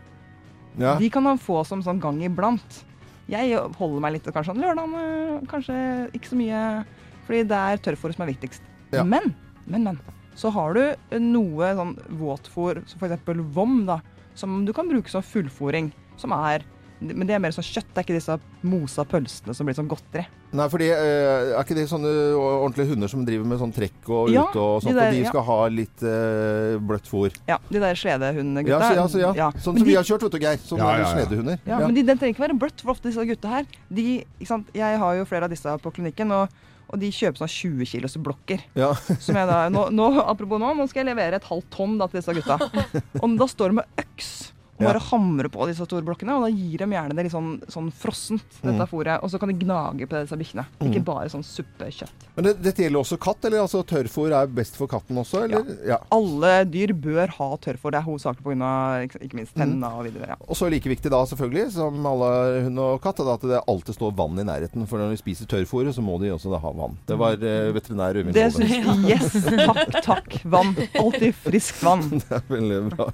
Ja. 0.77 0.95
de 0.97 1.09
kan 1.09 1.23
man 1.23 1.37
få 1.37 1.63
som 1.65 1.81
sånn 1.83 1.99
gang 2.01 2.19
iblant. 2.23 2.83
Jeg 3.29 3.55
holder 3.77 3.99
meg 4.01 4.13
litt 4.13 4.23
kanskje 4.25 4.53
sånn 4.53 4.61
lørdag, 4.63 5.47
kanskje 5.47 5.77
ikke 6.13 6.29
så 6.31 6.35
mye, 6.35 6.85
fordi 7.27 7.43
det 7.47 7.57
er 7.57 7.77
tørrfôret 7.77 8.15
som 8.15 8.27
er 8.27 8.33
viktigst. 8.33 8.61
Ja. 8.91 9.03
Men, 9.03 9.33
men, 9.67 9.83
men. 9.83 9.99
Så 10.37 10.51
har 10.53 10.77
du 10.77 11.17
noe 11.19 11.73
sånn 11.79 11.95
våtfôr, 12.19 12.83
som 12.85 13.01
f.eks. 13.01 13.27
vom, 13.57 13.79
da, 13.89 13.99
som 14.37 14.59
du 14.67 14.73
kan 14.77 14.89
bruke 14.89 15.09
som 15.09 15.25
fullfòring. 15.25 15.91
Som 16.17 16.33
er 16.37 16.63
Men 16.99 17.27
det 17.29 17.35
er 17.35 17.41
mer 17.43 17.51
sånn 17.53 17.61
kjøtt, 17.65 17.91
det 17.93 17.99
er 18.01 18.05
ikke 18.07 18.15
disse 18.15 18.35
mosa 18.65 19.03
pølsene 19.05 19.53
som 19.53 19.67
blir 19.69 19.75
sånn 19.77 19.85
godteri. 19.89 20.23
Nei, 20.57 20.65
fordi 20.71 20.87
eh, 20.89 21.51
er 21.53 21.59
ikke 21.61 21.75
det 21.77 21.83
sånne 21.91 22.09
ordentlige 22.33 22.89
hunder 22.89 23.11
som 23.11 23.21
driver 23.27 23.45
med 23.51 23.59
sånn 23.61 23.73
trekk 23.75 24.09
og 24.09 24.31
Ja, 24.33 24.47
ute 24.49 24.57
og 24.63 24.79
de 24.81 24.87
sånt, 24.87 24.97
der, 24.97 25.11
og 25.11 25.13
de 25.13 25.19
ja. 25.21 25.29
skal 25.29 25.45
ha 25.45 25.57
litt 25.69 26.05
eh, 26.09 26.77
bløtt 26.89 27.05
fôr? 27.11 27.35
Ja, 27.45 27.59
de 27.69 27.83
der 27.83 27.99
sledehundegutta. 28.01 28.79
Ja, 28.81 28.89
så, 28.89 28.97
ja, 28.97 29.05
så, 29.13 29.21
ja. 29.21 29.31
Ja. 29.43 29.49
Sånn 29.61 29.75
Men 29.77 29.83
som 29.83 29.85
de- 29.85 29.91
vi 29.91 29.97
har 29.99 30.07
kjørt, 30.09 30.25
vet 30.25 30.37
du, 30.39 30.39
Geir. 30.41 30.57
Sånn 30.65 30.81
Ja, 30.81 30.87
ja, 30.89 30.97
ja, 30.97 31.03
ja. 31.05 31.11
sledehunder. 31.13 31.59
Ja, 31.69 31.79
men 31.85 31.93
de, 31.99 32.05
den 32.09 32.17
trenger 32.17 32.33
ikke 32.33 32.45
være 32.47 32.57
bløtt, 32.65 32.81
for 32.81 32.95
ofte 32.95 33.11
disse 33.11 33.27
gutta 33.29 33.47
her 33.59 33.69
de, 33.93 34.07
ikke 34.39 34.49
sant? 34.55 34.73
Jeg 34.73 34.97
har 35.05 35.19
jo 35.21 35.25
flere 35.29 35.45
av 35.45 35.53
disse 35.53 35.77
på 35.85 35.93
klinikken, 35.99 36.33
og, 36.33 36.49
og 36.87 37.01
de 37.01 37.09
kjøper 37.11 37.41
sånn 37.43 37.53
20 37.53 37.89
kilos 37.91 38.17
blokker. 38.23 38.63
Ja. 38.79 38.93
Som 39.25 39.39
jeg 39.39 39.49
da, 39.49 39.63
nå, 39.73 39.87
nå, 39.95 40.11
apropos 40.23 40.61
nå, 40.61 40.73
nå 40.77 40.87
skal 40.87 41.03
jeg 41.03 41.11
levere 41.11 41.39
et 41.39 41.49
halvt 41.49 41.69
tonn 41.73 41.97
da, 41.99 42.07
til 42.11 42.21
disse 42.21 42.37
gutta. 42.37 42.59
Og 43.21 43.35
da 43.39 43.49
står 43.51 43.73
de 43.73 43.81
med 43.81 44.05
øks 44.05 44.31
og 44.77 44.83
Ja. 44.85 44.93
bare 44.93 44.99
hamre 45.09 45.49
på 45.49 45.65
disse 45.67 45.85
store 45.85 46.03
blokkene. 46.05 46.35
Og 46.37 46.43
da 46.45 46.49
gir 46.53 46.77
de 46.77 46.85
gjerne 46.85 47.15
det 47.15 47.23
litt 47.25 47.33
sånn, 47.33 47.59
sånn 47.67 47.91
frossent, 47.91 48.43
dette 48.61 48.77
Mm. 48.77 48.87
fôret. 48.87 49.23
Og 49.23 49.29
så 49.31 49.39
kan 49.39 49.49
de 49.49 49.55
gnage 49.65 50.05
på 50.07 50.21
disse 50.21 50.37
bikkjene. 50.37 50.65
Ikke 50.81 51.03
bare 51.03 51.29
sånn 51.29 51.43
suppekjøtt. 51.43 52.27
Men 52.35 52.45
det, 52.45 52.61
dette 52.61 52.83
gjelder 52.83 52.99
også 53.01 53.17
katt, 53.19 53.43
eller 53.45 53.59
altså 53.65 53.83
tørrfôr 53.83 54.31
er 54.31 54.47
best 54.47 54.75
for 54.77 54.87
katten 54.87 55.17
også, 55.17 55.43
eller? 55.45 55.65
Ja. 55.87 55.97
Alle 56.11 56.65
dyr 56.65 56.93
bør 56.93 57.27
ha 57.39 57.49
tørrfôr. 57.57 57.91
Det 57.91 57.99
er 58.01 58.05
hovedsakelig 58.05 58.43
pga. 58.43 58.71
Ikke, 59.07 59.33
minst 59.33 59.55
tenna 59.55 59.87
og 59.97 60.05
videre. 60.05 60.27
Ja. 60.29 60.35
Og 60.47 60.55
så 60.55 60.69
like 60.69 60.83
viktig 60.85 61.09
da, 61.09 61.23
selvfølgelig, 61.25 61.71
som 61.71 62.05
alle 62.05 62.63
hund 62.67 62.77
og 62.79 63.01
katt, 63.01 63.19
er 63.19 63.33
at 63.33 63.41
det 63.41 63.61
alltid 63.67 63.95
står 63.97 64.13
vann 64.15 64.37
i 64.39 64.43
nærheten. 64.43 64.87
For 64.87 64.97
når 64.99 65.09
de 65.15 65.17
spiser 65.17 65.45
tørrfôret, 65.49 65.93
så 65.93 66.03
må 66.03 66.19
de 66.21 66.29
også 66.29 66.51
da 66.51 66.59
ha 66.59 66.71
vann. 66.71 66.97
Det 67.07 67.17
var 67.17 67.33
eh, 67.33 67.71
veterinær 67.73 68.13
Øyvind 68.13 68.35
Kolberg. 68.35 69.07
Yes, 69.07 69.31
takk, 69.33 70.01
takk. 70.03 70.37
Vann. 70.45 70.75
Alltid 70.99 71.33
friskt 71.35 71.81
vann. 71.83 72.01
Det 72.27 72.31
er 72.31 72.43
veldig 72.49 72.89
bra. 72.95 73.09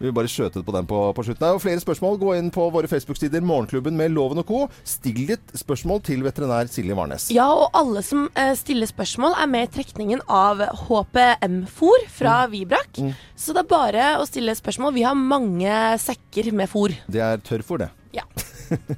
Vi 0.00 0.10
bare 0.12 0.26
skjøtet 0.30 0.64
på 0.66 0.72
den 0.72 0.86
på, 0.86 1.05
på 1.14 1.24
slutten. 1.26 1.42
Det 1.42 1.48
er 1.48 1.56
jo 1.56 1.62
flere 1.62 1.82
spørsmål, 1.82 2.18
gå 2.20 2.34
inn 2.38 2.50
på 2.54 2.66
våre 2.74 2.90
Facebook-sider 2.90 3.44
Morgenklubben 3.46 3.96
med 3.98 4.14
Loven 4.14 4.42
og 4.42 4.48
Co. 4.48 4.62
Still 4.86 5.22
ditt 5.30 5.54
spørsmål 5.58 6.02
til 6.06 6.24
veterinær 6.26 6.70
Silje 6.72 6.96
Warnes. 6.98 7.28
Ja, 7.34 7.48
og 7.52 7.70
alle 7.76 8.02
som 8.06 8.26
eh, 8.34 8.54
stiller 8.58 8.90
spørsmål, 8.90 9.36
er 9.42 9.50
med 9.50 9.68
i 9.68 9.72
trekningen 9.78 10.24
av 10.26 10.62
HPM-fôr 10.86 12.06
fra 12.12 12.38
Vibrak. 12.52 13.02
Så 13.36 13.54
det 13.56 13.64
er 13.64 13.70
bare 13.70 14.08
å 14.20 14.26
stille 14.28 14.56
spørsmål. 14.56 14.96
Vi 14.96 15.06
har 15.06 15.18
mange 15.18 15.82
sekker 16.02 16.52
med 16.56 16.70
fôr. 16.72 16.96
Det 17.10 17.22
er 17.22 17.42
tørrfôr, 17.44 17.86
det. 17.86 17.92
Ja. 18.16 18.26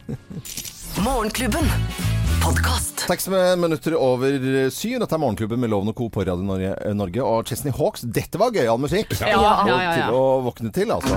Morgenklubben. 1.07 2.18
Podkast. 2.43 3.01
Seks 3.09 3.29
minutter 3.59 3.95
over 3.99 4.33
syv. 4.75 4.99
Dette 5.03 5.17
er 5.17 5.21
Morgenklubben 5.23 5.61
med 5.61 5.71
Loven 5.73 5.91
og 5.93 5.97
Co. 5.99 6.09
på 6.13 6.25
Radio 6.27 6.45
Norge. 6.97 7.23
Og 7.25 7.49
Chesney 7.49 7.73
Hawks, 7.75 8.05
dette 8.05 8.41
var 8.41 8.53
gøyal 8.55 8.81
musikk! 8.81 9.13
Ja, 9.21 9.31
ja, 9.35 9.53
ja, 9.69 9.79
ja. 9.85 9.93
Til 9.99 10.17
å 10.17 10.23
våkne 10.47 10.73
til, 10.75 10.93
altså. 10.95 11.15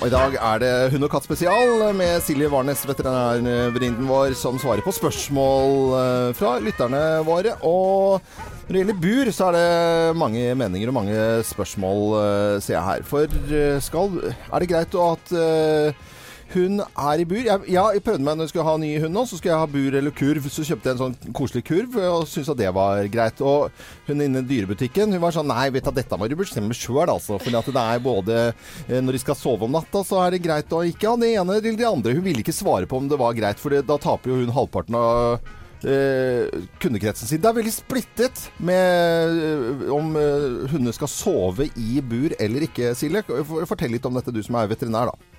Og 0.00 0.06
i 0.08 0.12
dag 0.12 0.36
er 0.38 0.62
det 0.62 0.72
Hund 0.94 1.06
og 1.06 1.12
katt 1.12 1.26
spesial 1.28 1.84
med 1.96 2.22
Silje 2.26 2.48
Warnes, 2.52 2.84
veterinærvenninnen 2.88 4.08
vår, 4.08 4.36
som 4.38 4.58
svarer 4.62 4.84
på 4.84 4.94
spørsmål 4.96 5.76
eh, 5.98 6.30
fra 6.38 6.56
lytterne 6.64 7.02
våre. 7.28 7.54
Og 7.68 8.22
når 8.66 8.72
det 8.72 8.80
gjelder 8.82 9.02
bur, 9.04 9.32
så 9.36 9.50
er 9.50 9.58
det 9.58 10.16
mange 10.18 10.48
meninger 10.58 10.90
og 10.92 10.98
mange 11.02 11.20
spørsmål, 11.50 12.02
eh, 12.22 12.56
ser 12.64 12.78
jeg 12.78 12.88
her. 12.88 13.06
For 13.06 13.38
eh, 13.52 13.78
skal 13.84 14.18
Er 14.26 14.58
det 14.64 14.72
greit 14.72 14.98
at 15.06 15.36
eh, 15.38 16.10
hun 16.54 16.82
er 16.82 17.22
i 17.22 17.26
bur. 17.28 17.40
Jeg, 17.42 17.64
jeg 17.72 18.02
prøvde 18.04 18.26
meg 18.26 18.36
når 18.38 18.46
jeg 18.46 18.52
skulle 18.52 18.66
ha 18.68 18.74
ny 18.80 18.90
hund 19.02 19.16
nå, 19.16 19.24
så 19.28 19.38
skulle 19.38 19.54
jeg 19.54 19.62
ha 19.62 19.70
bur 19.70 19.96
eller 19.98 20.14
kurv. 20.16 20.48
Så 20.52 20.66
kjøpte 20.68 20.90
jeg 20.90 20.96
en 20.96 21.02
sånn 21.02 21.34
koselig 21.36 21.64
kurv 21.68 21.96
og 22.02 22.26
syntes 22.30 22.52
at 22.52 22.60
det 22.60 22.72
var 22.76 23.08
greit. 23.12 23.42
Og 23.44 23.72
hun 24.08 24.24
inne 24.24 24.44
i 24.44 24.50
dyrebutikken 24.50 25.14
hun 25.14 25.22
var 25.22 25.36
sånn 25.36 25.50
Nei, 25.52 25.66
vet 25.74 25.88
du, 25.88 25.92
dette 25.96 26.18
må 26.18 26.28
du 26.30 26.36
bestemme 26.38 26.76
sjøl, 26.76 27.08
altså. 27.08 27.38
For 27.42 27.52
det 27.52 27.82
er 27.82 28.04
både 28.04 28.38
eh, 28.50 29.00
Når 29.02 29.18
de 29.18 29.22
skal 29.24 29.38
sove 29.38 29.66
om 29.66 29.74
natta, 29.74 30.04
så 30.06 30.22
er 30.24 30.36
det 30.36 30.44
greit 30.44 30.72
å 30.72 30.84
ikke 30.86 31.12
ha 31.12 31.18
det 31.20 31.34
ene 31.34 31.58
eller 31.58 31.80
det 31.80 31.88
andre. 31.88 32.14
Hun 32.16 32.24
ville 32.24 32.44
ikke 32.44 32.56
svare 32.56 32.88
på 32.88 33.00
om 33.00 33.10
det 33.10 33.20
var 33.20 33.36
greit, 33.36 33.60
for 33.60 33.74
da 33.74 33.98
taper 34.00 34.32
jo 34.32 34.40
hun 34.42 34.54
halvparten 34.54 34.96
av 34.98 35.42
eh, 35.88 36.62
kundekretsen 36.82 37.28
sin. 37.28 37.42
Det 37.42 37.50
er 37.50 37.58
veldig 37.58 37.74
splittet 37.74 38.46
med 38.62 39.42
eh, 39.48 39.92
om 39.94 40.14
eh, 40.18 40.64
hunder 40.72 40.96
skal 40.96 41.10
sove 41.10 41.68
i 41.76 42.00
bur 42.04 42.36
eller 42.38 42.68
ikke, 42.68 42.94
Silje. 42.98 43.24
Fortell 43.68 43.94
litt 43.96 44.08
om 44.08 44.18
dette, 44.18 44.34
du 44.34 44.42
som 44.44 44.58
er 44.60 44.70
veterinær, 44.72 45.12
da. 45.12 45.31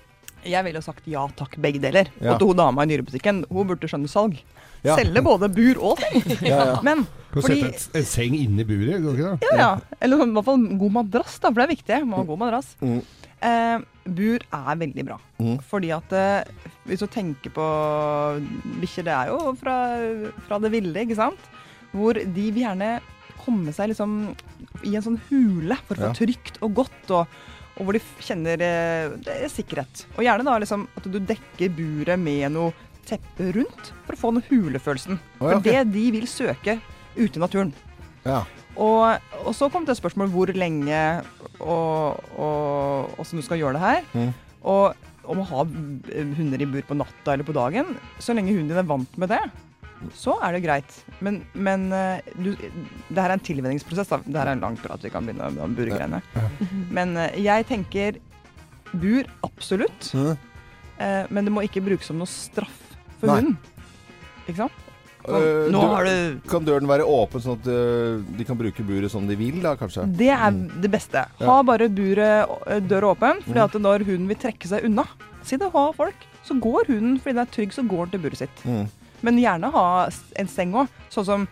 Jeg 0.49 0.65
ville 0.65 0.79
jo 0.79 0.85
sagt 0.85 1.07
ja 1.09 1.23
takk, 1.37 1.57
begge 1.61 1.81
deler. 1.83 2.09
Ja. 2.19 2.33
Og 2.33 2.41
til 2.41 2.51
hun 2.51 2.59
dama 2.59 2.85
i 2.85 2.89
nyrebutikken, 2.91 3.43
hun 3.49 3.69
burde 3.69 3.89
skjønne 3.89 4.11
salg. 4.11 4.39
Ja. 4.83 4.97
Selge 4.99 5.23
både 5.23 5.47
bur 5.53 5.79
og 5.91 6.01
seng. 6.03 6.23
Ja. 6.51 6.79
Men 6.83 7.05
fordi 7.33 7.61
sette 7.63 8.01
en 8.01 8.07
seng 8.07 8.35
inni 8.37 8.65
buret, 8.67 8.99
går 9.01 9.15
ikke 9.15 9.29
det? 9.31 9.51
ja, 9.53 9.59
ja. 9.61 9.97
Eller 10.03 10.25
i 10.25 10.31
hvert 10.35 10.47
fall 10.49 10.65
god 10.81 10.95
madrass, 10.99 11.37
da, 11.39 11.49
for 11.49 11.61
det 11.61 11.65
er 11.65 11.73
viktig. 11.75 11.99
Må 12.09 12.19
ha 12.19 12.27
god 12.27 12.41
madrass. 12.43 12.73
Mm. 12.83 12.99
Eh, 13.43 13.77
bur 14.19 14.43
er 14.59 14.77
veldig 14.83 15.05
bra. 15.07 15.17
Mm. 15.39 15.55
Fordi 15.71 15.89
at 15.95 16.13
eh, 16.19 16.67
hvis 16.89 17.01
du 17.03 17.07
tenker 17.11 17.55
på 17.55 17.69
bikkjer, 18.83 19.07
det 19.07 19.15
er 19.15 19.31
jo 19.31 19.55
fra, 19.59 19.77
fra 20.47 20.59
det 20.63 20.71
ville, 20.75 20.93
ikke 21.05 21.17
sant? 21.19 21.49
Hvor 21.93 22.17
de 22.19 22.45
vil 22.51 22.63
gjerne 22.65 22.97
komme 23.43 23.73
seg 23.75 23.91
liksom 23.91 24.13
i 24.87 24.93
en 24.95 25.03
sånn 25.05 25.19
hule 25.29 25.75
for 25.87 25.97
å 25.97 26.09
få 26.09 26.13
trygt 26.21 26.59
og 26.63 26.77
godt. 26.83 27.11
og 27.11 27.41
og 27.73 27.85
hvor 27.85 27.97
de 27.97 28.01
kjenner 28.21 28.61
eh, 28.61 29.13
er 29.33 29.51
sikkerhet. 29.51 30.05
Og 30.15 30.25
gjerne 30.25 30.45
da 30.45 30.57
liksom 30.61 30.87
at 30.99 31.07
du 31.09 31.19
dekker 31.19 31.73
buret 31.73 32.21
med 32.21 32.51
noe 32.53 32.73
teppe 33.07 33.49
rundt 33.55 33.91
for 34.05 34.15
å 34.15 34.19
få 34.19 34.33
den 34.35 34.45
hulefølelsen. 34.49 35.17
Oh, 35.39 35.49
ja, 35.49 35.57
For 35.57 35.65
det 35.65 35.79
de 35.93 36.03
vil 36.15 36.27
søke 36.29 36.77
ute 37.17 37.35
i 37.37 37.41
naturen. 37.41 37.73
Ja. 38.23 38.43
Og, 38.79 39.25
og 39.43 39.51
så 39.57 39.69
kom 39.69 39.85
det 39.85 39.93
et 39.93 40.01
spørsmål 40.01 40.31
hvor 40.33 40.49
lenge 40.55 40.99
og, 41.59 42.21
og 42.37 43.11
hvordan 43.17 43.41
du 43.41 43.45
skal 43.45 43.59
gjøre 43.59 43.77
det 43.77 43.83
her. 43.83 44.07
Mm. 44.13 44.31
Og 44.73 45.09
om 45.33 45.39
å 45.39 45.47
ha 45.47 45.65
hunder 45.65 46.63
i 46.63 46.67
bur 46.67 46.83
på 46.87 46.97
natta 46.99 47.35
eller 47.35 47.47
på 47.47 47.55
dagen. 47.55 47.93
Så 48.19 48.35
lenge 48.35 48.55
hunden 48.55 48.71
din 48.73 48.81
er 48.81 48.87
vant 48.87 49.19
med 49.19 49.31
det, 49.31 49.41
så 50.13 50.35
er 50.43 50.53
det 50.53 50.63
greit. 50.65 50.95
Men, 51.21 51.41
men 51.53 51.87
eh, 51.93 52.19
du, 52.35 52.51
det 52.55 53.17
her 53.17 53.29
er 53.29 53.37
en 53.37 53.39
tilvenningsprosess. 53.39 54.09
Da. 54.09 54.19
Det 54.25 54.35
her 54.39 54.47
er 54.51 54.57
en 54.57 54.63
lang 54.65 54.77
prat 54.77 55.01
vi 55.03 55.09
kan 55.13 55.25
begynne 55.25 55.51
om 55.63 55.75
burgreiene. 55.77 56.21
Men 56.91 57.15
eh, 57.17 57.39
jeg 57.43 57.65
tenker 57.69 58.19
bur, 58.93 59.23
absolutt. 59.43 60.11
Eh, 60.13 61.25
men 61.29 61.45
det 61.45 61.51
må 61.53 61.63
ikke 61.65 61.81
brukes 61.85 62.05
som 62.11 62.17
noe 62.21 62.29
straff 62.29 62.79
for 63.19 63.27
Nei. 63.31 63.39
hunden. 63.41 63.57
Ikke 64.47 64.57
sant? 64.65 64.79
Sånn, 65.23 65.71
Nå 65.71 65.79
har 65.87 66.03
du 66.03 66.41
Kan 66.51 66.65
døren 66.67 66.83
være 66.89 67.05
åpen, 67.07 67.39
sånn 67.39 67.55
at 67.61 67.67
de 68.35 68.43
kan 68.43 68.57
bruke 68.59 68.83
buret 68.83 69.07
som 69.13 69.23
de 69.23 69.37
vil, 69.39 69.61
da 69.63 69.71
kanskje? 69.79 70.03
Det 70.19 70.27
er 70.27 70.49
Mm. 70.51 70.81
det 70.83 70.91
beste. 70.91 71.21
Ha 71.39 71.61
bare 71.63 71.87
buret, 71.87 72.49
døra 72.89 73.13
åpen, 73.15 73.39
fordi 73.45 73.55
Mm. 73.55 73.63
at 73.63 73.73
når 73.79 74.03
hunden 74.03 74.27
vil 74.27 74.35
trekke 74.35 74.67
seg 74.67 74.83
unna, 74.83 75.05
si 75.41 75.55
det 75.55 75.71
ha 75.71 75.85
folk, 75.95 76.15
så 76.43 76.59
går 76.59 76.87
hunden 76.91 77.21
fordi 77.23 77.35
den 77.35 77.39
er 77.39 77.45
trygg, 77.55 77.71
så 77.71 77.87
går 77.87 78.11
den 78.11 78.11
til 78.11 78.19
buret 78.19 78.37
sitt. 78.37 78.65
Mm. 78.65 78.89
Men 79.23 79.39
gjerne 79.39 79.71
ha 79.73 79.85
en 80.39 80.49
seng 80.51 80.75
òg. 80.77 80.91
Sånn 81.13 81.27
som 81.27 81.47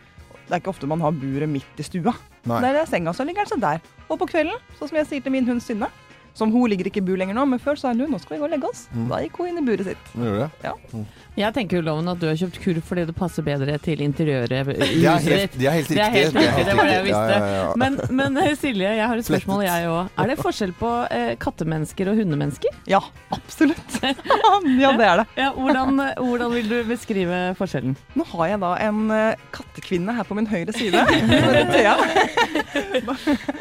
Det 0.48 0.58
er 0.58 0.60
ikke 0.60 0.72
ofte 0.74 0.88
man 0.90 1.00
har 1.00 1.14
buret 1.16 1.48
midt 1.48 1.80
i 1.80 1.84
stua. 1.86 2.12
Nei. 2.50 2.58
Der 2.60 2.82
er 2.82 2.88
senga, 2.90 3.14
så 3.16 3.24
ligger 3.24 3.46
den 3.46 3.52
sånn 3.54 3.62
der. 3.64 3.80
Og 4.10 4.18
på 4.20 4.28
kvelden, 4.28 4.58
sånn 4.76 4.90
som 4.90 4.98
jeg 5.00 5.08
sier 5.08 5.24
til 5.24 5.32
min 5.32 5.46
hund 5.48 5.64
Synne 5.64 5.88
som 6.38 6.52
Hun 6.52 6.70
ligger 6.72 6.88
ikke 6.90 7.02
i 7.02 7.06
bur 7.06 7.20
lenger 7.20 7.36
nå, 7.38 7.46
men 7.50 7.60
før 7.62 7.80
sa 7.80 7.92
hun 7.94 8.06
nå 8.12 8.20
skal 8.22 8.36
vi 8.36 8.42
gå 8.42 8.48
og 8.48 8.54
legge 8.54 8.70
oss. 8.70 8.86
Mm. 8.96 9.08
Da 9.12 9.20
gikk 9.24 9.40
hun 9.40 9.52
inn 9.52 9.62
i 9.62 9.66
buret 9.66 9.92
sitt. 9.92 10.14
Gjør 10.16 10.40
det? 10.44 11.04
Jeg 11.40 11.56
tenker 11.56 11.80
jo 11.80 11.84
Loven 11.86 12.12
at 12.12 12.20
du 12.20 12.26
har 12.28 12.36
kjøpt 12.40 12.58
kurv 12.60 12.82
fordi 12.84 13.06
det 13.08 13.16
passer 13.16 13.46
bedre 13.46 13.78
til 13.80 14.02
interiøret 14.04 14.52
De 14.52 14.76
Det 14.76 15.06
er 15.08 15.22
helt, 15.24 15.54
det 15.56 15.68
er 15.70 15.76
helt 15.78 15.88
riktig. 15.88 15.96
Det 15.96 16.04
er 16.04 16.16
helt 16.16 16.36
riktig, 16.36 16.66
det 16.68 16.76
var 16.76 16.90
det 16.90 16.96
jeg 16.98 17.06
visste. 17.06 17.22
Ja, 17.32 17.38
ja, 17.40 17.54
ja. 17.62 17.70
Men, 17.80 18.00
men 18.20 18.42
eh, 18.42 18.50
Silje, 18.60 18.92
jeg 18.98 19.08
har 19.08 19.22
et 19.22 19.28
spørsmål 19.28 19.64
jeg 19.64 19.88
òg. 19.92 20.12
Er 20.20 20.32
det 20.32 20.38
forskjell 20.42 20.74
på 20.82 20.92
eh, 21.16 21.32
kattemennesker 21.42 22.12
og 22.12 22.20
hundemennesker? 22.20 22.76
Ja, 22.92 23.00
absolutt. 23.32 23.96
ja, 24.84 24.92
det 25.00 25.08
er 25.08 25.22
det. 25.22 25.28
Ja, 25.40 25.52
hvordan, 25.56 26.04
hvordan 26.20 26.54
vil 26.58 26.70
du 26.72 26.78
beskrive 26.92 27.40
forskjellen? 27.60 27.96
Nå 28.20 28.28
har 28.34 28.52
jeg 28.52 28.62
da 28.66 28.74
en 28.90 29.02
eh, 29.16 29.48
kattekvinne 29.56 30.18
her 30.20 30.28
på 30.28 30.36
min 30.38 30.52
høyre 30.52 30.76
side. 30.76 31.06
Thea. 31.76 31.96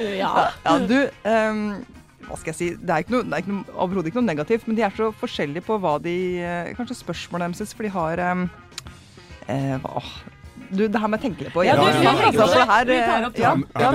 Ja. 0.01 0.31
Ja, 0.65 0.75
du 0.89 0.97
ehm, 1.29 1.63
Hva 2.29 2.37
skal 2.39 2.53
jeg 2.53 2.59
si? 2.59 2.69
Det 2.79 2.93
er, 2.95 3.05
ikke 3.05 3.15
noe, 3.17 3.27
det 3.27 3.39
er 3.39 3.45
ikke 3.45 3.55
noe, 3.57 4.05
ikke 4.07 4.21
noe 4.21 4.29
negativt, 4.29 4.67
men 4.69 4.77
de 4.79 4.85
er 4.87 4.97
så 4.97 5.11
forskjellige 5.21 5.67
på 5.67 5.79
hva 5.83 5.97
de 6.03 6.17
eh, 6.43 6.73
Kanskje 6.79 6.99
spørsmålet 7.01 7.57
deres, 7.57 7.75
for 7.77 7.87
de 7.87 7.95
har 7.95 8.23
ehm, 8.27 8.45
eh, 9.49 9.77
hva, 9.83 10.05
Du, 10.71 10.85
det 10.87 11.01
her 11.03 11.11
må 11.11 11.19
jeg 11.19 11.25
tenke 11.27 11.47
litt 11.47 11.55
på. 11.55 11.65
Ja, 11.67 11.75
vi 11.79 11.89
altså, 11.91 12.47
det. 12.55 12.67
her, 12.71 12.91
eh, 12.95 12.99
ja, 13.43 13.55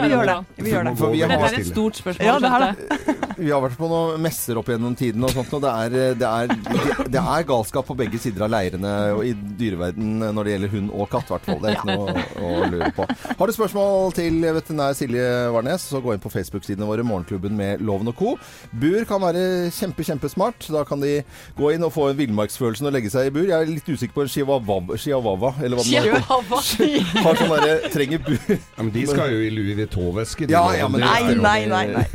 gjør 0.10 0.26
det. 0.28 0.38
Vi 0.60 0.74
gjør 0.74 0.90
det. 0.90 0.96
For 1.00 1.14
vi 1.14 1.22
Dette 1.24 1.48
er 1.48 1.60
et 1.62 1.70
stort 1.70 2.00
spørsmål. 2.02 2.28
Ja, 2.28 2.36
det 2.44 2.52
er 2.52 2.66
det. 2.66 3.16
Vi 3.36 3.50
har 3.52 3.60
vært 3.64 3.76
på 3.80 3.88
noen 3.92 4.22
messer 4.24 4.60
opp 4.60 4.70
gjennom 4.72 4.94
tiden, 4.96 5.24
og 5.28 5.34
sånt, 5.36 5.52
og 5.58 5.64
det 5.64 5.72
er, 5.72 5.96
det, 6.20 6.28
er, 6.28 7.08
det 7.12 7.20
er 7.20 7.48
galskap 7.48 7.88
på 7.88 7.96
begge 8.00 8.20
sider 8.22 8.46
av 8.46 8.52
leirene 8.54 8.94
og 9.16 9.26
i 9.28 9.34
dyreverden 9.60 10.24
når 10.24 10.48
det 10.48 10.54
gjelder 10.54 10.72
hund 10.76 10.94
og 10.96 11.10
katt, 11.12 11.28
i 11.28 11.36
hvert 11.36 11.50
fall. 11.50 11.60
Det 11.64 11.72
er 11.72 11.80
ikke 11.80 11.96
noe 11.96 12.26
å 12.40 12.70
lure 12.72 12.92
på. 12.96 13.08
Har 13.42 13.52
du 13.52 13.56
spørsmål 13.58 14.16
til 14.16 14.40
veterinær 14.46 14.96
Silje 14.96 15.26
Warnes, 15.56 15.88
så 15.92 16.00
gå 16.04 16.16
inn 16.16 16.24
på 16.24 16.32
Facebook-sidene 16.32 16.88
våre, 16.88 17.04
Morgenklubben 17.08 17.58
med 17.60 17.84
Loven 17.86 18.12
og 18.12 18.16
co. 18.20 18.36
Bur 18.72 19.04
kan 19.10 19.24
være 19.24 19.44
kjempe, 19.76 20.06
kjempesmart. 20.08 20.70
Da 20.72 20.86
kan 20.88 21.04
de 21.04 21.18
gå 21.60 21.74
inn 21.76 21.84
og 21.88 21.92
få 21.96 22.08
villmarksfølelsen 22.18 22.88
og 22.88 22.96
legge 22.96 23.12
seg 23.14 23.30
i 23.30 23.36
bur. 23.36 23.48
Jeg 23.48 23.58
er 23.58 23.72
litt 23.74 23.90
usikker 23.92 24.16
på 24.16 24.26
en 24.26 24.32
chihuahua, 24.32 25.00
chihuahua 25.02 25.54
eller 25.60 25.80
hva 25.80 25.86
den 25.86 26.08
heter. 26.08 26.65
Har 27.26 27.38
sånn 27.40 27.52
derre 27.52 27.90
Trenger 27.94 28.22
bu... 28.26 28.34
Ja, 28.50 28.82
men 28.84 28.92
de 28.96 29.04
skal 29.10 29.34
jo 29.34 29.42
i 29.46 29.52
Louis 29.54 29.78
Vuitton-veske. 29.78 30.48
Ja, 30.52 30.64
ja, 30.78 30.88
men 30.92 31.04
Nei, 31.06 31.36
nei, 31.38 31.66
nei. 31.70 31.86
nei. 31.94 32.06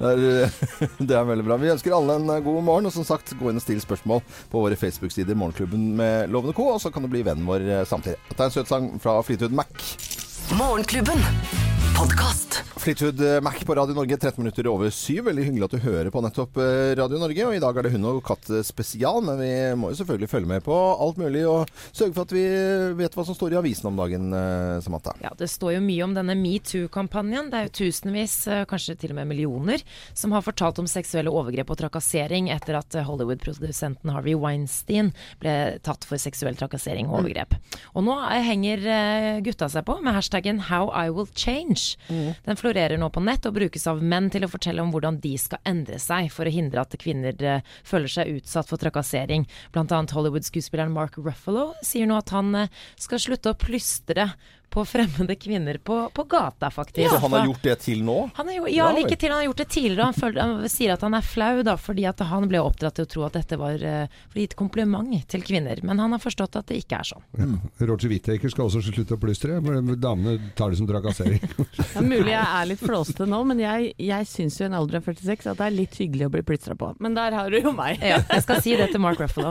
Det 0.00 0.10
er, 0.10 0.54
det 1.10 1.16
er 1.16 1.26
veldig 1.28 1.46
bra. 1.46 1.58
Vi 1.60 1.72
ønsker 1.74 1.96
alle 1.96 2.18
en 2.20 2.30
god 2.44 2.62
morgen. 2.66 2.88
Og 2.90 2.94
som 2.94 3.06
sagt, 3.06 3.34
gå 3.40 3.50
inn 3.50 3.60
og 3.60 3.64
still 3.64 3.80
spørsmål 3.82 4.22
på 4.52 4.64
våre 4.64 4.78
Facebook-sider 4.80 5.38
Morgenklubben 5.38 5.90
med 5.98 6.32
Lovende 6.32 6.56
Co. 6.56 6.70
Og 6.74 6.80
så 6.82 6.92
kan 6.94 7.04
du 7.04 7.10
bli 7.12 7.24
vennen 7.26 7.48
vår 7.48 7.66
eh, 7.66 7.84
samtidig. 7.88 8.20
Dette 8.30 8.46
er 8.46 8.50
en 8.50 8.56
søt 8.58 8.70
sang 8.72 8.90
fra 9.02 9.18
Fleetwood 9.26 9.56
Mac. 9.56 9.72
Morgenklubben. 10.58 11.18
Podkast. 11.98 12.62
Fleetwood 12.80 13.42
Mac 13.42 13.64
på 13.66 13.74
Radio 13.74 13.94
Norge, 13.94 14.16
13 14.16 14.40
minutter 14.40 14.66
over 14.70 14.88
syv. 14.90 15.26
Veldig 15.26 15.42
hyggelig 15.44 15.66
at 15.66 15.72
du 15.74 15.82
hører 15.84 16.08
på 16.14 16.20
nettopp 16.24 16.56
eh, 16.64 16.92
Radio 16.96 17.18
Norge. 17.20 17.44
Og 17.44 17.52
i 17.52 17.60
dag 17.60 17.76
er 17.76 17.84
det 17.84 17.90
hund 17.92 18.06
og 18.08 18.22
katt 18.24 18.46
eh, 18.48 18.62
spesial, 18.64 19.18
men 19.26 19.36
vi 19.36 19.50
må 19.76 19.90
jo 19.92 19.98
selvfølgelig 19.98 20.30
følge 20.32 20.48
med 20.48 20.64
på 20.64 20.72
alt 20.72 21.18
mulig 21.20 21.42
og 21.44 21.68
sørge 21.90 22.14
for 22.16 22.24
at 22.24 22.32
vi 22.32 22.44
vet 23.02 23.18
hva 23.18 23.24
som 23.28 23.36
står 23.36 23.52
i 23.52 23.58
avisen 23.60 23.90
om 23.90 24.00
dagen, 24.00 24.30
eh, 24.32 24.78
Samantha. 24.80 25.12
Ja, 25.20 25.34
Det 25.36 25.50
står 25.52 25.74
jo 25.74 25.82
mye 25.84 26.06
om 26.06 26.14
denne 26.16 26.38
metoo-kampanjen. 26.40 27.50
Det 27.52 27.58
er 27.60 27.68
jo 27.68 27.74
tusenvis, 27.82 28.38
eh, 28.48 28.62
kanskje 28.70 28.96
til 29.02 29.12
og 29.12 29.20
med 29.20 29.28
millioner, 29.34 29.84
som 30.16 30.32
har 30.32 30.46
fortalt 30.46 30.80
om 30.80 30.88
seksuelle 30.88 31.28
overgrep 31.28 31.74
og 31.76 31.82
trakassering 31.82 32.48
etter 32.56 32.80
at 32.80 32.96
eh, 32.96 33.04
Hollywood-produsenten 33.04 34.14
Harvey 34.16 34.38
Weinstein 34.40 35.12
ble 35.44 35.76
tatt 35.84 36.08
for 36.08 36.16
seksuell 36.16 36.56
trakassering 36.56 37.12
og 37.12 37.20
overgrep. 37.26 37.58
Og 37.92 38.08
nå 38.08 38.16
eh, 38.24 38.40
henger 38.48 38.88
eh, 38.88 39.44
gutta 39.44 39.68
seg 39.68 39.84
på 39.84 40.00
med 40.00 40.16
hashtaggen 40.40 40.60
'How 40.60 40.90
I 41.06 41.10
Will 41.10 41.26
Change'. 41.26 41.96
Den 42.44 42.56
florerer 42.56 42.98
nå 42.98 43.10
på 43.10 43.22
nett 43.22 43.46
og 43.46 43.54
brukes 43.54 43.86
av 43.86 44.02
menn 44.02 44.30
til 44.30 44.44
å 44.44 44.50
fortelle 44.50 44.80
om 44.82 44.92
hvordan 44.92 45.20
de 45.20 45.36
skal 45.38 45.58
endre 45.64 45.98
seg 45.98 46.30
for 46.32 46.46
å 46.46 46.50
hindre 46.50 46.80
at 46.80 46.96
kvinner 46.98 47.34
eh, 47.42 47.60
føler 47.84 48.08
seg 48.08 48.40
utsatt 48.40 48.68
for 48.68 48.78
trakassering. 48.78 49.46
Blant 49.72 49.92
annet 49.92 50.12
Hollywood-skuespilleren 50.12 50.92
Mark 50.92 51.16
Ruffalo 51.16 51.74
sier 51.82 52.06
nå 52.06 52.16
at 52.16 52.30
han 52.30 52.54
eh, 52.54 52.68
skal 52.96 53.18
slutte 53.18 53.52
å 53.52 53.58
plystre 53.58 54.32
på 54.70 54.84
fremmede 54.86 55.34
kvinner 55.40 55.80
på, 55.82 56.02
på 56.14 56.24
gata, 56.30 56.70
faktisk. 56.70 57.10
Så 57.10 57.22
han 57.24 57.34
har 57.38 57.48
gjort 57.48 57.64
det 57.66 57.76
til 57.84 58.04
nå? 58.06 58.18
Han 58.36 58.52
er, 58.52 58.60
jo, 58.60 58.68
Ja 58.70 58.90
ja, 58.90 58.96
like 58.96 59.16
til 59.18 59.32
han 59.32 59.40
har 59.40 59.46
gjort 59.48 59.62
det 59.62 59.68
tidligere. 59.74 60.04
Han, 60.04 60.14
føler, 60.16 60.40
han 60.40 60.70
sier 60.70 60.94
at 60.94 61.04
han 61.04 61.16
er 61.16 61.26
flau 61.26 61.62
da, 61.66 61.76
fordi 61.80 62.06
at 62.08 62.22
han 62.26 62.46
ble 62.50 62.60
oppdratt 62.62 62.98
til 62.98 63.06
å 63.06 63.10
tro 63.14 63.24
at 63.26 63.36
dette 63.38 63.58
var 63.60 63.82
uh, 63.82 64.20
for 64.30 64.38
å 64.38 64.42
gi 64.42 64.46
et 64.50 64.56
kompliment 64.58 65.10
til 65.30 65.44
kvinner. 65.46 65.80
Men 65.86 66.02
han 66.02 66.14
har 66.14 66.22
forstått 66.22 66.58
at 66.60 66.70
det 66.70 66.80
ikke 66.82 67.00
er 67.00 67.10
sånn. 67.10 67.56
Roger 67.90 68.12
Whittaker 68.12 68.52
skal 68.52 68.68
også 68.68 68.82
slutte 68.84 69.16
å 69.16 69.20
plystre. 69.20 69.58
Damene 70.00 70.52
tar 70.58 70.72
det 70.72 70.80
som 70.80 70.88
trakassering. 70.90 71.40
Er 72.00 72.04
mulig 72.06 72.30
jeg 72.32 72.40
er 72.40 72.68
litt 72.70 72.80
flåste 72.80 73.26
nå, 73.28 73.40
men 73.48 73.60
jeg, 73.62 73.90
jeg 74.00 74.26
syns 74.28 74.58
jo 74.60 74.64
i 74.64 74.68
en 74.68 74.76
alder 74.78 75.00
av 75.00 75.06
46 75.08 75.48
at 75.50 75.58
det 75.58 75.66
er 75.66 75.74
litt 75.74 75.96
hyggelig 75.98 76.28
å 76.28 76.32
bli 76.32 76.42
plystra 76.46 76.76
på. 76.78 76.92
Men 77.02 77.16
der 77.16 77.34
har 77.36 77.50
du 77.50 77.58
jo 77.58 77.72
meg. 77.76 78.00
Ja, 78.04 78.20
jeg 78.22 78.44
skal 78.44 78.60
si 78.62 78.76
det 78.78 78.90
til 78.92 79.02
Mark 79.02 79.20
Ruffalo. 79.20 79.50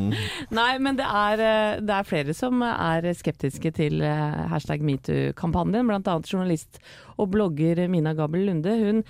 Nei, 0.60 0.70
men 0.82 0.98
det 0.98 1.06
er, 1.06 1.42
eh, 1.44 1.80
det 1.82 1.96
er 1.96 2.08
flere 2.08 2.36
som 2.36 2.62
er 2.66 3.10
skeptiske 3.18 3.72
til 3.76 4.04
eh, 4.06 4.40
hashtag 4.60 4.84
metoo-kampanjen. 4.86 5.90
Annet 5.90 6.30
journalist 6.30 6.80
og 7.18 7.32
blogger 7.34 7.86
Mina 7.90 8.14
Gabel 8.16 8.46
Lunde. 8.46 8.76
Hun, 8.80 9.02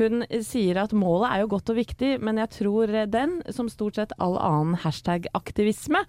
hun 0.00 0.24
sier 0.44 0.80
at 0.82 0.94
målet 0.96 1.28
er 1.30 1.42
jo 1.44 1.50
godt 1.54 1.70
og 1.72 1.78
viktig, 1.78 2.14
men 2.24 2.40
jeg 2.42 2.52
tror 2.56 2.92
den, 3.12 3.36
som 3.54 3.68
stort 3.72 4.00
sett 4.00 4.14
all 4.22 4.38
annen 4.40 4.78
hashtag-aktivisme, 4.82 6.02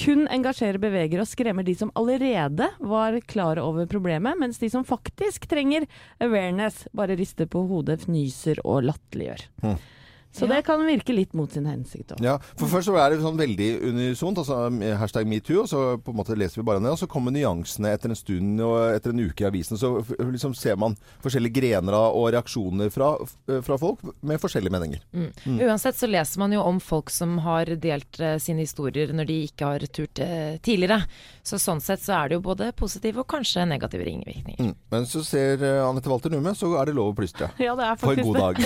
kun 0.00 0.26
engasjerer, 0.32 0.80
beveger 0.82 1.22
og 1.22 1.30
skremmer 1.30 1.66
de 1.66 1.76
som 1.78 1.92
allerede 1.98 2.68
var 2.80 3.16
klar 3.30 3.62
over 3.62 3.88
problemet, 3.90 4.38
mens 4.40 4.60
de 4.60 4.70
som 4.72 4.86
faktisk 4.86 5.48
trenger 5.50 5.88
awareness, 6.20 6.84
bare 6.96 7.16
rister 7.20 7.48
på 7.50 7.64
hodet, 7.70 8.02
fnyser 8.04 8.60
og 8.66 8.84
latterliggjør. 8.90 9.48
Så 10.32 10.46
det 10.46 10.60
kan 10.66 10.82
virke 10.86 11.14
litt 11.14 11.32
mot 11.34 11.50
sin 11.50 11.66
hensikt 11.66 12.14
òg. 12.14 12.22
Ja, 12.24 12.36
for 12.54 12.70
først 12.70 12.86
så 12.86 12.94
er 13.02 13.10
det 13.10 13.22
sånn 13.24 13.38
veldig 13.40 13.68
unisont, 13.90 14.38
altså 14.38 14.68
hashtag 15.00 15.26
metoo, 15.30 15.64
og 15.64 15.70
så 15.70 15.80
på 15.98 16.14
en 16.14 16.20
måte 16.20 16.36
leser 16.38 16.60
vi 16.60 16.66
bare 16.68 16.82
ned, 16.82 16.94
og 16.94 17.00
så 17.00 17.08
kommer 17.10 17.34
nyansene 17.34 17.90
etter 17.96 18.12
en 18.12 18.18
stund 18.18 18.62
og 18.62 18.76
etter 18.94 19.14
en 19.14 19.24
uke 19.24 19.42
i 19.42 19.48
avisen, 19.48 19.80
så 19.80 19.92
liksom 20.20 20.54
ser 20.54 20.78
man 20.80 20.94
forskjellige 21.24 21.58
grener 21.58 21.96
av 21.98 22.14
og 22.14 22.30
reaksjoner 22.36 22.92
fra, 22.94 23.12
fra 23.66 23.80
folk 23.80 24.04
med 24.22 24.40
forskjellige 24.42 24.74
meninger. 24.76 25.02
Uansett 25.66 25.98
så 25.98 26.10
leser 26.10 26.42
man 26.42 26.54
jo 26.54 26.62
om 26.62 26.78
folk 26.82 27.10
som 27.10 27.38
har 27.44 27.74
delt 27.82 28.20
eh, 28.22 28.38
sine 28.42 28.64
historier 28.64 29.10
når 29.14 29.28
de 29.30 29.38
ikke 29.48 29.72
har 29.72 29.86
turt 29.90 30.22
eh, 30.22 30.56
tidligere. 30.62 31.02
Så 31.42 31.58
sånn 31.60 31.80
sett 31.80 32.02
så 32.04 32.12
er 32.18 32.28
det 32.30 32.34
jo 32.38 32.42
både 32.44 32.72
positive 32.76 33.20
og 33.22 33.28
kanskje 33.30 33.64
negative 33.68 34.04
ringvirkninger. 34.06 34.64
Mm. 34.70 34.74
Men 34.92 35.06
så 35.08 35.20
ser 35.26 35.62
uh, 35.64 35.88
Anette 35.88 36.08
Walter 36.12 36.30
Numme, 36.32 36.54
så 36.58 36.66
er 36.80 36.84
det 36.90 36.94
lov 36.98 37.08
å 37.14 37.16
plystre. 37.16 37.46
Ja, 37.60 37.74
det 37.76 37.84
er 37.86 37.96
For 38.00 38.12
en 38.12 38.26
god 38.26 38.36
dag. 38.40 38.54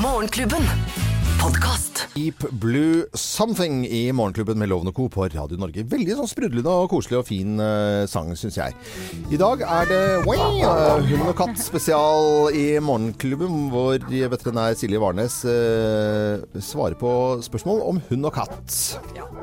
Morgenklubben. 0.00 0.64
Podkast. 1.40 2.08
Deep 2.14 2.44
Blue 2.50 3.04
Something 3.14 3.86
i 3.86 4.12
Morgenklubben 4.12 4.58
med 4.58 4.68
Lovende 4.68 4.92
Co. 4.92 5.08
på 5.08 5.24
Radio 5.24 5.56
Norge. 5.56 5.86
Veldig 5.88 6.18
sånn 6.18 6.28
sprudlende 6.28 6.72
og 6.82 6.90
koselig 6.92 7.16
og 7.20 7.24
fin 7.30 7.54
uh, 7.56 8.04
sang, 8.10 8.34
syns 8.36 8.58
jeg. 8.58 8.76
I 9.32 9.38
dag 9.40 9.64
er 9.64 9.88
det 9.88 10.00
Wai, 10.28 10.36
uh, 10.60 11.00
hund 11.00 11.30
og 11.30 11.36
katt 11.38 11.56
spesial 11.62 12.52
i 12.52 12.66
Morgenklubben, 12.84 13.70
hvor 13.72 13.96
veterinær 14.04 14.76
Silje 14.76 15.00
Warnes 15.00 15.40
uh, 15.48 16.60
svarer 16.60 16.98
på 17.00 17.12
spørsmål 17.46 17.86
om 17.88 18.02
hund 18.10 18.28
og 18.28 18.36
katt. 18.36 18.76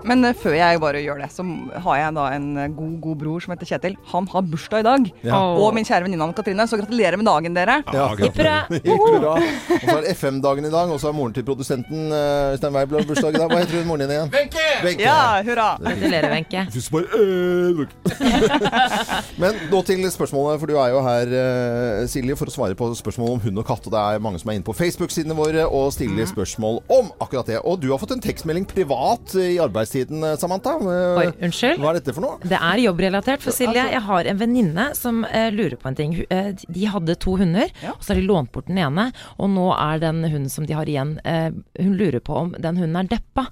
Men 0.07 0.23
eh, 0.27 0.35
før 0.37 0.55
jeg 0.55 0.79
bare 0.81 1.01
gjør 1.03 1.21
det, 1.23 1.29
så 1.33 1.43
har 1.83 1.97
jeg 1.99 2.15
da 2.17 2.25
en 2.35 2.47
eh, 2.61 2.69
god, 2.75 2.93
god 3.03 3.17
bror 3.23 3.43
som 3.43 3.53
heter 3.53 3.69
Kjetil. 3.71 3.97
Han 4.11 4.27
har 4.31 4.45
bursdag 4.45 4.83
i 4.83 4.87
dag. 4.87 5.09
Ja. 5.25 5.39
Og 5.57 5.75
min 5.75 5.87
kjære 5.87 6.05
venninne 6.05 6.27
Anne 6.27 6.37
Katrine, 6.37 6.67
så 6.69 6.79
gratulerer 6.79 7.17
med 7.19 7.27
dagen, 7.27 7.57
dere. 7.57 7.79
Ja. 7.95 8.07
Hurra! 8.13 8.57
Hurra. 8.87 9.33
Og 9.37 9.87
så 9.87 9.97
er 9.97 10.05
det 10.05 10.13
FM-dagen 10.15 10.69
i 10.69 10.73
dag, 10.73 10.93
og 10.93 11.01
så 11.01 11.11
er 11.11 11.17
moren 11.17 11.35
til 11.35 11.45
produsenten 11.47 11.86
eh, 11.91 12.53
Øystein 12.53 12.73
Weib 12.75 12.91
har 12.91 13.05
bursdag 13.07 13.29
i 13.35 13.37
dag. 13.37 13.47
Hva 13.51 13.59
heter 13.61 13.77
hun 13.79 13.87
moren 13.87 14.03
din 14.03 14.11
igjen? 14.15 14.31
Wenche! 14.83 15.03
Ja, 15.03 15.41
hurra! 15.43 15.69
Gratulerer, 15.81 16.29
Wenche. 16.33 16.65
Øh, 16.67 17.87
Men 19.41 19.57
nå 19.71 19.81
til 19.87 20.03
spørsmålet, 20.11 20.59
for 20.61 20.67
du 20.71 20.75
er 20.79 20.89
jo 20.93 21.01
her, 21.05 21.31
eh, 21.37 22.07
Silje, 22.11 22.35
for 22.39 22.49
å 22.49 22.53
svare 22.53 22.75
på 22.77 22.89
spørsmål 22.97 23.35
om 23.37 23.41
hund 23.45 23.61
og 23.61 23.67
katt. 23.67 23.85
Og 23.87 23.93
det 23.93 24.01
er 24.01 24.23
mange 24.23 24.39
som 24.41 24.51
er 24.51 24.57
inne 24.59 24.67
på 24.67 24.75
Facebook-sidene 24.77 25.35
våre 25.37 25.65
og 25.67 25.91
stiller 25.93 26.25
Mhm. 26.25 26.31
spørsmål 26.33 26.81
om 26.89 27.11
akkurat 27.21 27.45
det. 27.47 27.59
Og 27.63 27.79
du 27.81 27.89
har 27.91 27.97
fått 27.99 28.11
en 28.11 28.21
tekstmelding 28.21 28.65
privat 28.67 29.35
i 29.35 29.57
arbeidstiden, 29.59 30.23
eh, 30.23 30.35
Samantha. 30.37 30.75
Eh, 30.77 31.17
Oi, 31.21 31.27
unnskyld. 31.41 31.77
Hva 31.79 31.89
er 31.89 31.99
dette 31.99 32.13
for 32.13 32.21
noe? 32.21 32.37
Det 32.43 32.57
er 32.59 32.77
jobbrelatert. 32.83 33.41
For 33.41 33.51
Silje, 33.51 33.83
jeg 33.91 34.01
har 34.01 34.23
en 34.27 34.37
venninne 34.37 34.95
som 34.95 35.23
eh, 35.25 35.49
lurer 35.51 35.75
på 35.77 35.87
en 35.87 35.95
ting. 35.95 36.25
Eh, 36.29 36.53
de 36.69 36.85
hadde 36.85 37.15
to 37.19 37.35
hunder, 37.37 37.67
Ja. 37.83 37.91
og 37.91 38.01
så 38.01 38.13
har 38.13 38.21
de 38.21 38.27
lånt 38.27 38.51
bort 38.51 38.67
den 38.67 38.77
ene. 38.77 39.11
Og 39.39 39.49
nå 39.49 39.71
er 39.77 39.99
den 39.99 40.23
hunden 40.23 40.49
som 40.49 40.65
de 40.65 40.73
har 40.73 40.85
igjen, 40.85 41.19
eh, 41.25 41.49
hun 41.79 41.93
lurer 41.97 42.19
på 42.23 42.35
om 42.43 42.53
den 42.57 42.77
hunden 42.81 42.95
er 43.01 43.09
deppa. 43.11 43.47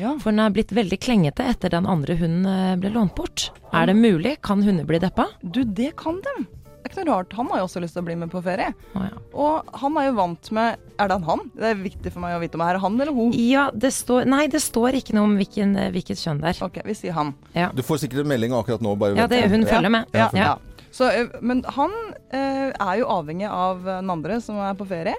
Ja. 0.00 0.14
For 0.20 0.30
den 0.32 0.40
er 0.44 0.52
blitt 0.52 0.72
veldig 0.76 0.98
klengete 1.00 1.46
etter 1.48 1.72
den 1.72 1.86
andre 1.88 2.16
hunden 2.20 2.46
eh, 2.50 2.76
ble 2.80 2.90
lånt 2.94 3.14
bort. 3.16 3.50
Er 3.72 3.86
det 3.90 3.96
mulig? 3.96 4.36
Kan 4.44 4.62
hunder 4.66 4.84
bli 4.88 5.00
deppa? 5.02 5.28
Du, 5.42 5.62
det 5.64 5.94
kan 6.00 6.20
dem. 6.24 6.46
Det 6.86 6.92
er 6.92 6.92
ikke 6.92 7.04
noe 7.08 7.14
rart. 7.16 7.32
Han 7.34 7.48
har 7.50 7.58
jo 7.58 7.64
også 7.66 7.80
lyst 7.82 7.96
til 7.96 8.04
å 8.04 8.06
bli 8.06 8.14
med 8.20 8.30
på 8.30 8.38
ferie. 8.44 8.68
Å, 8.94 9.00
ja. 9.08 9.16
Og 9.34 9.72
han 9.82 9.96
er 9.98 10.04
jo 10.06 10.12
vant 10.20 10.50
med 10.54 10.84
Er 11.02 11.08
det 11.10 11.16
han? 11.26 11.40
Det 11.56 11.66
er 11.72 11.80
viktig 11.80 12.12
for 12.14 12.22
meg 12.22 12.36
å 12.36 12.38
vite 12.44 12.54
om 12.54 12.62
det 12.62 12.68
er 12.70 12.78
han 12.84 13.00
eller 13.02 13.16
hun. 13.16 13.32
Ja, 13.34 13.64
det 13.74 13.90
står 13.96 14.28
Nei, 14.30 14.44
det 14.52 14.60
står 14.62 14.94
ikke 15.00 15.16
noe 15.18 15.26
om 15.26 15.34
hvilken, 15.40 15.74
eh, 15.80 15.90
hvilket 15.96 16.20
kjønn 16.22 16.44
det 16.44 16.52
er. 16.52 16.60
Ok, 16.68 16.78
vi 16.86 16.94
sier 16.94 17.16
han. 17.16 17.34
Ja, 17.58 17.72
Du 17.74 17.82
får 17.82 18.04
sikkert 18.04 18.22
en 18.22 18.30
melding 18.30 18.54
akkurat 18.54 18.84
nå. 18.86 18.94
Bare 19.00 19.18
ja 19.18 19.26
det, 19.32 19.42
hun 19.50 19.66
følger 19.66 19.92
med. 19.96 20.06
Ja, 20.14 20.30
Ja. 20.36 20.46
ja. 20.52 20.56
Så, 20.96 21.10
eh, 21.10 21.26
men 21.44 21.64
han 21.76 21.90
eh, 22.32 22.70
er 22.70 22.94
jo 23.02 23.08
avhengig 23.12 23.50
av 23.50 23.82
den 23.84 24.08
andre 24.14 24.38
som 24.40 24.56
er 24.62 24.78
på 24.78 24.86
ferie, 24.88 25.16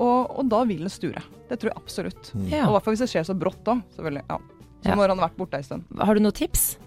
og, 0.00 0.38
og 0.38 0.48
da 0.50 0.62
vil 0.68 0.86
den 0.86 0.92
sture. 0.92 1.20
Det 1.50 1.58
tror 1.60 1.72
jeg 1.72 1.80
absolutt. 1.82 2.32
Ja. 2.48 2.64
Og 2.66 2.72
i 2.72 2.76
hvert 2.78 2.84
fall 2.86 2.94
hvis 2.96 3.04
det 3.04 3.10
skjer 3.12 3.26
så 3.28 3.36
brått 3.38 3.60
da, 3.66 3.78
selvfølgelig. 3.96 4.24
Ja. 4.30 4.38
Så 4.82 4.88
Ja. 4.90 4.94
når 4.98 5.12
han 5.12 5.18
har 5.20 5.28
vært 5.28 5.36
borte 5.38 5.58
ei 5.60 5.62
stund. 5.66 5.84
Har 6.00 6.14
du 6.14 6.20
noen 6.24 6.34
tips? 6.34 6.78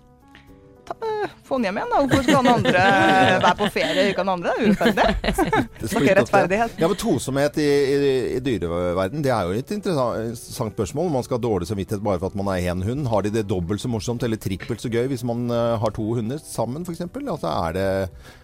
Ta, 0.86 0.93
eh, 1.01 1.32
få 1.47 1.58
den 1.58 1.64
hjem 1.66 1.78
igjen, 1.80 1.89
da. 1.93 1.99
Hvorfor 2.06 2.24
skal 2.28 2.36
han 2.36 2.49
andre 2.51 2.82
være 3.45 3.53
på 3.58 3.70
ferie 3.74 4.03
uka 4.12 4.22
han 4.22 4.32
andre? 4.36 4.51
Det 4.51 4.66
er 4.66 4.68
urettferdig. 4.68 5.64
Det. 5.86 6.16
rettferdighet. 6.20 6.76
Ja, 6.82 6.89
men 6.91 6.99
Tosomhet 7.01 7.58
i, 7.58 7.66
i, 7.66 8.12
i 8.36 8.39
dyreverden, 8.45 9.24
det 9.26 9.32
er 9.34 9.47
jo 9.49 9.56
et 9.58 9.72
interessant 9.74 10.76
spørsmål. 10.76 11.10
Man 11.16 11.26
skal 11.26 11.39
ha 11.39 11.43
dårlig 11.47 11.70
samvittighet 11.72 12.03
bare 12.06 12.20
for 12.22 12.30
at 12.34 12.38
man 12.38 12.51
er 12.53 12.68
én 12.74 12.84
hund. 12.86 13.08
Har 13.10 13.26
de 13.26 13.32
det 13.34 13.47
dobbelt 13.49 13.82
så 13.82 13.89
morsomt 13.89 14.22
eller 14.28 14.38
trippelt 14.38 14.84
så 14.84 14.91
gøy 14.93 15.08
hvis 15.14 15.24
man 15.26 15.47
eh, 15.49 15.74
har 15.82 15.95
to 15.95 16.06
hunder 16.20 16.38
sammen, 16.43 16.86
f.eks.? 16.86 17.01
Altså, 17.08 17.49
er, 17.49 17.78
det, 17.80 17.88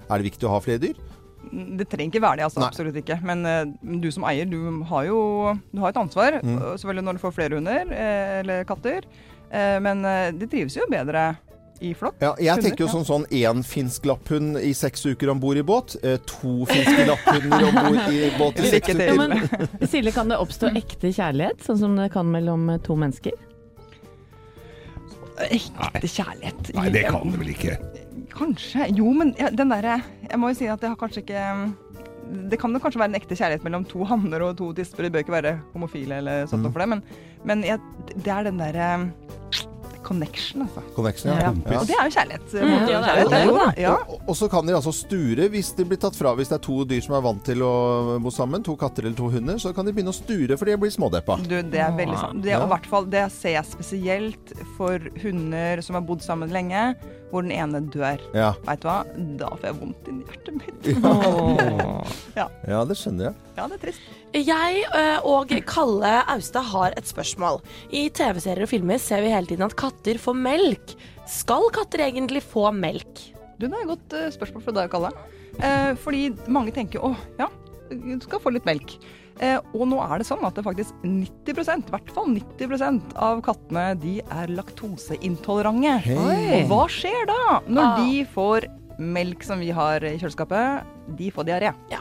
er 0.09 0.16
det 0.24 0.30
viktig 0.32 0.47
å 0.49 0.55
ha 0.55 0.62
flere 0.66 0.82
dyr? 0.88 0.97
Det 1.52 1.88
trenger 1.91 2.14
ikke 2.14 2.24
være 2.24 2.39
det, 2.39 2.47
altså. 2.47 2.62
Nei. 2.64 2.72
Absolutt 2.72 2.99
ikke. 3.02 3.20
Men 3.28 3.45
uh, 3.47 3.97
du 4.02 4.10
som 4.14 4.26
eier, 4.30 4.47
du 4.49 4.84
har 4.89 5.06
jo 5.10 5.20
du 5.72 5.84
har 5.84 5.93
et 5.93 6.02
ansvar. 6.02 6.39
Mm. 6.41 6.58
Selvfølgelig 6.80 7.06
når 7.08 7.20
du 7.20 7.24
får 7.26 7.38
flere 7.38 7.60
hunder 7.60 7.93
eh, 7.93 8.39
eller 8.41 8.66
katter. 8.70 9.08
Eh, 9.52 9.78
men 9.84 10.06
eh, 10.08 10.30
de 10.36 10.47
trives 10.47 10.78
jo 10.78 10.88
bedre 10.91 11.32
i 11.82 11.93
flokk. 11.97 12.16
Ja, 12.22 12.32
jeg 12.38 12.54
Hunder, 12.54 12.68
tenker 12.68 12.84
jo 12.84 12.88
ja. 12.88 12.93
sånn 12.93 13.08
sånn 13.08 13.24
én 13.34 13.64
finsk 13.66 14.06
lapphund 14.10 14.60
i 14.62 14.72
seks 14.78 15.04
uker 15.10 15.32
om 15.34 15.41
bord 15.41 15.60
i 15.60 15.64
båt. 15.66 15.95
Eh, 16.06 16.20
to 16.30 16.68
finske 16.70 17.08
lapphunder 17.10 17.68
om 17.70 17.80
bord 17.80 18.14
i 18.14 18.30
båt 18.39 18.62
i 18.62 18.74
seks 18.76 18.93
uker. 18.93 19.08
Ja, 19.10 19.16
men 19.18 19.89
Silje, 19.89 20.14
kan 20.16 20.32
det 20.32 20.38
oppstå 20.41 20.72
ekte 20.78 21.12
kjærlighet, 21.12 21.64
sånn 21.66 21.82
som 21.82 21.97
det 21.97 22.12
kan 22.14 22.30
mellom 22.32 22.70
eh, 22.70 22.82
to 22.86 22.97
mennesker? 23.02 23.36
Ekte 25.41 26.06
kjærlighet. 26.06 26.74
Nei, 26.78 26.88
det 26.93 27.08
kan 27.10 27.34
det 27.34 27.41
vel 27.41 27.54
ikke. 27.56 27.80
Kanskje. 28.32 28.88
Jo, 28.95 29.11
men 29.13 29.34
ja, 29.39 29.49
den 29.51 29.69
derre 29.73 29.99
Jeg 30.29 30.39
må 30.39 30.49
jo 30.51 30.55
si 30.61 30.67
at 30.71 30.79
det 30.82 30.89
har 30.93 30.95
kanskje 30.99 31.23
ikke 31.25 31.41
Det 32.51 32.59
kan 32.61 32.71
jo 32.71 32.79
kanskje 32.79 33.01
være 33.01 33.11
en 33.11 33.19
ekte 33.19 33.36
kjærlighet 33.36 33.63
mellom 33.67 33.84
to 33.89 34.05
hanner 34.07 34.45
og 34.45 34.55
to 34.57 34.69
tisper. 34.77 35.03
De 35.03 35.09
bør 35.11 35.25
ikke 35.25 35.36
være 35.36 35.57
homofile 35.73 36.21
eller 36.21 36.45
sånt 36.47 36.63
Mm. 36.63 36.71
for 36.71 36.79
det, 36.79 36.89
men, 36.93 37.01
men 37.43 37.63
jeg, 37.67 37.79
det 38.15 38.32
er 38.32 38.43
den 38.47 38.57
derre 38.61 38.88
connection, 40.03 40.63
altså. 40.65 40.82
Connection, 40.95 41.29
ja. 41.32 41.38
Ja. 41.39 41.51
ja. 41.71 41.79
Og 41.79 41.86
det 41.88 41.95
er 41.95 42.07
jo 42.07 42.13
kjærlighet. 42.15 42.53
Mm, 42.55 42.71
ja, 42.71 42.79
det 42.79 42.89
er 42.89 42.95
jo 42.95 43.03
kjærlighet. 43.05 43.45
Jo. 43.45 43.84
Ja. 43.84 43.91
Og, 44.09 44.23
og 44.32 44.36
så 44.39 44.47
kan 44.51 44.65
de 44.67 44.73
altså 44.75 44.91
sture 44.95 45.45
hvis 45.53 45.69
de 45.77 45.86
blir 45.91 45.99
tatt 46.01 46.17
fra. 46.17 46.34
Hvis 46.39 46.49
det 46.51 46.57
er 46.57 46.63
to 46.65 46.79
dyr 46.89 47.03
som 47.05 47.15
er 47.19 47.23
vant 47.27 47.43
til 47.45 47.61
å 47.63 47.71
bo 48.23 48.32
sammen, 48.34 48.63
to 48.65 48.75
katter 48.82 49.05
eller 49.05 49.15
to 49.19 49.29
hunder, 49.32 49.59
så 49.61 49.71
kan 49.77 49.86
de 49.88 49.93
begynne 49.93 50.11
å 50.11 50.17
sture 50.17 50.57
for 50.57 50.67
de 50.71 50.77
blir 50.82 50.91
smådeppa. 50.95 51.38
Du, 51.45 51.55
det 51.61 51.84
er 51.86 51.93
veldig 51.99 52.17
sant. 52.19 52.41
Det, 52.43 52.55
Ja. 52.55 52.63
og 52.63 52.69
i 52.71 52.73
hvert 52.73 52.89
fall, 52.91 53.05
det 53.13 53.27
ser 53.36 53.57
jeg 53.59 53.69
spesielt 53.69 54.55
for 54.77 54.97
hunder 55.21 55.84
som 55.86 55.99
har 55.99 56.07
bodd 56.07 56.25
sammen 56.25 56.49
lenge, 56.51 56.95
hvor 57.32 57.45
den 57.45 57.53
ene 57.55 57.82
dør. 57.93 58.21
Ja. 58.38 58.51
Vet 58.67 58.84
du 58.84 58.88
hva? 58.89 58.97
Da 59.39 59.51
får 59.55 59.69
jeg 59.69 59.77
vondt 59.79 60.09
inni 60.11 60.25
hjertet 60.27 60.57
mitt. 60.59 60.89
ja, 62.39 62.82
det 62.88 62.97
skjønner 62.99 63.29
jeg. 63.29 63.38
Ja, 63.57 63.67
det 63.67 63.77
er 63.77 63.84
trist. 63.86 64.09
Jeg 64.32 64.84
øh, 64.88 65.25
og 65.27 65.51
Kalle 65.67 66.13
Austad 66.32 66.67
har 66.71 66.95
et 66.99 67.09
spørsmål. 67.09 67.59
I 67.91 68.05
TV-serier 68.15 68.67
og 68.67 68.71
filmer 68.71 69.01
ser 69.01 69.23
vi 69.25 69.34
hele 69.34 69.49
tiden 69.49 69.67
at 69.67 69.75
katter 69.79 70.19
får 70.21 70.38
melk. 70.39 70.95
Skal 71.32 71.67
katter 71.75 72.05
egentlig 72.07 72.43
få 72.43 72.69
melk? 72.75 73.25
Du, 73.57 73.67
det 73.67 73.73
er 73.75 73.84
et 73.84 73.91
godt 73.91 74.17
eh, 74.17 74.29
spørsmål 74.34 74.65
fra 74.65 74.75
deg, 74.79 74.91
Kalle. 74.93 75.11
Eh, 75.59 75.91
fordi 76.01 76.29
mange 76.51 76.73
tenker 76.75 77.03
å 77.03 77.13
ja, 77.39 77.49
du 77.91 78.23
skal 78.23 78.41
få 78.41 78.53
litt 78.55 78.67
melk. 78.67 78.95
Eh, 79.42 79.58
og 79.74 79.88
nå 79.89 79.98
er 80.06 80.20
det 80.22 80.28
sånn 80.28 80.44
at 80.46 80.54
det 80.54 80.64
faktisk 80.64 80.94
90 81.02 81.50
i 81.50 81.89
hvert 81.89 82.12
fall 82.14 82.28
90% 82.30 83.16
av 83.18 83.39
kattene 83.42 83.86
de 84.00 84.20
er 84.22 84.52
laktoseintolerante. 84.54 85.96
Hey. 86.06 86.62
Og 86.64 86.70
hva 86.70 86.84
skjer 86.92 87.26
da 87.30 87.60
når 87.68 87.84
Ah. 87.84 87.98
de 87.98 88.26
får 88.26 88.68
melk 89.00 89.44
som 89.44 89.60
vi 89.60 89.72
har 89.72 90.04
i 90.06 90.18
kjøleskapet? 90.22 90.84
De 91.18 91.32
får 91.32 91.46
diaré. 91.50 91.74
Ja. 91.89 92.00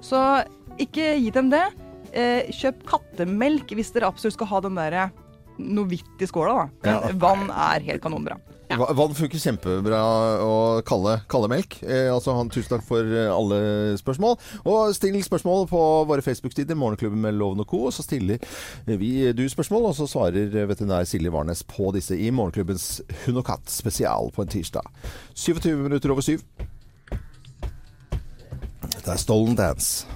Så 0.00 0.44
ikke 0.78 1.14
gi 1.22 1.30
dem 1.30 1.50
det. 1.50 1.64
Eh, 2.12 2.50
kjøp 2.50 2.82
kattemelk 2.84 3.68
hvis 3.72 3.92
dere 3.94 4.08
absolutt 4.10 4.34
skal 4.34 4.46
ha 4.50 4.60
den 4.60 4.74
derre 4.74 5.10
noe 5.58 5.84
hvitt 5.86 6.20
i 6.20 6.26
skåla. 6.26 6.68
da. 6.82 7.00
Men 7.00 7.20
Ja. 7.20 7.28
vann 7.28 7.50
er 7.50 7.80
helt 7.80 8.02
kanonbra. 8.02 8.38
Va- 8.80 8.92
Vann 8.96 9.14
funker 9.14 9.38
kjempebra 9.42 9.98
å 10.44 10.52
kalle, 10.88 11.18
kalle 11.30 11.48
melk. 11.52 11.78
Eh, 11.82 12.08
altså, 12.12 12.34
han, 12.36 12.50
tusen 12.52 12.70
takk 12.76 12.84
for 12.86 13.02
eh, 13.06 13.28
alle 13.32 13.96
spørsmål. 14.00 14.36
Og 14.68 14.94
still 14.96 15.18
spørsmål 15.24 15.66
på 15.70 15.82
våre 16.10 16.24
Facebook-sider, 16.24 16.78
Morgenklubben 16.78 17.20
med 17.24 17.34
Loven 17.38 17.60
og 17.64 17.68
Co. 17.70 17.84
Så 17.94 18.04
stiller 18.06 18.38
vi 18.86 19.32
du 19.36 19.44
spørsmål, 19.50 19.90
og 19.90 19.96
så 19.98 20.06
svarer 20.10 20.52
veterinær 20.70 21.04
Silje 21.08 21.32
Warnes 21.34 21.62
på 21.68 21.90
disse 21.96 22.16
i 22.16 22.30
Morgenklubbens 22.34 23.00
Hund 23.24 23.42
og 23.42 23.46
katt 23.50 23.70
spesial 23.72 24.30
på 24.34 24.44
en 24.46 24.52
tirsdag. 24.52 24.86
27 25.34 25.72
minutter 25.86 26.12
over 26.14 26.22
syv. 26.26 26.42
Dette 28.92 29.10
er 29.14 29.20
Stolen 29.20 29.54
Dance. 29.58 30.06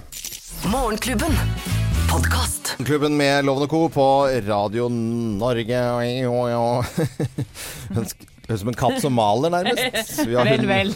Morgenklubben. 0.71 1.33
Podkast. 2.07 2.75
Klubben 2.87 3.17
med 3.19 3.43
Loven 3.45 3.65
og 3.65 3.69
Co. 3.71 3.81
på 3.91 4.05
Radio 4.47 4.87
Norge. 4.89 5.81
Høres 8.47 8.61
ut 8.61 8.63
som 8.63 8.69
en 8.71 8.77
katt 8.79 9.01
som 9.03 9.11
maler, 9.13 9.49
nærmest. 9.51 10.21
Vi 10.29 10.35
har 10.35 10.45
Vel, 10.47 10.67
vel. 10.67 10.93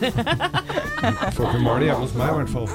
Får 1.35 1.45
ikke 1.49 1.63
male 1.65 1.83
hjemme 1.89 2.03
hos 2.05 2.13
meg, 2.15 2.29
i 2.29 2.33
hvert 2.39 2.51
fall. 2.55 2.67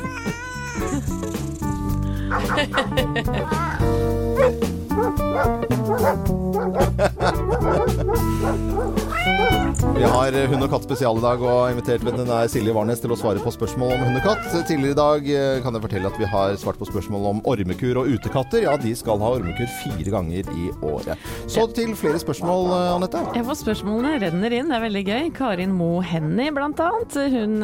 Vi 9.67 10.05
har 10.07 10.35
eh, 10.37 10.47
hund 10.47 10.63
og 10.63 10.71
katt 10.71 10.85
spesial 10.87 11.19
i 11.19 11.23
dag 11.25 11.41
og 11.43 11.49
har 11.51 11.73
invitert 11.73 12.05
veterinær 12.07 12.47
Silje 12.51 12.71
Warnes 12.75 13.01
til 13.03 13.11
å 13.11 13.17
svare 13.19 13.41
på 13.43 13.51
spørsmål 13.51 13.97
om 13.97 14.05
hund 14.07 14.19
og 14.21 14.27
katt. 14.29 14.45
Tidligere 14.69 14.95
i 14.95 14.99
dag 14.99 15.27
eh, 15.33 15.59
kan 15.65 15.75
jeg 15.75 15.83
fortelle 15.83 16.11
at 16.13 16.21
vi 16.21 16.29
har 16.31 16.55
svart 16.61 16.79
på 16.79 16.87
spørsmål 16.87 17.27
om 17.33 17.41
ormekur 17.51 17.99
og 18.03 18.13
utekatter. 18.15 18.63
Ja, 18.63 18.77
de 18.79 18.93
skal 18.99 19.19
ha 19.25 19.33
ormekur 19.39 19.67
fire 19.81 20.13
ganger 20.15 20.53
i 20.55 20.69
året. 20.87 21.27
Så 21.51 21.67
til 21.75 21.97
flere 21.99 22.21
spørsmål, 22.23 22.71
eh, 22.77 22.93
Anette. 22.95 23.25
Jeg 23.35 23.49
får 23.49 23.61
spørsmålene 23.65 24.15
renner 24.23 24.57
inn, 24.61 24.71
det 24.71 24.79
er 24.79 24.87
veldig 24.87 25.05
gøy. 25.09 25.29
Karin 25.41 25.75
Mo 25.75 25.91
Henny 26.05 26.49
blant 26.55 26.83
annet. 26.87 27.19
Hun 27.35 27.59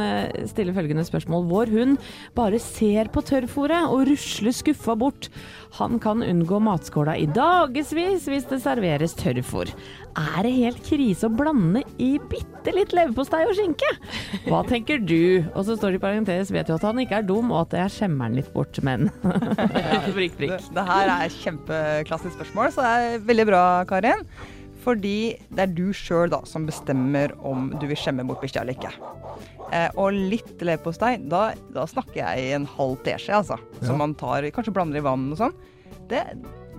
stiller 0.50 0.74
følgende 0.74 1.06
spørsmål. 1.06 1.46
Vår 1.52 1.74
hund 1.76 2.12
bare 2.34 2.58
ser 2.62 3.12
på 3.14 3.22
tørrfôret 3.30 3.86
og 3.86 4.08
rusler 4.10 4.56
skuffa 4.58 4.98
bort. 4.98 5.30
Han 5.78 6.00
kan 6.02 6.20
unngå 6.26 6.58
matskåla 6.60 7.14
i 7.16 7.30
dagevis 7.30 8.26
hvis 8.28 8.50
det 8.50 8.60
serveres 8.64 9.14
tørrfôr. 9.16 9.70
Er 10.12 10.44
det 10.44 10.52
helt 10.58 10.82
krise 10.84 11.30
å 11.30 11.32
blande 11.32 11.80
i 12.00 12.14
bitte 12.30 12.72
litt 12.74 12.92
leverpostei 12.96 13.42
og 13.48 13.52
skinke? 13.58 13.88
Hva 14.46 14.62
tenker 14.68 15.02
du? 15.02 15.42
Og 15.52 15.64
så 15.66 15.76
står 15.76 15.94
det 15.96 16.00
i 16.00 16.04
parentes, 16.04 16.52
vet 16.54 16.70
jo 16.70 16.76
at 16.78 16.86
han 16.86 17.00
ikke 17.02 17.18
er 17.20 17.26
dum, 17.28 17.50
og 17.52 17.66
at 17.66 17.76
jeg 17.82 17.94
skjemmer 17.98 18.28
han 18.30 18.38
litt 18.38 18.48
bort, 18.54 18.78
men 18.86 19.10
Prikk, 20.14 20.36
Det, 20.38 20.38
prikk. 20.38 20.66
det 20.76 20.84
her 20.88 21.12
er 21.18 21.36
kjempeklassisk 21.36 22.36
spørsmål, 22.38 22.72
så 22.74 22.84
det 22.86 22.92
er 23.16 23.24
veldig 23.28 23.46
bra, 23.52 23.62
Karin. 23.90 24.24
Fordi 24.82 25.36
det 25.54 25.62
er 25.62 25.74
du 25.76 25.92
sjøl 25.94 26.32
som 26.48 26.64
bestemmer 26.66 27.36
om 27.46 27.68
du 27.78 27.84
vil 27.86 27.98
skjemme 27.98 28.24
bort 28.26 28.40
bikkja 28.42 28.64
eller 28.64 28.74
ikke. 28.74 28.90
Eh, 29.72 29.88
og 29.94 30.10
litt 30.16 30.58
leverpostei, 30.58 31.14
da, 31.30 31.52
da 31.72 31.84
snakker 31.88 32.18
jeg 32.18 32.48
i 32.48 32.56
en 32.56 32.66
halv 32.66 32.98
teskje, 33.06 33.36
altså. 33.38 33.60
Som 33.86 34.02
man 34.02 34.16
tar, 34.18 34.42
kanskje 34.54 34.74
blander 34.74 34.98
i 34.98 35.04
vann 35.06 35.28
og 35.32 35.38
sånn. 35.38 35.54
Det, 36.10 36.24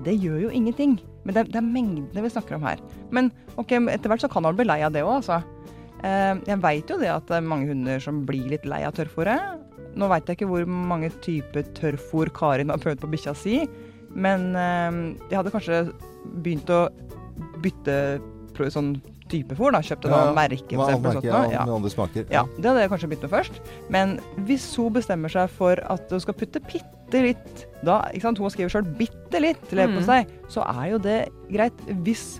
det 0.03 0.17
gjør 0.19 0.49
jo 0.49 0.51
ingenting. 0.53 0.97
Men 1.23 1.37
det, 1.37 1.45
det 1.53 1.59
er 1.59 1.65
mengdene 1.65 2.23
vi 2.25 2.31
snakker 2.31 2.57
om 2.57 2.65
her. 2.67 2.81
Men 3.15 3.31
ok, 3.55 3.77
etter 3.93 4.11
hvert 4.11 4.23
så 4.23 4.31
kan 4.31 4.47
han 4.47 4.57
bli 4.57 4.67
lei 4.67 4.81
av 4.85 4.95
det 4.95 5.05
òg, 5.05 5.21
altså. 5.21 5.41
Eh, 6.03 6.33
jeg 6.49 6.59
veit 6.63 6.91
jo 6.91 6.99
det 6.99 7.11
at 7.13 7.29
det 7.29 7.39
er 7.39 7.47
mange 7.47 7.69
hunder 7.71 8.03
som 8.03 8.23
blir 8.27 8.49
litt 8.51 8.67
lei 8.67 8.81
av 8.87 8.95
tørrfôret. 8.97 9.61
Nå 9.99 10.09
veit 10.09 10.27
jeg 10.27 10.39
ikke 10.39 10.49
hvor 10.49 10.67
mange 10.67 11.11
typer 11.23 11.67
tørrfôr 11.77 12.31
Karin 12.35 12.73
har 12.73 12.81
prøvd 12.81 13.03
på 13.03 13.11
bikkja 13.13 13.35
si. 13.37 13.63
Men 14.13 14.51
eh, 14.59 15.01
jeg 15.29 15.39
hadde 15.39 15.55
kanskje 15.55 15.85
begynt 16.43 16.69
å 16.73 16.85
bytte 17.63 17.97
sånn 18.73 18.95
type 19.31 19.55
fôr, 19.57 19.73
da. 19.73 19.81
Kjøpt 19.83 20.07
et 20.07 20.13
annet 20.13 20.35
merke, 20.37 20.75
for 20.75 20.89
eksempel. 20.89 21.09
merke, 21.09 21.31
sånt 21.31 21.53
ja, 21.55 21.63
med 21.65 21.75
andre 21.77 21.91
smaker. 21.93 22.27
Ja, 22.33 22.43
det 22.57 22.67
hadde 22.69 22.83
jeg 22.83 22.91
kanskje 22.91 23.09
begynt 23.11 23.25
med 23.25 23.33
først. 23.33 23.61
Men 23.95 24.15
hvis 24.49 24.67
hun 24.77 24.93
bestemmer 24.97 25.33
seg 25.33 25.51
for 25.55 25.81
at 25.93 26.13
hun 26.13 26.23
skal 26.23 26.37
putte 26.37 26.61
bitte 27.13 27.23
litt 27.27 27.67
da, 27.83 27.99
ikke 28.13 28.29
sant, 28.29 28.39
Hun 28.39 28.53
skriver 28.53 28.71
sjøl 28.71 28.87
'bitte 28.97 29.41
litt' 29.43 29.75
leverpostei, 29.75 30.23
så 30.51 30.63
er 30.63 30.85
jo 30.93 31.01
det 31.03 31.19
greit. 31.51 31.75
Hvis, 32.05 32.39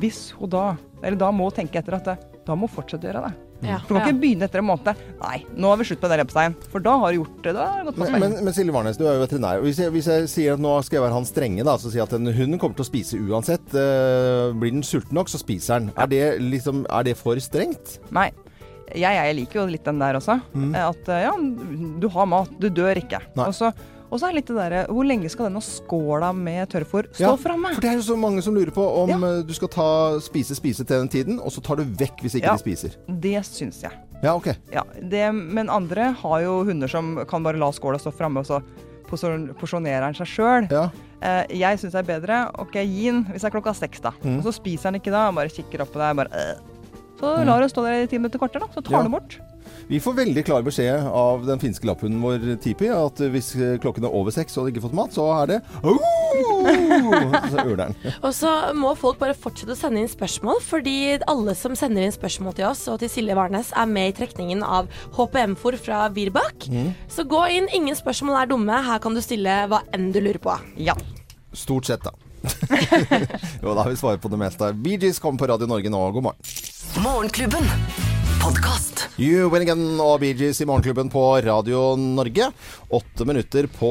hvis 0.00 0.30
hun 0.38 0.48
da 0.48 0.64
Eller 1.02 1.16
da 1.16 1.30
må 1.32 1.48
hun 1.48 1.56
tenke 1.56 1.80
etter 1.80 1.96
at 1.96 2.04
det, 2.04 2.18
da 2.46 2.56
må 2.56 2.68
hun 2.68 2.74
fortsette 2.74 3.06
å 3.06 3.10
gjøre 3.10 3.28
det. 3.28 3.36
Ja. 3.60 3.78
For 3.84 3.92
du 3.92 4.00
kan 4.00 4.08
ikke 4.08 4.20
begynne 4.22 4.46
etter 4.48 4.60
en 4.62 4.66
måned. 4.68 5.00
Nei, 5.20 5.38
nå 5.52 5.68
har 5.68 5.80
vi 5.80 5.86
slutt 5.88 6.00
på 6.00 6.08
den 6.08 6.20
leverposteien. 6.20 6.56
For 6.72 6.84
da 6.84 6.94
har 7.02 7.12
du 7.12 7.18
gjort 7.18 7.40
det. 7.44 7.54
Da 7.56 7.66
har 7.68 7.80
det 7.80 7.90
gått 7.90 7.98
Men, 8.00 8.16
men, 8.22 8.36
men 8.46 8.56
Silje 8.56 8.72
Warnes, 8.72 9.00
du 9.00 9.04
er 9.04 9.18
jo 9.18 9.24
veterinær. 9.24 9.60
Hvis 9.64 9.80
jeg, 9.80 9.92
hvis 9.92 10.08
jeg 10.08 10.28
sier 10.32 10.56
at 10.56 10.64
nå 10.64 10.72
skal 10.84 10.98
jeg 10.98 11.04
være 11.06 11.16
han 11.18 11.28
strenge, 11.28 11.66
da, 11.68 11.76
så 11.80 11.92
sier 11.92 12.02
jeg 12.02 12.08
at 12.08 12.16
en 12.16 12.32
hund 12.38 12.60
kommer 12.60 12.78
til 12.78 12.86
å 12.86 12.88
spise 12.88 13.20
uansett. 13.20 13.66
Uh, 13.76 14.56
blir 14.56 14.72
den 14.76 14.84
sulten 14.86 15.16
nok, 15.16 15.32
så 15.32 15.40
spiser 15.40 15.80
den. 15.80 15.90
Er 15.96 16.08
det, 16.08 16.24
liksom, 16.40 16.86
er 16.88 17.08
det 17.10 17.16
for 17.20 17.40
strengt? 17.44 17.98
Nei. 18.16 18.30
Jeg, 18.94 19.14
jeg 19.14 19.36
liker 19.38 19.60
jo 19.60 19.66
litt 19.70 19.84
den 19.86 19.98
der 20.02 20.18
også. 20.18 20.40
Mm. 20.54 20.74
Eh, 20.74 20.88
At 20.88 21.08
eh, 21.08 21.22
ja, 21.28 21.32
du 22.00 22.08
har 22.08 22.26
mat, 22.26 22.50
du 22.60 22.68
dør 22.68 22.96
ikke. 23.00 23.20
Og 24.10 24.18
så 24.18 24.26
er 24.26 24.32
det 24.32 24.40
litt 24.40 24.48
det 24.50 24.56
derre 24.58 24.78
Hvor 24.90 25.06
lenge 25.06 25.28
skal 25.30 25.46
denne 25.46 25.60
skåla 25.62 26.32
med 26.34 26.66
tørrfôr 26.72 27.06
stå 27.14 27.22
Ja, 27.22 27.36
framme? 27.38 27.70
For 27.76 27.84
det 27.84 27.90
er 27.92 27.98
jo 28.00 28.06
så 28.08 28.16
mange 28.18 28.42
som 28.42 28.56
lurer 28.58 28.72
på 28.74 28.82
om 29.04 29.12
Ja. 29.12 29.18
eh, 29.36 29.42
du 29.46 29.52
skal 29.54 29.68
ta 29.70 29.86
spise, 30.18 30.56
spise 30.58 30.82
til 30.84 30.96
den 31.04 31.08
tiden, 31.08 31.38
og 31.38 31.52
så 31.54 31.62
tar 31.62 31.76
du 31.78 31.84
vekk 31.84 32.24
hvis 32.24 32.34
ikke 32.40 32.48
Ja. 32.50 32.56
de 32.58 32.64
spiser. 32.64 32.96
Det 33.06 33.36
syns 33.46 33.82
jeg. 33.84 33.92
Ja, 34.22 34.34
ok. 34.34 34.50
Ja, 34.74 34.82
det, 35.00 35.32
men 35.34 35.70
andre 35.70 36.10
har 36.12 36.40
jo 36.42 36.64
hunder 36.64 36.88
som 36.90 37.24
kan 37.30 37.42
bare 37.46 37.56
la 37.56 37.70
skåla 37.70 37.98
stå 38.02 38.10
framme, 38.12 38.42
og 38.42 38.46
så 38.50 38.58
porsjonerer 39.10 40.04
den 40.08 40.14
seg 40.18 40.26
sjøl. 40.26 40.66
Ja. 40.70 40.88
Eh, 41.22 41.46
jeg 41.60 41.78
syns 41.78 41.92
det 41.94 42.02
er 42.02 42.08
bedre 42.20 42.40
OK, 42.58 42.74
gi 42.82 43.06
den 43.10 43.24
hvis 43.30 43.42
det 43.44 43.48
er 43.50 43.54
klokka 43.60 43.74
seks, 43.76 44.00
da. 44.00 44.12
Mm. 44.24 44.38
Og 44.40 44.44
så 44.48 44.52
spiser 44.58 44.90
den 44.90 45.00
ikke 45.00 45.12
da, 45.14 45.30
bare 45.36 45.48
kikker 45.52 45.82
opp 45.84 45.92
på 45.94 46.00
deg, 46.02 46.16
bare 46.16 46.30
øh. 46.34 46.60
Så 47.20 47.34
lar 47.44 47.62
oss 47.62 47.70
stå 47.74 47.84
der 47.84 48.02
i 48.02 48.06
ti 48.10 48.18
minutter 48.18 48.38
kvarter, 48.40 48.60
da. 48.64 48.68
Så 48.74 48.80
tar 48.82 48.92
Ja. 48.98 49.02
du 49.04 49.08
bort. 49.12 49.38
Vi 49.90 49.98
får 50.00 50.14
veldig 50.14 50.44
klar 50.46 50.62
beskjed 50.62 51.02
av 51.06 51.44
den 51.46 51.58
finske 51.58 51.84
lapphunden 51.84 52.20
vår 52.22 52.56
Tipi 52.62 52.88
at 52.94 53.18
hvis 53.32 53.52
klokken 53.82 54.04
er 54.06 54.14
over 54.14 54.30
seks 54.30 54.56
og 54.56 54.66
du 54.66 54.70
ikke 54.72 54.80
har 54.82 54.88
fått 54.88 54.98
mat, 54.98 55.10
så 55.12 55.24
er 55.42 55.46
det. 55.50 55.58
Og 58.22 58.32
så 58.34 58.50
må 58.78 58.92
folk 58.98 59.18
bare 59.20 59.34
fortsette 59.34 59.74
å 59.74 59.78
sende 59.78 60.00
inn 60.02 60.08
spørsmål, 60.10 60.60
fordi 60.64 61.18
alle 61.28 61.54
som 61.58 61.74
sender 61.78 62.06
inn 62.06 62.14
spørsmål 62.14 62.54
til 62.58 62.68
oss 62.70 62.84
og 62.88 63.00
til 63.02 63.10
Silje 63.12 63.34
Warnes, 63.36 63.72
er 63.76 63.86
med 63.90 64.12
i 64.12 64.16
trekningen 64.20 64.62
av 64.62 64.88
HPM-for 65.16 65.76
fra 65.80 66.04
Virbak. 66.14 66.68
Så 67.10 67.26
gå 67.28 67.42
inn, 67.56 67.68
ingen 67.74 67.96
spørsmål 67.98 68.42
er 68.44 68.50
dumme. 68.54 68.80
Her 68.86 68.98
kan 69.02 69.14
du 69.16 69.20
stille 69.24 69.62
hva 69.70 69.82
enn 69.96 70.12
du 70.14 70.20
lurer 70.22 70.40
på. 70.42 70.56
Ja. 70.80 70.94
Stort 71.52 71.86
sett, 71.90 72.04
da. 72.06 72.14
jo, 73.62 73.74
da 73.74 73.82
har 73.82 73.90
vi 73.90 73.98
svaret 74.00 74.22
på 74.22 74.30
det 74.32 74.38
meste. 74.40 74.72
Bee 74.80 75.00
Gees 75.00 75.20
kommer 75.22 75.40
på 75.40 75.50
Radio 75.52 75.68
Norge 75.70 75.92
nå. 75.92 76.00
God 76.14 76.30
morgen. 76.30 76.54
Morgenklubben. 77.04 77.68
Podkast. 78.40 79.04
You 79.20 79.50
Win 79.52 79.66
Again 79.66 80.00
og 80.00 80.22
Bee 80.22 80.32
Gees 80.36 80.62
i 80.62 80.66
Morgenklubben 80.68 81.10
på 81.12 81.22
Radio 81.44 81.92
Norge. 82.00 82.48
Åtte 82.96 83.26
minutter 83.28 83.68
på 83.68 83.90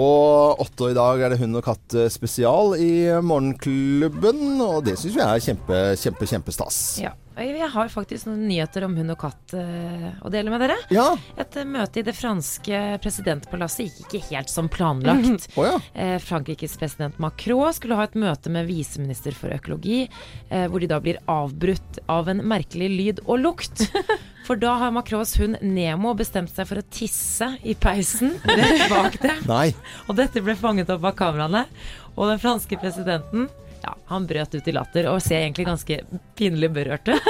åtte, 0.58 0.88
og 0.88 0.94
i 0.94 0.98
dag 0.98 1.22
er 1.22 1.34
det 1.34 1.42
hund 1.44 1.60
og 1.60 1.66
katt 1.68 1.94
eh, 1.94 2.10
spesial 2.10 2.74
i 2.82 2.92
Morgenklubben. 3.22 4.58
Og 4.66 4.82
det 4.88 4.98
syns 4.98 5.20
vi 5.20 5.26
er 5.26 5.46
kjempe, 5.46 5.82
kjempe, 6.02 6.30
kjempestas. 6.34 6.80
Ja. 7.04 7.14
Jeg 7.40 7.70
har 7.72 7.92
faktisk 7.92 8.28
noen 8.28 8.42
nyheter 8.50 8.84
om 8.84 8.96
hund 9.00 9.14
og 9.14 9.20
katt 9.22 9.54
eh, 9.56 10.10
å 10.26 10.32
dele 10.32 10.52
med 10.52 10.64
dere. 10.64 10.76
Ja. 10.92 11.14
Et 11.40 11.56
eh, 11.60 11.68
møte 11.68 12.02
i 12.02 12.06
det 12.06 12.16
franske 12.18 12.82
presidentpalasset 13.04 13.88
gikk 13.88 14.16
ikke 14.18 14.22
helt 14.34 14.52
som 14.52 14.68
planlagt. 14.72 15.48
oh, 15.56 15.68
ja. 15.68 15.78
Eh, 15.94 16.18
Frankrikes 16.24 16.76
president 16.80 17.20
Macron 17.22 17.72
skulle 17.76 18.00
ha 18.00 18.08
et 18.10 18.18
møte 18.20 18.52
med 18.52 18.68
viseminister 18.68 19.36
for 19.36 19.54
økologi, 19.56 20.08
hvor 20.50 20.82
de 20.82 20.88
da 20.90 20.98
blir 21.04 21.20
avbrutt 21.30 22.00
av 22.10 22.30
en 22.32 22.42
merkelig 22.48 22.90
lyd 22.92 23.24
og 23.28 23.40
lukt. 23.44 23.86
For 24.50 24.58
da 24.58 24.72
har 24.82 24.90
Macrons 24.90 25.36
hund 25.38 25.60
Nemo 25.62 26.16
bestemt 26.18 26.50
seg 26.50 26.66
for 26.66 26.82
å 26.82 26.86
tisse 26.90 27.52
i 27.62 27.76
peisen 27.78 28.32
rett 28.50 28.88
bak 28.90 29.20
dem. 29.22 29.44
Og 30.10 30.16
dette 30.18 30.42
ble 30.42 30.56
fanget 30.58 30.90
opp 30.90 31.06
av 31.06 31.14
kameraene. 31.20 31.68
Og 32.16 32.32
den 32.32 32.42
franske 32.42 32.80
presidenten 32.82 33.46
ja, 33.84 33.96
han 34.12 34.28
brøt 34.30 34.56
ut 34.56 34.68
i 34.68 34.76
latter 34.76 35.10
og 35.12 35.22
ser 35.24 35.44
egentlig 35.44 35.68
ganske 35.70 36.02
pinlig 36.40 36.72
berørt 36.76 37.12
ut. 37.12 37.30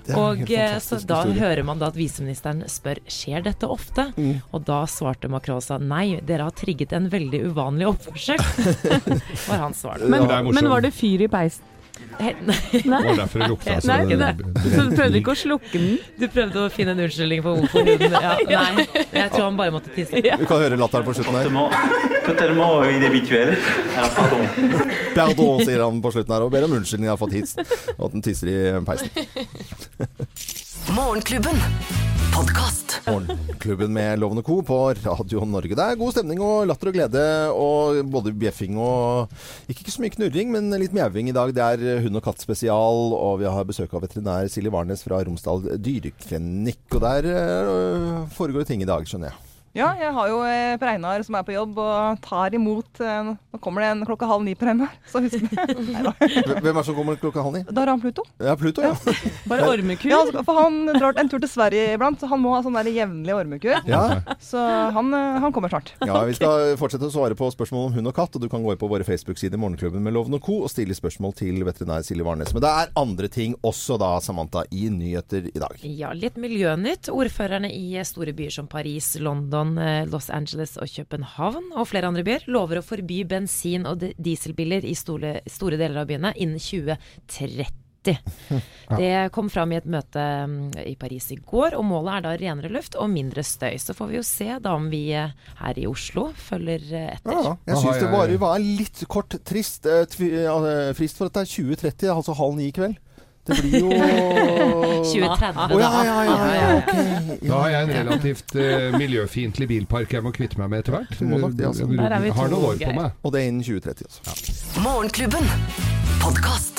Det 0.00 0.14
er 0.14 0.16
en 0.16 0.40
Og 0.42 0.50
eh, 0.56 0.76
så 0.80 0.96
da 1.04 1.20
historie. 1.20 1.40
hører 1.40 1.66
man 1.66 1.80
da 1.80 1.90
at 1.92 1.96
viseministeren 1.98 2.62
spør 2.72 3.02
skjer 3.10 3.44
dette 3.44 3.68
ofte. 3.68 4.06
Mm. 4.16 4.40
Og 4.56 4.64
da 4.66 4.80
svarte 4.88 5.28
Macron 5.30 5.60
sa 5.64 5.76
nei, 5.78 6.20
dere 6.26 6.48
har 6.48 6.56
trigget 6.56 6.94
en 6.96 7.10
veldig 7.12 7.42
uvanlig 7.50 7.90
oppførsel. 7.90 8.40
var 9.50 9.60
hans 9.66 9.84
svar. 9.84 10.00
Men, 10.00 10.24
er 10.24 10.48
men 10.48 10.70
var 10.72 10.86
det 10.86 10.94
fyr 10.96 11.26
i 11.26 11.30
peisen? 11.30 11.69
Nei. 12.20 12.62
Det 12.70 12.84
var 12.90 13.16
derfor 13.16 13.40
det 13.40 13.48
lukta 13.48 13.76
så 13.80 13.88
Nei, 13.88 14.16
nei. 14.20 14.30
Så 14.60 14.82
du 14.88 14.96
prøvde 14.96 15.20
ikke 15.20 15.32
å 15.32 15.38
slukke 15.40 15.72
den? 15.72 15.94
Du 16.20 16.26
prøvde 16.32 16.64
å 16.66 16.72
finne 16.72 16.92
en 16.96 17.00
unnskyldning 17.06 17.40
for 17.44 17.60
hvorfor 17.60 17.88
hunden 17.88 18.16
ja, 18.26 18.34
Nei, 18.76 18.84
jeg 18.92 19.32
tror 19.32 19.46
han 19.46 19.56
bare 19.60 19.74
måtte 19.74 19.94
tisse. 19.94 20.20
Du 20.20 20.44
kan 20.44 20.60
høre 20.60 20.78
latteren 20.80 21.06
på 21.06 21.16
slutten 21.16 21.38
her. 21.38 21.48
Totalement, 22.28 22.84
pardon. 24.18 24.46
Pardon, 25.16 25.64
sier 25.64 25.84
han 25.86 26.04
på 26.04 26.14
slutten 26.14 26.36
her, 26.36 26.46
og 26.46 26.52
ber 26.52 26.68
om 26.68 26.78
unnskyldning 26.80 27.16
for 27.20 27.32
at 27.32 28.06
han 28.06 28.24
tisser 28.28 28.52
i 28.52 28.60
peisen. 28.84 29.10
Morgenklubben. 30.96 32.09
Podkast. 32.34 33.00
Morgenklubben 33.06 33.92
med 33.92 34.18
Lovende 34.18 34.42
Co. 34.42 34.62
på 34.62 34.78
Radio 34.92 35.44
Norge. 35.44 35.74
Det 35.74 35.84
er 35.84 35.98
god 35.98 36.14
stemning 36.14 36.40
og 36.44 36.66
latter 36.70 36.90
og 36.90 36.96
glede, 36.96 37.24
og 37.52 38.00
både 38.12 38.32
bjeffing 38.36 38.78
og 38.80 39.32
Ikke, 39.68 39.82
ikke 39.82 39.94
så 39.94 40.04
mye 40.04 40.14
knurring, 40.14 40.52
men 40.54 40.70
litt 40.80 40.94
mjauing 40.96 41.30
i 41.30 41.36
dag. 41.36 41.52
Det 41.56 41.66
er 41.66 42.02
hund 42.04 42.20
og 42.20 42.24
katt 42.24 42.42
spesial, 42.42 43.14
og 43.16 43.40
vi 43.42 43.50
har 43.50 43.68
besøk 43.68 43.94
av 43.94 44.06
veterinær 44.06 44.50
Silje 44.52 44.72
Warnes 44.74 45.04
fra 45.06 45.20
Romsdal 45.26 45.66
dyreklinikk. 45.82 46.86
Og 46.96 47.04
der 47.04 47.30
øh, 47.34 48.26
foregår 48.36 48.64
det 48.64 48.72
ting 48.72 48.84
i 48.86 48.90
dag, 48.90 49.06
skjønner 49.08 49.32
jeg. 49.32 49.49
Ja, 49.70 49.92
jeg 49.94 50.10
har 50.16 50.26
jo 50.26 50.40
eh, 50.42 50.74
Per 50.82 50.88
Einar 50.96 51.22
som 51.22 51.36
er 51.38 51.44
på 51.46 51.52
jobb 51.54 51.76
og 51.78 52.16
tar 52.24 52.50
imot 52.58 52.98
eh, 53.06 53.28
Nå 53.54 53.58
kommer 53.62 53.84
det 53.84 53.90
en 53.92 54.00
klokka 54.06 54.26
halv 54.26 54.42
ni, 54.42 54.56
Per 54.58 54.72
Einar. 54.72 54.96
Så 55.06 55.20
husk 55.22 55.44
det. 55.46 55.50
Hvem 56.64 56.70
er 56.72 56.74
det 56.74 56.82
som 56.88 56.96
kommer 56.96 57.18
klokka 57.20 57.42
halv 57.44 57.54
ni? 57.54 57.62
Da 57.70 57.84
er 57.84 57.92
han 57.92 58.00
Pluto. 58.02 58.24
Ja, 58.42 58.56
Pluto, 58.58 58.82
ja. 58.82 58.96
Bare 59.50 59.68
ormekur? 59.70 60.10
Ja, 60.10 60.42
for 60.46 60.58
han 60.58 60.80
drar 60.96 61.18
en 61.22 61.30
tur 61.30 61.38
til 61.42 61.50
Sverige 61.50 61.92
iblant, 61.94 62.18
så 62.22 62.26
han 62.30 62.42
må 62.42 62.52
ha 62.56 62.60
sånn 62.66 62.74
der 62.80 62.90
jevnlig 62.90 63.34
ormekur. 63.36 63.78
ja. 63.86 64.02
Så 64.42 64.58
han, 64.96 65.12
eh, 65.14 65.38
han 65.44 65.54
kommer 65.54 65.70
snart. 65.70 65.92
Ja, 66.02 66.18
Vi 66.26 66.34
skal 66.38 66.74
fortsette 66.80 67.06
å 67.06 67.14
svare 67.14 67.38
på 67.38 67.50
spørsmål 67.54 67.88
om 67.92 67.96
hund 67.98 68.10
og 68.10 68.16
katt. 68.18 68.34
og 68.38 68.42
Du 68.42 68.48
kan 68.50 68.62
gå 68.66 68.74
inn 68.74 68.80
på 68.82 68.90
våre 68.90 69.06
Facebook-sider 69.06 69.58
Morgenklubben 69.60 70.02
med 70.02 70.14
Loven 70.18 70.34
og 70.38 70.42
Co. 70.46 70.60
og 70.66 70.70
stille 70.74 70.94
spørsmål 70.98 71.34
til 71.38 71.62
veterinær 71.66 72.02
Silje 72.06 72.26
Warnes. 72.26 72.50
Men 72.56 72.66
det 72.66 72.74
er 72.74 72.92
andre 72.98 73.30
ting 73.30 73.54
også 73.66 73.98
da, 74.02 74.12
Samantha, 74.22 74.66
i 74.74 74.88
nyheter 74.94 75.46
i 75.50 75.58
dag. 75.62 75.78
Ja, 75.86 76.10
litt 76.16 76.38
miljønytt. 76.42 77.10
Ordførerne 77.14 77.70
i 77.70 77.94
store 78.06 78.34
byer 78.34 78.54
som 78.60 78.70
Paris, 78.70 79.12
London, 79.22 79.69
eh, 79.78 80.06
Los 80.10 80.30
Angeles 80.30 80.76
og 80.80 80.88
København 80.90 81.70
og 81.76 81.86
flere 81.90 82.08
andre 82.10 82.24
byer 82.26 82.46
lover 82.50 82.80
å 82.80 82.86
forby 82.86 83.22
bensin- 83.28 83.86
og 83.86 83.98
di- 84.02 84.14
dieselbiler 84.18 84.84
i 84.88 84.94
store, 84.98 85.40
store 85.46 85.76
deler 85.80 86.02
av 86.02 86.08
byene 86.10 86.32
innen 86.36 86.58
2030. 86.58 87.68
Det 88.96 89.28
kom 89.36 89.50
fram 89.52 89.74
i 89.74 89.76
et 89.76 89.84
møte 89.84 90.22
mm, 90.48 90.70
i 90.88 90.94
Paris 90.96 91.26
i 91.34 91.36
går, 91.36 91.74
og 91.76 91.84
målet 91.84 92.14
er 92.14 92.22
da 92.24 92.30
renere 92.40 92.70
luft 92.72 92.96
og 92.96 93.10
mindre 93.12 93.44
støy. 93.44 93.74
Så 93.78 93.92
får 93.94 94.08
vi 94.08 94.16
jo 94.16 94.22
se 94.24 94.46
da 94.64 94.72
om 94.78 94.86
vi 94.90 95.02
eh, 95.12 95.34
her 95.60 95.78
i 95.78 95.84
Oslo 95.86 96.30
følger 96.32 96.80
eh, 96.96 97.10
etter. 97.18 97.36
Ja, 97.36 97.52
jeg 97.68 97.82
syns 97.82 98.00
det 98.00 98.08
bare 98.14 98.40
var 98.40 98.56
litt 98.64 99.04
kort 99.12 99.36
trist 99.44 99.84
frist 100.16 101.20
for 101.20 101.28
at 101.28 101.36
det 101.36 101.44
er 101.44 101.52
2030, 101.52 102.08
altså 102.16 102.38
halv 102.40 102.56
ni 102.58 102.70
i 102.70 102.74
kveld. 102.80 102.96
Det 103.46 103.56
blir 103.62 103.80
jo 103.80 103.88
2030, 105.10 105.74
Oh, 105.74 105.80
ja, 105.80 105.90
ja, 106.04 106.16
ja, 106.24 106.36
ja, 106.54 106.68
ok. 106.76 106.90
Da 107.48 107.54
har 107.62 107.70
jeg 107.72 107.82
en 107.88 107.92
relativt 107.96 108.54
uh, 108.56 108.98
miljøfiendtlig 109.00 109.68
bilpark 109.70 110.12
jeg 110.18 110.22
må 110.26 110.32
kvitte 110.36 110.60
meg 110.60 110.70
med 110.74 110.84
etter 110.84 110.98
hvert. 110.98 111.10
Altså. 111.10 111.88
Har 112.36 112.52
noen 112.52 112.68
år 112.72 112.76
på 112.84 112.92
meg. 113.00 113.16
Og 113.24 113.32
det 113.34 113.42
er 113.42 113.48
innen 113.52 113.64
2030, 113.64 114.10
altså. 114.10 114.80
Morgenklubben. 114.84 115.44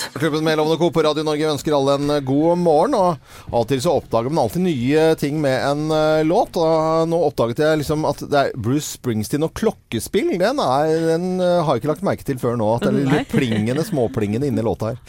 Podkast. 0.01 0.19
Klubben 0.19 0.43
med 0.43 0.57
Lovende 0.57 0.77
Co. 0.77 0.91
på 0.91 1.03
Radio 1.03 1.23
Norge 1.23 1.49
ønsker 1.51 1.73
alle 1.75 1.95
en 1.97 2.09
eh, 2.09 2.23
god 2.25 2.57
morgen. 2.57 2.95
Og 2.95 3.17
av 3.51 3.61
og 3.61 3.67
til 3.69 3.81
så 3.81 3.95
oppdager 3.99 4.31
man 4.31 4.45
alltid 4.45 4.63
nye 4.65 5.03
ting 5.19 5.39
med 5.41 5.57
en 5.65 5.91
uh, 5.91 6.23
låt. 6.25 6.57
Og 6.57 7.09
nå 7.09 7.19
oppdaget 7.27 7.61
jeg 7.63 7.81
liksom 7.81 8.05
at 8.09 8.23
det 8.31 8.39
er 8.41 8.55
Bruce 8.55 8.97
Springsteen 8.97 9.45
og 9.45 9.53
klokkespill. 9.57 10.33
Den, 10.41 10.61
er, 10.61 10.95
den 11.13 11.27
eh, 11.41 11.61
har 11.61 11.75
jeg 11.75 11.83
ikke 11.83 11.93
lagt 11.93 12.07
merke 12.07 12.27
til 12.27 12.41
før 12.41 12.57
nå. 12.59 12.69
At 12.75 12.87
det 12.87 12.93
er 12.93 13.13
litt 13.17 13.31
plingende, 13.33 13.85
småplingende 13.87 14.49
inni 14.49 14.65
låta 14.65 14.93
her. 14.93 15.01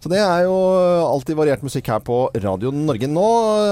Så 0.00 0.08
det 0.08 0.16
er 0.16 0.46
jo 0.46 0.54
alltid 1.04 1.36
variert 1.36 1.64
musikk 1.64 1.90
her 1.92 2.00
på 2.00 2.22
Radio 2.40 2.70
Norge. 2.72 3.04
Nå 3.10 3.26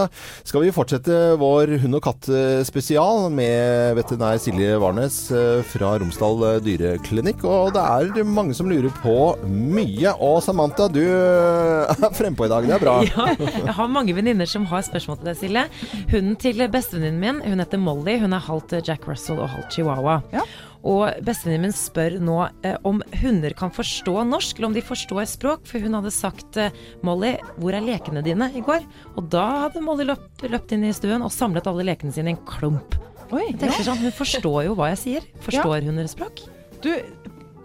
eh, 0.05 0.25
skal 0.45 0.67
vi 0.67 0.75
fortsette 0.77 1.39
vår 1.41 1.79
hund 1.81 1.97
og 1.97 2.05
katt-spesial 2.05 3.31
med 3.33 3.97
veterinær 3.97 4.37
Silje 4.43 4.77
Warnes 4.83 5.17
eh, 5.33 5.63
fra 5.65 5.95
Romsdal 6.03 6.45
eh, 6.51 6.59
dyreklinikk. 6.67 7.47
Og 7.49 7.73
det 7.73 7.81
er 7.81 8.29
mange 8.29 8.57
som 8.57 8.69
lurer 8.69 8.93
på 9.01 9.17
mye. 9.49 10.13
Og 10.21 10.43
Samantha, 10.45 10.68
du 10.95 11.03
er 11.03 12.11
frempå 12.17 12.47
i 12.47 12.53
dag. 12.53 12.67
Det 12.69 12.77
er 12.77 12.83
bra. 12.83 12.97
Ja, 13.09 13.27
jeg 13.39 13.75
har 13.77 13.91
mange 13.91 14.15
venninner 14.17 14.49
som 14.49 14.67
har 14.69 14.85
spørsmål 14.87 15.21
til 15.21 15.31
deg, 15.31 15.39
Silje. 15.41 15.65
Hunden 16.13 16.37
til 16.41 16.63
bestevenninnen 16.73 17.21
min, 17.23 17.43
hun 17.45 17.63
heter 17.63 17.81
Molly. 17.81 18.19
Hun 18.23 18.37
er 18.37 18.45
halvt 18.45 18.79
Jack 18.87 19.07
Russell 19.09 19.41
og 19.43 19.51
halvt 19.55 19.77
chihuahua. 19.79 20.19
Ja. 20.35 20.45
Og 20.89 21.19
bestevenninnen 21.27 21.69
min 21.69 21.75
spør 21.77 22.19
nå 22.23 22.37
eh, 22.67 22.77
om 22.87 23.01
hunder 23.23 23.55
kan 23.59 23.73
forstå 23.75 24.15
norsk, 24.29 24.59
eller 24.59 24.71
om 24.71 24.77
de 24.77 24.85
forstår 24.85 25.27
språk. 25.31 25.67
For 25.69 25.83
hun 25.83 25.97
hadde 25.99 26.15
sagt 26.15 26.61
eh, 26.61 26.75
'Molly, 27.03 27.37
hvor 27.59 27.75
er 27.75 27.85
lekene 27.85 28.23
dine?' 28.27 28.53
i 28.55 28.63
går. 28.65 28.87
Og 29.17 29.31
da 29.33 29.47
hadde 29.67 29.83
Molly 29.85 30.07
løpt, 30.09 30.47
løpt 30.47 30.77
inn 30.77 30.87
i 30.87 30.95
stuen 30.97 31.25
og 31.27 31.35
samlet 31.35 31.67
alle 31.71 31.87
lekene 31.89 32.15
sine 32.15 32.35
i 32.35 32.37
en 32.37 32.45
klump. 32.47 32.99
Oi, 33.29 33.51
Jeg 33.51 33.59
tenker 33.61 33.85
sånn, 33.85 34.01
Hun 34.01 34.15
forstår 34.17 34.63
jo 34.71 34.77
hva 34.79 34.93
jeg 34.95 35.03
sier. 35.03 35.27
Forstår 35.45 35.85
hunder 35.85 36.09
språk? 36.09 36.47
Du, 36.81 36.93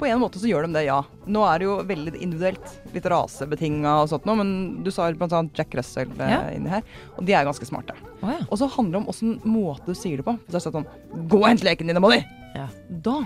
på 0.03 0.09
en 0.11 0.19
måte 0.21 0.39
så 0.41 0.49
gjør 0.49 0.67
de 0.67 0.75
det, 0.75 0.85
ja. 0.89 0.99
Nå 1.31 1.43
er 1.47 1.61
det 1.61 1.67
jo 1.69 1.75
veldig 1.87 2.13
individuelt. 2.19 2.73
Litt 2.93 3.07
rasebetinga 3.13 3.93
og 4.03 4.09
sånt 4.11 4.25
noe, 4.27 4.39
men 4.41 4.51
du 4.83 4.91
sa 4.93 5.07
bl.a. 5.15 5.43
Jack 5.55 5.75
Russell 5.79 6.11
eh, 6.19 6.33
Ja. 6.33 6.41
inni 6.51 6.71
her. 6.73 6.83
Og 7.17 7.23
de 7.27 7.35
er 7.37 7.47
ganske 7.47 7.67
smarte. 7.69 7.95
Oh, 8.21 8.31
ja. 8.31 8.41
Og 8.49 8.59
så 8.59 8.67
handler 8.75 8.97
det 8.97 9.01
om 9.03 9.09
åssen 9.13 9.37
måte 9.47 9.87
du 9.93 9.97
sier 9.97 10.19
det 10.19 10.27
på. 10.27 10.35
Hvis 10.43 10.51
du 10.51 10.59
har 10.59 10.65
sagt 10.67 10.75
sånn 10.75 10.89
'Gå 11.29 11.39
og 11.39 11.47
hent 11.47 11.63
leken 11.63 11.87
din, 11.87 12.01
Molly!' 12.03 12.23
Ja. 12.55 12.67
Da 12.89 13.23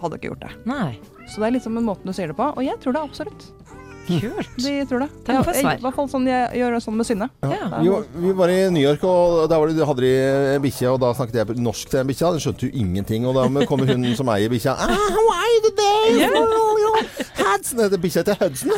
hadde 0.00 0.16
du 0.16 0.18
ikke 0.20 0.30
gjort 0.32 0.44
det. 0.46 0.52
Nei. 0.66 0.98
Så 1.28 1.40
det 1.40 1.48
er 1.48 1.56
liksom 1.58 1.76
en 1.76 1.84
måte 1.84 2.04
du 2.04 2.12
sier 2.12 2.28
det 2.28 2.36
på, 2.36 2.46
og 2.56 2.62
jeg 2.64 2.78
tror 2.80 2.92
det 2.96 3.02
absolutt. 3.02 3.48
Kult. 4.06 4.48
De 4.56 4.72
tror 4.88 5.04
det. 5.04 5.08
Ja, 5.30 5.42
svar. 5.44 5.76
I 5.76 5.84
hvert 5.84 5.96
fall 5.96 6.08
sånn 6.10 6.26
jeg 6.28 6.60
gjør 6.60 6.78
sånn 6.82 6.96
med 6.98 7.06
Synne. 7.08 7.28
Ja. 7.44 7.68
Vi 7.80 7.90
var, 7.92 8.06
vi 8.24 8.32
var 8.40 8.52
i 8.52 8.58
New 8.74 8.82
York, 8.82 9.04
og 9.06 9.46
der 9.50 9.62
var 9.62 9.70
det, 9.70 9.86
hadde 9.90 10.04
de 10.06 10.12
en 10.56 10.64
bikkje, 10.64 10.90
og 10.90 11.00
da 11.02 11.12
snakket 11.16 11.40
jeg 11.40 11.60
norsk 11.62 11.92
til 11.92 12.00
den 12.00 12.10
bikkja. 12.10 12.32
Den 12.34 12.44
skjønte 12.44 12.66
jo 12.66 12.82
ingenting. 12.84 13.28
Og 13.28 13.38
da 13.38 13.66
kommer 13.70 13.90
hun 13.90 14.08
som 14.18 14.32
eier 14.34 14.50
bikkja 14.52 14.74
ah, 14.74 14.90
How 14.90 15.26
are 15.36 15.52
you 15.54 15.62
today? 15.68 16.26
Oh, 16.30 16.80
yeah. 16.80 17.26
Hudson 17.40 17.82
heter 17.82 18.00
bikkja 18.02 18.24
til 18.26 18.36
Hudson. 18.40 18.74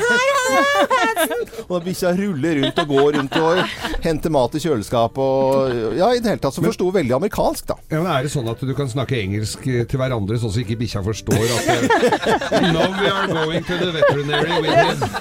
Og 1.68 1.84
bikkja 1.86 2.12
ruller 2.18 2.60
rundt 2.62 2.82
og 2.82 2.92
går 2.92 3.08
rundt 3.16 3.36
og 3.40 3.60
henter 4.04 4.32
mat 4.34 4.56
i 4.58 4.62
kjøleskap 4.62 5.18
og 5.22 5.96
Ja, 5.96 6.10
i 6.12 6.20
det 6.22 6.34
hele 6.34 6.42
tatt 6.42 6.56
så 6.56 6.64
forsto 6.64 6.88
hun 6.88 6.96
veldig 6.96 7.16
amerikansk, 7.16 7.68
da. 7.70 7.78
Ja, 7.92 8.02
men 8.02 8.10
Er 8.12 8.26
det 8.26 8.32
sånn 8.34 8.48
at 8.50 8.60
du 8.60 8.72
kan 8.76 8.90
snakke 8.90 9.16
engelsk 9.18 9.64
eh, 9.70 9.84
til 9.88 10.00
hverandre, 10.00 10.38
sånn 10.40 10.52
at 10.52 10.62
ikke 10.64 10.78
bikkja 10.82 11.04
forstår 11.06 11.42
at 11.56 11.62
No, 12.72 12.82
Now 12.82 13.00
we 13.00 13.08
are 13.08 13.26
going 13.28 13.64
to 13.64 13.78
the 13.78 13.92
veterinary 13.92 14.60
with 14.62 14.74
him. 14.74 15.11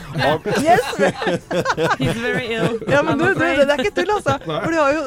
He's 2.00 2.18
very 2.18 2.46
ill. 2.56 2.78
Ja, 2.88 3.02
men 3.04 3.20
du, 3.20 3.26
du, 3.34 3.40
det 3.40 3.68
er 3.68 3.80
ikke 3.80 3.96
tull, 4.02 4.12
altså. 4.18 4.38
For 4.46 4.70
de 4.72 4.78
har 4.82 4.94
jo, 4.98 5.02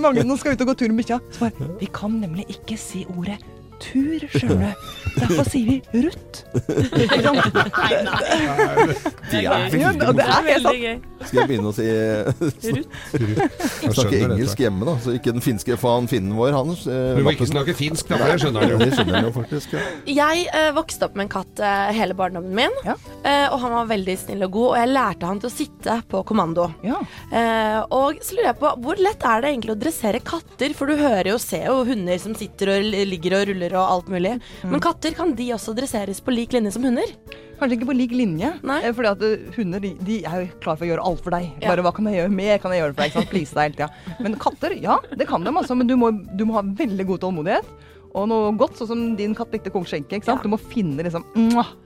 mange 0.00 0.24
Nå 0.26 0.36
skal 0.40 0.56
ut 0.56 0.64
og 0.66 0.72
gå 0.72 0.76
tur 0.82 0.92
med 0.92 1.02
bikkja. 1.02 1.20
Så 1.32 1.46
bare 1.46 1.70
Vi 1.80 1.88
kan 1.94 2.20
nemlig 2.22 2.46
ikke 2.52 2.78
si 2.80 3.06
ordet 3.16 3.40
tur, 3.82 4.26
skjønner 4.34 4.74
du. 4.74 4.88
Derfor 5.20 5.48
sier 5.50 5.66
vi 5.66 6.04
rutt. 6.06 6.42
Nei, 6.54 7.16
nei. 8.06 8.20
Er 9.30 9.56
det 9.70 10.26
er. 10.26 10.44
Veldig 10.50 10.80
gøy. 10.80 10.98
Skal 11.20 11.38
jeg 11.42 11.48
begynne 11.50 11.70
å 11.70 11.74
si 11.76 11.84
Jeg 11.84 12.84
Snakke 13.92 14.20
engelsk 14.24 14.62
hjemme, 14.62 14.86
da. 14.88 14.94
Så 15.04 15.14
ikke 15.18 15.34
den 15.34 15.44
finske 15.44 15.76
faen 15.80 16.08
finnen 16.10 16.36
vår, 16.38 16.54
han 16.56 16.72
eh, 16.72 17.18
Du 17.18 17.22
må 17.26 17.34
ikke 17.34 17.48
snakke 17.50 17.74
finsk, 17.76 18.08
da, 18.08 18.20
det 18.24 18.38
skjønner 18.44 18.74
jo. 18.74 18.78
Det 18.84 18.90
skjønner 18.94 19.18
jeg 19.18 19.26
jo 19.28 19.32
faktisk. 19.34 19.74
Ja. 19.76 19.82
Jeg 20.20 20.46
eh, 20.56 20.70
vokste 20.76 21.08
opp 21.08 21.18
med 21.18 21.26
en 21.26 21.32
katt 21.34 21.62
eh, 21.64 21.90
hele 21.96 22.16
barndommen 22.16 22.54
min. 22.56 22.78
Ja. 22.86 22.96
Eh, 23.20 23.46
og 23.50 23.58
han 23.64 23.74
var 23.76 23.90
veldig 23.90 24.16
snill 24.22 24.46
og 24.46 24.54
god, 24.56 24.68
og 24.70 24.78
jeg 24.80 24.92
lærte 24.94 25.30
han 25.30 25.42
til 25.42 25.50
å 25.50 25.54
sitte 25.54 25.98
på 26.10 26.22
kommando. 26.28 26.70
Ja. 26.86 27.00
Eh, 27.28 27.80
og 27.96 28.22
så 28.24 28.38
lurer 28.38 28.50
jeg 28.52 28.60
på, 28.62 28.72
hvor 28.84 29.04
lett 29.04 29.28
er 29.28 29.44
det 29.44 29.52
egentlig 29.52 29.76
å 29.76 29.80
dressere 29.84 30.22
katter? 30.24 30.76
For 30.78 30.90
du 30.90 31.00
hører 31.00 31.32
jo, 31.34 31.38
ser 31.42 31.68
jo 31.68 31.84
hunder 31.88 32.20
som 32.22 32.36
sitter 32.38 32.74
og 32.76 32.90
ligger 33.10 33.40
og 33.40 33.46
ruller 33.52 33.69
og 33.78 33.84
alt 33.96 34.10
mulig. 34.12 34.36
Mm. 34.64 34.72
Men 34.74 34.82
katter, 34.84 35.14
kan 35.16 35.34
de 35.38 35.50
også 35.56 35.74
dresseres 35.76 36.20
på 36.24 36.34
lik 36.34 36.52
linje 36.56 36.72
som 36.74 36.84
hunder? 36.86 37.12
Kanskje 37.60 37.76
ikke 37.76 37.90
på 37.90 37.96
lik 37.98 38.12
linje. 38.16 38.54
Nei. 38.64 38.78
eh, 38.88 38.94
Fordi 38.96 39.10
at 39.12 39.22
eh, 39.26 39.50
hunder 39.58 39.82
de, 39.84 39.92
de 40.06 40.22
er 40.24 40.46
jo 40.46 40.48
klar 40.64 40.78
for 40.80 40.86
å 40.86 40.90
gjøre 40.90 41.04
alt 41.10 41.22
for 41.26 41.36
deg. 41.36 41.50
Ja. 41.60 41.68
Bare 41.74 41.84
hva 41.84 41.92
kan 41.96 42.08
jeg 42.08 42.16
gjøre 42.22 42.32
mer? 42.32 42.56
Kan 42.62 42.72
jeg 42.72 42.80
gjøre 42.82 42.96
for 42.96 43.04
deg? 43.20 43.30
Please 43.34 43.52
deg 43.56 43.68
hele 43.68 43.76
tida. 43.76 44.16
Men 44.24 44.38
katter, 44.40 44.74
ja, 44.80 44.96
det 45.12 45.28
kan 45.28 45.44
de 45.44 45.52
altså. 45.52 45.76
Men 45.76 45.90
du 45.90 45.96
må, 46.00 46.10
du 46.10 46.46
må 46.48 46.56
ha 46.56 46.64
veldig 46.64 47.06
god 47.12 47.22
tålmodighet. 47.26 47.68
Og 48.10 48.26
noe 48.26 48.50
godt, 48.58 48.74
sånn 48.80 48.88
som 48.90 49.02
din 49.18 49.34
katt 49.38 49.52
likte 49.54 49.70
kong 49.70 49.84
skjenke. 49.86 50.18
Ikke 50.18 50.26
sant? 50.26 50.40
Ja. 50.40 50.48
Du 50.48 50.50
må 50.50 50.58
finne 50.58 51.04
liksom, 51.06 51.22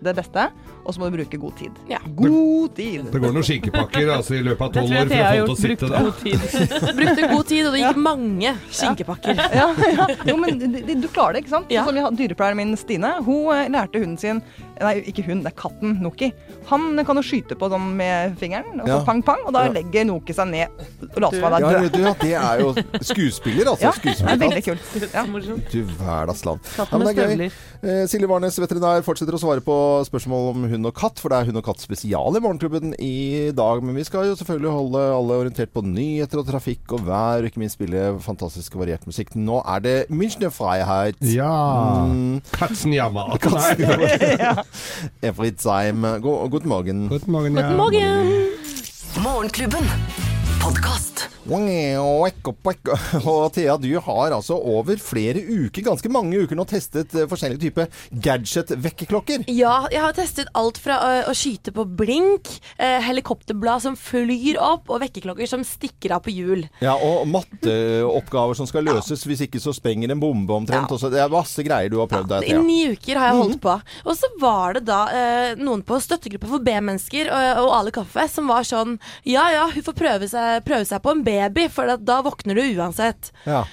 det 0.04 0.14
beste, 0.16 0.46
og 0.84 0.94
så 0.94 1.02
må 1.02 1.10
du 1.10 1.18
bruke 1.18 1.40
god 1.42 1.56
tid. 1.58 1.80
Ja. 1.90 1.98
God 2.16 2.72
tid! 2.78 3.10
Det 3.12 3.20
går 3.20 3.34
noen 3.36 3.44
skinkepakker 3.44 4.12
altså, 4.16 4.38
i 4.38 4.42
løpet 4.46 4.64
av 4.64 4.72
Det 4.72 4.80
tolv 4.80 4.96
år 5.02 5.10
for 5.10 5.18
å 5.18 5.28
få 5.28 5.36
gjort. 5.36 5.50
til 5.50 5.54
å 5.54 5.60
sitte 5.60 5.90
der. 5.92 6.94
Brukte 7.00 7.28
god 7.34 7.50
tid, 7.50 7.68
og 7.68 7.76
det 7.76 7.82
gikk 7.82 8.00
mange 8.06 8.54
skinkepakker. 8.80 9.42
Ja, 9.52 9.68
ja. 9.98 10.08
Jo, 10.30 10.38
men 10.40 10.62
de, 10.62 10.96
du 10.96 11.08
klarer 11.12 11.36
det, 11.36 11.44
ikke 11.44 11.56
sant? 11.58 11.72
Ja. 11.74 11.84
Sånn 11.84 12.00
som 12.00 12.16
Dyrepleieren 12.18 12.60
min 12.62 12.72
Stine, 12.80 13.16
hun 13.26 13.52
eh, 13.52 13.68
lærte 13.74 14.00
hunden 14.00 14.16
sin 14.20 14.40
Nei, 14.80 14.94
ikke 15.06 15.22
hun, 15.26 15.42
det 15.44 15.52
er 15.52 15.56
katten 15.60 16.00
Noki. 16.02 16.32
Han 16.66 16.96
kan 17.06 17.16
jo 17.16 17.22
skyte 17.22 17.54
på 17.58 17.68
sånn 17.70 17.92
med 17.96 18.34
fingeren, 18.40 18.80
og 18.80 18.86
så 18.88 18.98
Ja. 18.98 19.04
pang, 19.04 19.22
pang, 19.22 19.38
og 19.46 19.52
da 19.54 19.64
Ja. 19.66 19.72
legger 19.72 20.04
Noki 20.06 20.34
seg 20.34 20.48
ned 20.50 20.68
og 21.14 21.20
later 21.22 21.40
som 21.40 21.52
han 21.52 21.62
Ja, 21.62 21.68
er 21.70 21.88
død. 21.88 21.98
ja, 22.04 22.14
det 22.20 22.32
er 22.34 22.58
jo 22.60 22.74
skuespiller, 23.00 23.66
altså. 23.70 23.82
Ja, 23.82 23.92
det 23.92 24.04
er 24.04 24.14
Skuespiller. 24.14 24.38
veldig 24.38 24.64
kult. 24.64 24.80
Ja. 25.14 25.24
Du 25.70 25.84
hverdags 25.84 26.44
land. 26.44 26.60
Ja, 26.76 26.84
Katten 26.84 26.98
men 26.98 27.06
med 27.06 27.16
det 27.16 27.24
er 27.24 27.28
gøy. 27.28 27.50
støvler. 27.50 27.52
Eh, 27.84 28.06
Silje 28.06 28.26
Warnes, 28.28 28.58
veterinær, 28.58 29.02
fortsetter 29.04 29.34
å 29.34 29.40
svare 29.40 29.60
på 29.60 29.76
spørsmål 30.08 30.50
om 30.54 30.68
hund 30.70 30.86
og 30.86 30.94
katt, 30.94 31.18
for 31.20 31.28
det 31.28 31.38
er 31.38 31.44
hund 31.46 31.56
og 31.58 31.64
katt 31.64 31.78
spesial 31.80 32.34
i 32.36 32.40
Morgenklubben 32.40 32.94
i 32.98 33.50
dag. 33.52 33.82
Men 33.82 33.94
vi 33.94 34.02
skal 34.04 34.24
jo 34.24 34.34
selvfølgelig 34.34 34.72
holde 34.72 35.02
alle 35.14 35.38
orientert 35.44 35.72
på 35.72 35.82
nyheter 35.84 36.38
og 36.38 36.46
trafikk 36.46 36.92
og 36.92 37.00
vær, 37.06 37.38
og 37.44 37.50
ikke 37.50 37.58
minst 37.58 37.78
spille 37.78 38.18
fantastisk 38.20 38.74
og 38.74 38.86
variert 38.86 39.06
musikk. 39.06 39.34
Nå 39.36 39.62
er 39.66 39.80
det 39.80 40.08
Münchner 40.10 40.50
Freiheit. 40.50 41.14
Ja. 41.20 42.06
Mm, 42.06 42.40
Katzenjammer. 42.52 43.38
Every 45.20 45.52
time. 45.52 46.20
God, 46.20 46.50
god 46.50 46.64
morgen. 46.64 47.08
God 47.08 47.26
morgen, 47.26 47.54
ja. 47.54 47.68
God 47.68 47.76
morgen! 47.76 48.26
Morgenklubben. 49.22 49.84
Podkast. 50.58 51.28
Og 53.28 53.52
Thea, 53.52 53.76
du 53.76 53.90
har 54.00 54.32
altså 54.32 54.56
over 54.56 54.96
flere 55.02 55.42
uker, 55.44 55.84
ganske 55.84 56.10
mange 56.12 56.40
uker 56.40 56.56
nå, 56.56 56.64
testet 56.68 57.12
eh, 57.16 57.26
forskjellige 57.28 57.66
typer 57.66 57.90
gadget-vekkerklokker. 58.24 59.44
Ja, 59.52 59.84
jeg 59.92 60.00
har 60.00 60.16
testet 60.16 60.48
alt 60.56 60.80
fra 60.80 60.96
å, 61.28 61.34
skyte 61.36 61.74
på 61.74 61.84
blink, 61.98 62.48
helikopterblad 62.78 63.82
som 63.84 63.96
flyr 63.98 64.56
opp, 64.62 64.88
og 64.88 65.02
vekkerklokker 65.02 65.48
som 65.50 65.64
stikker 65.66 66.14
av 66.16 66.22
på 66.24 66.32
hjul. 66.32 66.64
Ja, 66.84 66.94
og 66.94 67.26
matteoppgaver 67.32 68.56
som 68.56 68.68
skal 68.70 68.86
løses, 68.86 69.24
hvis 69.26 69.44
ikke 69.46 69.60
så 69.62 69.74
sprenger 69.76 70.14
en 70.14 70.22
bombe 70.22 70.54
omtrent. 70.56 70.92
Ja. 70.94 71.10
Det 71.14 71.20
er 71.20 71.32
masse 71.32 71.64
greier 71.66 71.92
du 71.92 71.98
har 72.00 72.08
prøvd 72.10 72.30
der, 72.30 72.46
I 72.48 72.56
ni 72.62 72.94
uker 72.94 73.20
har 73.20 73.32
jeg 73.32 73.40
holdt 73.42 73.60
på. 73.64 73.76
Og 74.04 74.16
så 74.16 74.30
var 74.40 74.78
det 74.78 74.84
da 74.88 75.02
noen 75.60 75.84
på 75.86 75.98
støttegruppa 76.00 76.48
for 76.54 76.64
B-mennesker 76.64 77.30
og, 77.32 77.64
og 77.64 77.70
Ale 77.78 77.94
Kaffe 77.94 78.26
som 78.30 78.48
var 78.50 78.66
sånn 78.66 78.96
Ja 79.28 79.44
ja, 79.52 79.64
hun 79.72 79.84
får 79.84 79.96
prøve 79.98 80.28
seg, 80.30 80.62
prøve 80.66 80.86
seg 80.88 81.02
på 81.04 81.12
en 81.12 81.24
baby, 81.42 81.68
for 81.72 81.90
at 81.94 82.04
da 82.06 82.20
våkner 82.24 82.54
du 82.58 82.62
uansett. 82.78 83.32
Ja. 83.48 83.64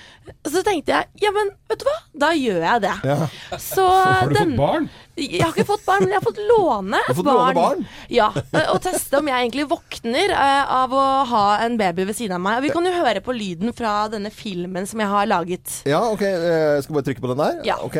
Så 0.45 0.61
tenkte 0.63 0.93
jeg 0.93 1.23
ja, 1.25 1.31
men 1.33 1.49
vet 1.67 1.81
du 1.81 1.85
hva, 1.87 1.95
da 2.23 2.29
gjør 2.37 2.59
jeg 2.63 2.81
det. 2.83 2.91
Ja. 3.09 3.17
Så 3.59 3.85
Har 4.05 4.29
du 4.29 4.35
den- 4.37 4.51
fått 4.53 4.61
barn? 4.61 4.89
Jeg 5.21 5.41
har 5.43 5.51
ikke 5.51 5.65
fått 5.67 5.83
barn, 5.85 6.05
men 6.05 6.13
jeg 6.13 6.21
har 6.21 6.25
fått 6.25 6.39
låne 6.49 6.97
har 7.01 7.13
fått 7.13 7.17
fått 7.19 7.27
låne 7.33 7.55
barn? 7.57 7.81
Ja, 8.09 8.29
eh, 8.37 8.69
Og 8.73 8.79
teste 8.85 9.19
om 9.19 9.27
jeg 9.29 9.35
egentlig 9.49 9.67
våkner 9.69 10.31
eh, 10.33 10.71
av 10.77 10.93
å 10.95 11.03
ha 11.33 11.43
en 11.65 11.75
baby 11.77 12.05
ved 12.09 12.15
siden 12.17 12.37
av 12.37 12.41
meg. 12.45 12.57
Og 12.61 12.65
vi 12.69 12.71
kan 12.73 12.87
jo 12.87 12.93
høre 12.95 13.21
på 13.25 13.35
lyden 13.35 13.73
fra 13.77 14.07
denne 14.13 14.31
filmen 14.33 14.87
som 14.89 15.03
jeg 15.03 15.11
har 15.11 15.27
laget. 15.29 15.81
ja, 15.89 15.99
ok. 16.09 16.21
Jeg 16.25 16.83
Skal 16.87 16.97
bare 16.97 17.09
trykke 17.09 17.21
på 17.27 17.33
den 17.33 17.43
der? 17.43 17.61
Ja. 17.73 17.77
Ok. 17.85 17.99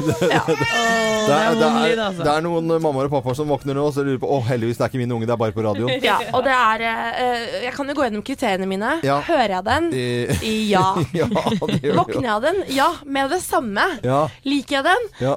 Det 1.30 1.36
er, 1.36 1.52
det, 1.54 1.66
er, 1.66 2.00
altså. 2.00 2.24
det 2.24 2.30
er 2.32 2.42
noen 2.42 2.66
mammaer 2.82 3.06
og 3.06 3.12
pappaer 3.12 3.36
som 3.38 3.46
våkner 3.52 3.76
nå 3.76 3.82
og 3.86 3.92
så 3.94 4.02
lurer 4.02 4.18
på 4.22 4.26
Å, 4.34 4.38
heldigvis, 4.48 4.78
det 4.80 4.82
er 4.86 4.90
ikke 4.90 4.98
min 5.02 5.12
unge, 5.14 5.26
det 5.28 5.34
er 5.34 5.38
bare 5.38 5.54
på 5.54 5.62
radioen. 5.62 5.92
Ja, 6.08 6.16
og 6.34 6.42
det 6.46 6.54
er 6.56 6.82
eh, 6.88 7.44
Jeg 7.66 7.72
kan 7.76 7.90
jo 7.92 7.94
gå 7.98 8.06
gjennom 8.06 8.24
kriteriene 8.26 8.66
mine. 8.70 8.94
Ja. 9.06 9.18
Hører 9.28 9.54
jeg 9.58 9.66
den? 9.68 9.86
I, 9.94 10.54
Ja. 10.72 10.82
ja, 11.20 11.28
Våkner 11.30 12.24
jeg 12.24 12.32
av 12.32 12.42
den? 12.48 12.58
Ja, 12.74 12.88
med 13.04 13.30
det 13.34 13.40
samme. 13.44 13.84
Ja. 14.06 14.22
Liker 14.48 14.78
jeg 14.80 14.86
den? 14.88 15.06
Ja. 15.22 15.36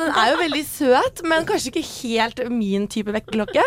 Den 0.00 0.10
er 0.10 0.32
jo 0.32 0.40
veldig 0.40 0.64
søt, 0.66 1.22
men 1.28 1.46
kanskje 1.48 1.70
ikke 1.74 1.84
helt 1.90 2.42
min 2.50 2.88
type 2.90 3.14
vekkerklokke. 3.14 3.62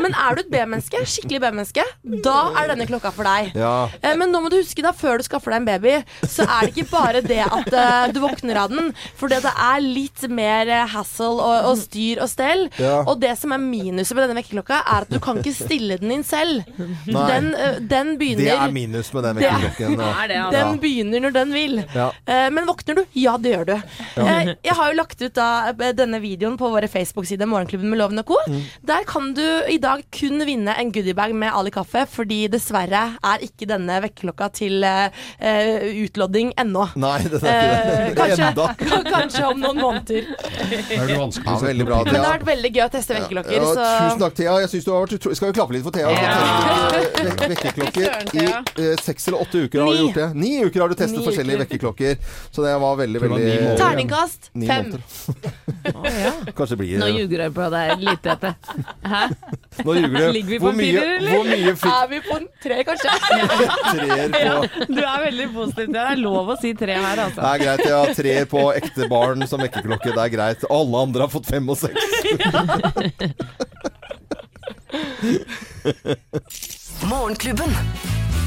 Men 0.00 0.14
er 0.14 0.36
du 0.36 0.42
et 0.44 0.50
B-menneske, 0.52 1.02
skikkelig 1.08 1.40
B-menneske, 1.46 1.84
da 2.24 2.36
er 2.60 2.70
denne 2.74 2.86
klokka 2.90 3.12
for 3.14 3.26
deg. 3.26 3.50
Ja. 3.58 3.88
Eh, 4.02 4.14
Men 4.20 4.30
nå 4.34 4.42
må 4.44 4.50
du 4.52 4.58
huske 4.60 4.84
da, 4.84 4.92
før 4.96 5.18
du 5.20 5.26
skaffer 5.26 5.54
deg 5.54 5.62
en 5.62 5.68
baby, 5.70 5.96
så 6.28 6.44
er 6.46 6.68
det 6.68 6.74
ikke 6.76 6.90
bare 6.92 7.22
det 7.24 7.42
at 7.46 7.72
eh, 7.72 8.12
du 8.14 8.20
våkner 8.22 8.62
av 8.64 8.72
den. 8.74 8.89
Fordi 9.20 9.40
det 9.44 9.52
er 9.66 9.80
litt 9.84 10.24
mer 10.30 10.68
eh, 10.68 10.86
hassle 10.94 11.28
og, 11.30 11.68
og 11.70 11.76
styr 11.80 12.20
og 12.24 12.28
stell. 12.32 12.66
Ja. 12.80 13.00
Og 13.08 13.20
det 13.22 13.34
som 13.40 13.52
er 13.56 13.62
minuset 13.62 14.16
med 14.16 14.26
denne 14.28 14.38
vekkerklokka, 14.40 14.80
er 14.84 15.06
at 15.06 15.10
du 15.12 15.18
kan 15.22 15.40
ikke 15.40 15.54
stille 15.56 15.98
den 16.00 16.10
inn 16.18 16.24
selv. 16.26 16.64
Nei. 16.78 17.26
Den, 17.30 17.50
eh, 17.54 17.78
den 17.90 18.14
begynner 18.20 18.44
Det 18.44 18.56
er 18.56 18.74
minus 18.74 19.12
med 19.16 19.24
den 19.28 19.38
er- 19.38 19.46
vekkerklokken. 19.48 19.98
ja. 20.00 20.10
Altså. 20.20 20.50
Den 20.56 20.78
begynner 20.82 21.20
når 21.26 21.32
den 21.36 21.52
vil. 21.54 21.76
Ja. 21.94 22.08
Eh, 22.26 22.48
men 22.50 22.66
våkner 22.68 23.00
du? 23.00 23.04
Ja, 23.18 23.36
det 23.40 23.54
gjør 23.54 23.66
du. 23.72 23.74
Eh, 24.20 24.54
jeg 24.64 24.74
har 24.78 24.90
jo 24.92 24.96
lagt 25.00 25.22
ut 25.22 25.34
da 25.34 25.48
denne 25.96 26.20
videoen 26.22 26.56
på 26.60 26.68
våre 26.70 26.88
Facebook-sider, 26.90 27.46
Morgenklubben 27.50 27.90
med 27.90 27.98
Loven 28.00 28.18
og 28.22 28.26
Co. 28.30 28.38
Mm. 28.48 28.60
Der 28.86 29.04
kan 29.08 29.32
du 29.34 29.44
i 29.70 29.78
dag 29.82 30.02
kun 30.14 30.40
vinne 30.46 30.74
en 30.78 30.92
goodiebag 30.92 31.34
med 31.34 31.52
Ali 31.54 31.70
kaffe, 31.74 32.06
fordi 32.10 32.44
dessverre 32.52 33.02
er 33.22 33.44
ikke 33.46 33.66
denne 33.70 34.00
vekkerklokka 34.04 34.50
til 34.60 34.84
eh, 34.84 35.10
utlodding 36.04 36.52
ennå. 36.60 36.86
Nei, 37.00 37.18
det 37.30 37.40
er 37.42 38.10
ikke 38.10 38.14
det. 38.14 38.16
kanskje, 38.18 38.48
Enda. 38.50 38.66
kanskje 39.14 39.42
om 39.46 39.60
noen 39.60 39.80
måneder. 39.80 40.26
Det 40.30 40.96
er 40.96 41.06
det 41.10 41.16
vanskelig 41.20 41.46
Ja, 41.46 41.54
å 41.54 41.58
sette 41.60 41.68
veldig 41.70 41.86
bra. 41.88 41.98
Men 42.04 42.14
det 42.14 42.20
har 42.22 42.34
vært 42.38 42.46
veldig 42.50 42.70
gøy 42.76 42.82
å 42.84 42.88
teste 42.94 43.16
vekkerklokker. 43.16 43.56
Ja, 43.56 43.68
så 43.70 43.86
tusen 44.06 44.22
takk, 44.24 44.36
Thea. 44.40 44.54
Jeg 44.64 44.70
synes 44.74 44.86
du 44.86 44.90
har 44.94 45.04
vært 45.04 45.14
utro... 45.18 45.34
Skal 45.38 45.50
vi 45.52 45.56
klappe 45.58 45.76
litt 45.76 45.84
for 45.86 45.94
Thea? 45.94 46.10
Ja. 46.10 46.20
Vek- 47.20 47.44
Vekkerklokker 47.54 48.36
i 48.40 48.44
eh, 48.46 48.94
seks 49.04 49.28
eller 49.30 49.44
åtte 49.44 49.64
uker 49.66 49.82
har 49.84 49.92
du 49.92 50.00
gjort 50.04 50.18
det. 50.20 50.28
Ni 50.40 50.52
uker 50.64 50.84
har 50.84 50.92
du 50.92 50.96
testet 50.98 51.24
forskjellige 51.26 51.62
vekkerklokker. 51.64 52.16
Så 52.54 52.64
det 52.64 52.74
var 52.82 52.96
veldig, 53.00 53.22
veldig. 53.26 53.48
Terningkast 53.80 54.50
fem. 54.54 54.92
fem. 54.92 55.00
ja. 56.24 56.32
Kanskje 56.56 56.74
det 56.74 56.80
blir 56.82 57.00
Nå 57.00 57.10
ljuger 57.14 57.44
du 57.46 57.54
på 57.56 57.68
deg 57.74 58.04
litt, 58.04 58.22
Tete. 58.24 58.54
Hæ? 59.06 59.22
Nå 59.86 59.94
ljuger 59.98 60.16
du. 60.16 60.26
Ligger 60.36 60.50
vi 60.54 60.58
på 60.60 60.66
Hvor 60.70 60.76
mye, 60.78 61.04
eller? 61.16 61.30
hvor 61.34 61.48
mye 61.50 61.74
fikk 61.80 61.92
Er 61.94 62.08
vi 62.10 62.20
på 62.26 62.36
en 62.40 62.48
tre, 62.62 62.78
kanskje? 62.88 63.14
treer 63.94 64.34
på 64.34 64.86
Du 64.90 65.00
er 65.00 65.24
veldig 65.26 65.48
positiv. 65.54 65.90
Det 65.94 66.02
er 66.04 66.20
lov 66.20 66.52
å 66.54 66.58
si 66.60 66.72
tre 66.78 66.96
her, 66.98 67.16
Det 67.16 67.24
altså. 67.28 67.44
er 67.50 67.62
greit. 67.64 67.84
Ja, 67.90 68.00
treer 68.16 68.48
på 68.50 68.64
ekte 68.78 69.08
barn 69.10 69.46
som 69.48 69.60
vekkerklokke. 69.62 70.12
Det 70.14 70.22
er 70.24 70.32
greit. 70.34 70.64
Alle 70.70 70.96
andre 71.06 71.26
har 71.26 71.32
fått 71.32 71.50
fem 71.50 71.68
og 71.70 71.78
seks. 71.80 72.02
Morgenklubben. 77.10 77.72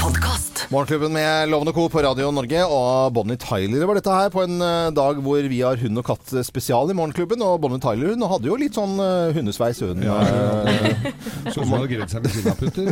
Podkast. 0.03 0.65
Morgenklubben 0.69 1.13
med 1.13 1.49
Lovende 1.49 1.71
Co. 1.71 1.85
på 1.89 2.01
Radio 2.03 2.27
Norge 2.35 2.59
og 2.67 3.13
Bonnie 3.15 3.39
Tyler 3.39 3.85
var 3.87 3.95
dette 3.95 4.11
her 4.11 4.33
på 4.33 4.41
en 4.43 4.57
eh, 4.59 4.89
dag 4.91 5.21
hvor 5.23 5.47
vi 5.47 5.61
har 5.63 5.79
hund 5.79 6.01
og 6.01 6.03
katt 6.09 6.33
spesial 6.43 6.91
i 6.91 6.95
Morgenklubben. 6.97 7.39
Og 7.45 7.61
Bonnie 7.63 7.79
Tyler 7.79 8.11
hun 8.11 8.25
hadde 8.27 8.49
jo 8.49 8.57
litt 8.59 8.75
sånn 8.75 8.97
eh, 8.99 9.31
hundesveis, 9.37 9.79
hun. 9.79 10.03
Ja, 10.03 10.17
ja. 10.27 11.13
Så 11.53 11.63
hun 11.63 11.71
har 11.71 11.87
greid 11.87 12.11
seg 12.11 12.25
med 12.25 12.35
kinaputter. 12.35 12.91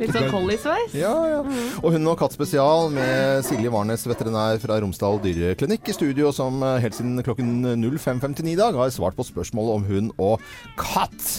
Litt 0.00 0.16
sånn 0.16 0.32
colliesveis. 0.32 0.96
Ja, 0.96 1.12
ja. 1.34 1.44
Og 1.82 1.92
Hund 1.92 2.08
og 2.14 2.16
katt 2.24 2.32
spesial 2.32 2.88
med 2.94 3.44
Silje 3.44 3.76
Warnes, 3.76 4.08
veterinær 4.08 4.56
fra 4.62 4.80
Romsdal 4.80 5.20
dyreklinikk 5.26 5.92
i 5.92 5.98
studio, 5.98 6.32
som 6.32 6.64
eh, 6.64 6.78
helt 6.86 6.96
siden 6.96 7.20
klokken 7.26 7.52
05.59 7.84 8.54
i 8.54 8.60
dag 8.62 8.80
har 8.80 8.96
svart 8.96 9.20
på 9.20 9.28
spørsmål 9.28 9.74
om 9.76 9.90
hund 9.92 10.16
og 10.16 10.40
katt. 10.80 11.34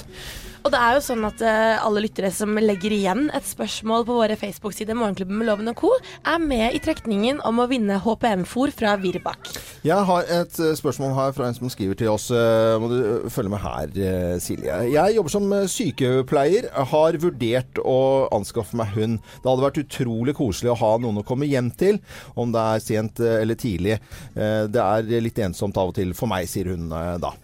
Og 0.68 0.74
det 0.74 0.80
er 0.84 0.98
jo 0.98 1.04
sånn 1.06 1.24
at 1.24 1.40
uh, 1.48 1.80
alle 1.80 2.02
lyttere 2.04 2.28
som 2.36 2.58
legger 2.60 2.92
igjen 2.92 3.30
et 3.32 3.46
spørsmål 3.48 4.04
på 4.04 4.18
våre 4.18 4.36
Facebook-sider, 4.36 4.98
Morgenklubben 5.00 5.38
med 5.40 5.48
Loven 5.48 5.72
og 5.72 5.78
Co., 5.80 5.94
er 6.28 6.42
med 6.44 6.76
i 6.76 6.82
trekningen 6.84 7.40
om 7.48 7.62
å 7.64 7.70
vinne 7.72 7.96
HPM-fôr 8.04 8.74
fra 8.76 8.98
Virbak. 9.00 9.48
Jeg 9.88 10.04
har 10.10 10.28
et 10.28 10.60
eh, 10.60 10.74
spørsmål 10.76 11.16
her 11.16 11.32
fra 11.38 11.48
en 11.48 11.56
som 11.56 11.72
skriver 11.72 11.96
til 11.96 12.12
oss. 12.12 12.28
Eh, 12.36 12.74
Må 12.84 12.92
du 12.92 13.30
følge 13.32 13.54
med 13.54 13.64
her, 13.64 13.96
Silje. 14.44 14.82
Jeg 14.92 15.16
jobber 15.16 15.36
som 15.38 15.56
sykepleier. 15.72 16.68
Har 16.92 17.22
vurdert 17.24 17.80
å 17.88 17.98
anskaffe 18.36 18.76
meg 18.76 18.92
hund. 18.98 19.24
Det 19.40 19.48
hadde 19.48 19.68
vært 19.70 19.82
utrolig 19.86 20.36
koselig 20.36 20.76
å 20.76 20.80
ha 20.84 20.94
noen 21.00 21.24
å 21.24 21.28
komme 21.32 21.48
hjem 21.48 21.72
til, 21.80 22.04
om 22.36 22.52
det 22.52 22.68
er 22.74 22.84
sent 22.84 23.24
eller 23.24 23.56
tidlig. 23.56 24.02
Det 24.36 24.84
er 24.84 25.16
litt 25.24 25.40
ensomt 25.48 25.80
av 25.80 25.94
og 25.94 26.02
til 26.02 26.12
for 26.18 26.28
meg, 26.28 26.52
sier 26.52 26.76
hun 26.76 26.92
da. 26.92 27.38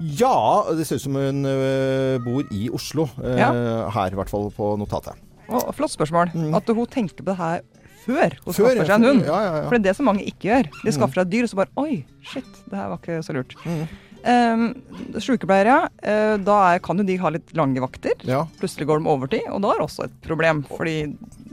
Ja, 0.00 0.64
det 0.76 0.84
ser 0.86 0.98
ut 1.00 1.04
som 1.06 1.14
hun 1.16 1.44
eh, 1.48 2.18
bor 2.24 2.44
i 2.52 2.68
Oslo. 2.74 3.08
eh, 3.24 3.38
Ja. 3.40 3.50
Her, 3.94 4.12
i 4.12 4.18
hvert 4.18 4.28
fall 4.32 4.50
på 4.52 4.74
notatet. 4.80 5.16
Og 5.48 5.70
flott 5.78 5.94
spørsmål. 5.94 6.32
At 6.58 6.66
hun 6.68 6.86
tenker 6.90 7.22
på 7.22 7.30
det 7.30 7.36
her 7.40 7.60
før 8.06 8.34
hun 8.34 8.52
Mm. 8.52 8.54
Før, 8.54 8.54
skaffer 8.54 8.86
seg 8.86 8.94
en 9.00 9.04
hund. 9.08 9.22
ja, 9.26 9.36
ja, 9.42 9.52
ja. 9.56 9.62
For 9.66 9.70
det 9.74 9.80
er 9.80 9.86
det 9.90 9.96
som 9.96 10.06
mange 10.06 10.22
ikke 10.26 10.46
gjør. 10.50 10.68
De 10.84 10.92
skaffer 10.94 11.14
seg 11.18 11.26
et 11.26 11.30
dyr, 11.32 11.42
og 11.42 11.50
så 11.50 11.56
bare 11.56 11.72
Oi, 11.82 12.04
shit, 12.22 12.52
det 12.70 12.76
her 12.78 12.88
var 12.92 12.98
ikke 13.00 13.16
så 13.26 13.34
lurt. 13.34 13.54
Mm. 13.64 13.88
Um, 14.26 14.62
Sykepleiere, 15.22 15.88
eh, 16.02 16.36
da 16.42 16.54
er, 16.74 16.78
kan 16.82 16.98
jo 16.98 17.04
de 17.06 17.16
ha 17.22 17.30
litt 17.30 17.52
lange 17.54 17.78
vakter. 17.82 18.14
Ja. 18.26 18.44
Plutselig 18.60 18.86
går 18.88 19.02
de 19.02 19.10
overtid, 19.10 19.44
og 19.50 19.60
da 19.62 19.70
er 19.70 19.78
det 19.80 19.86
også 19.86 20.04
et 20.08 20.16
problem. 20.22 20.64
Fordi 20.70 20.96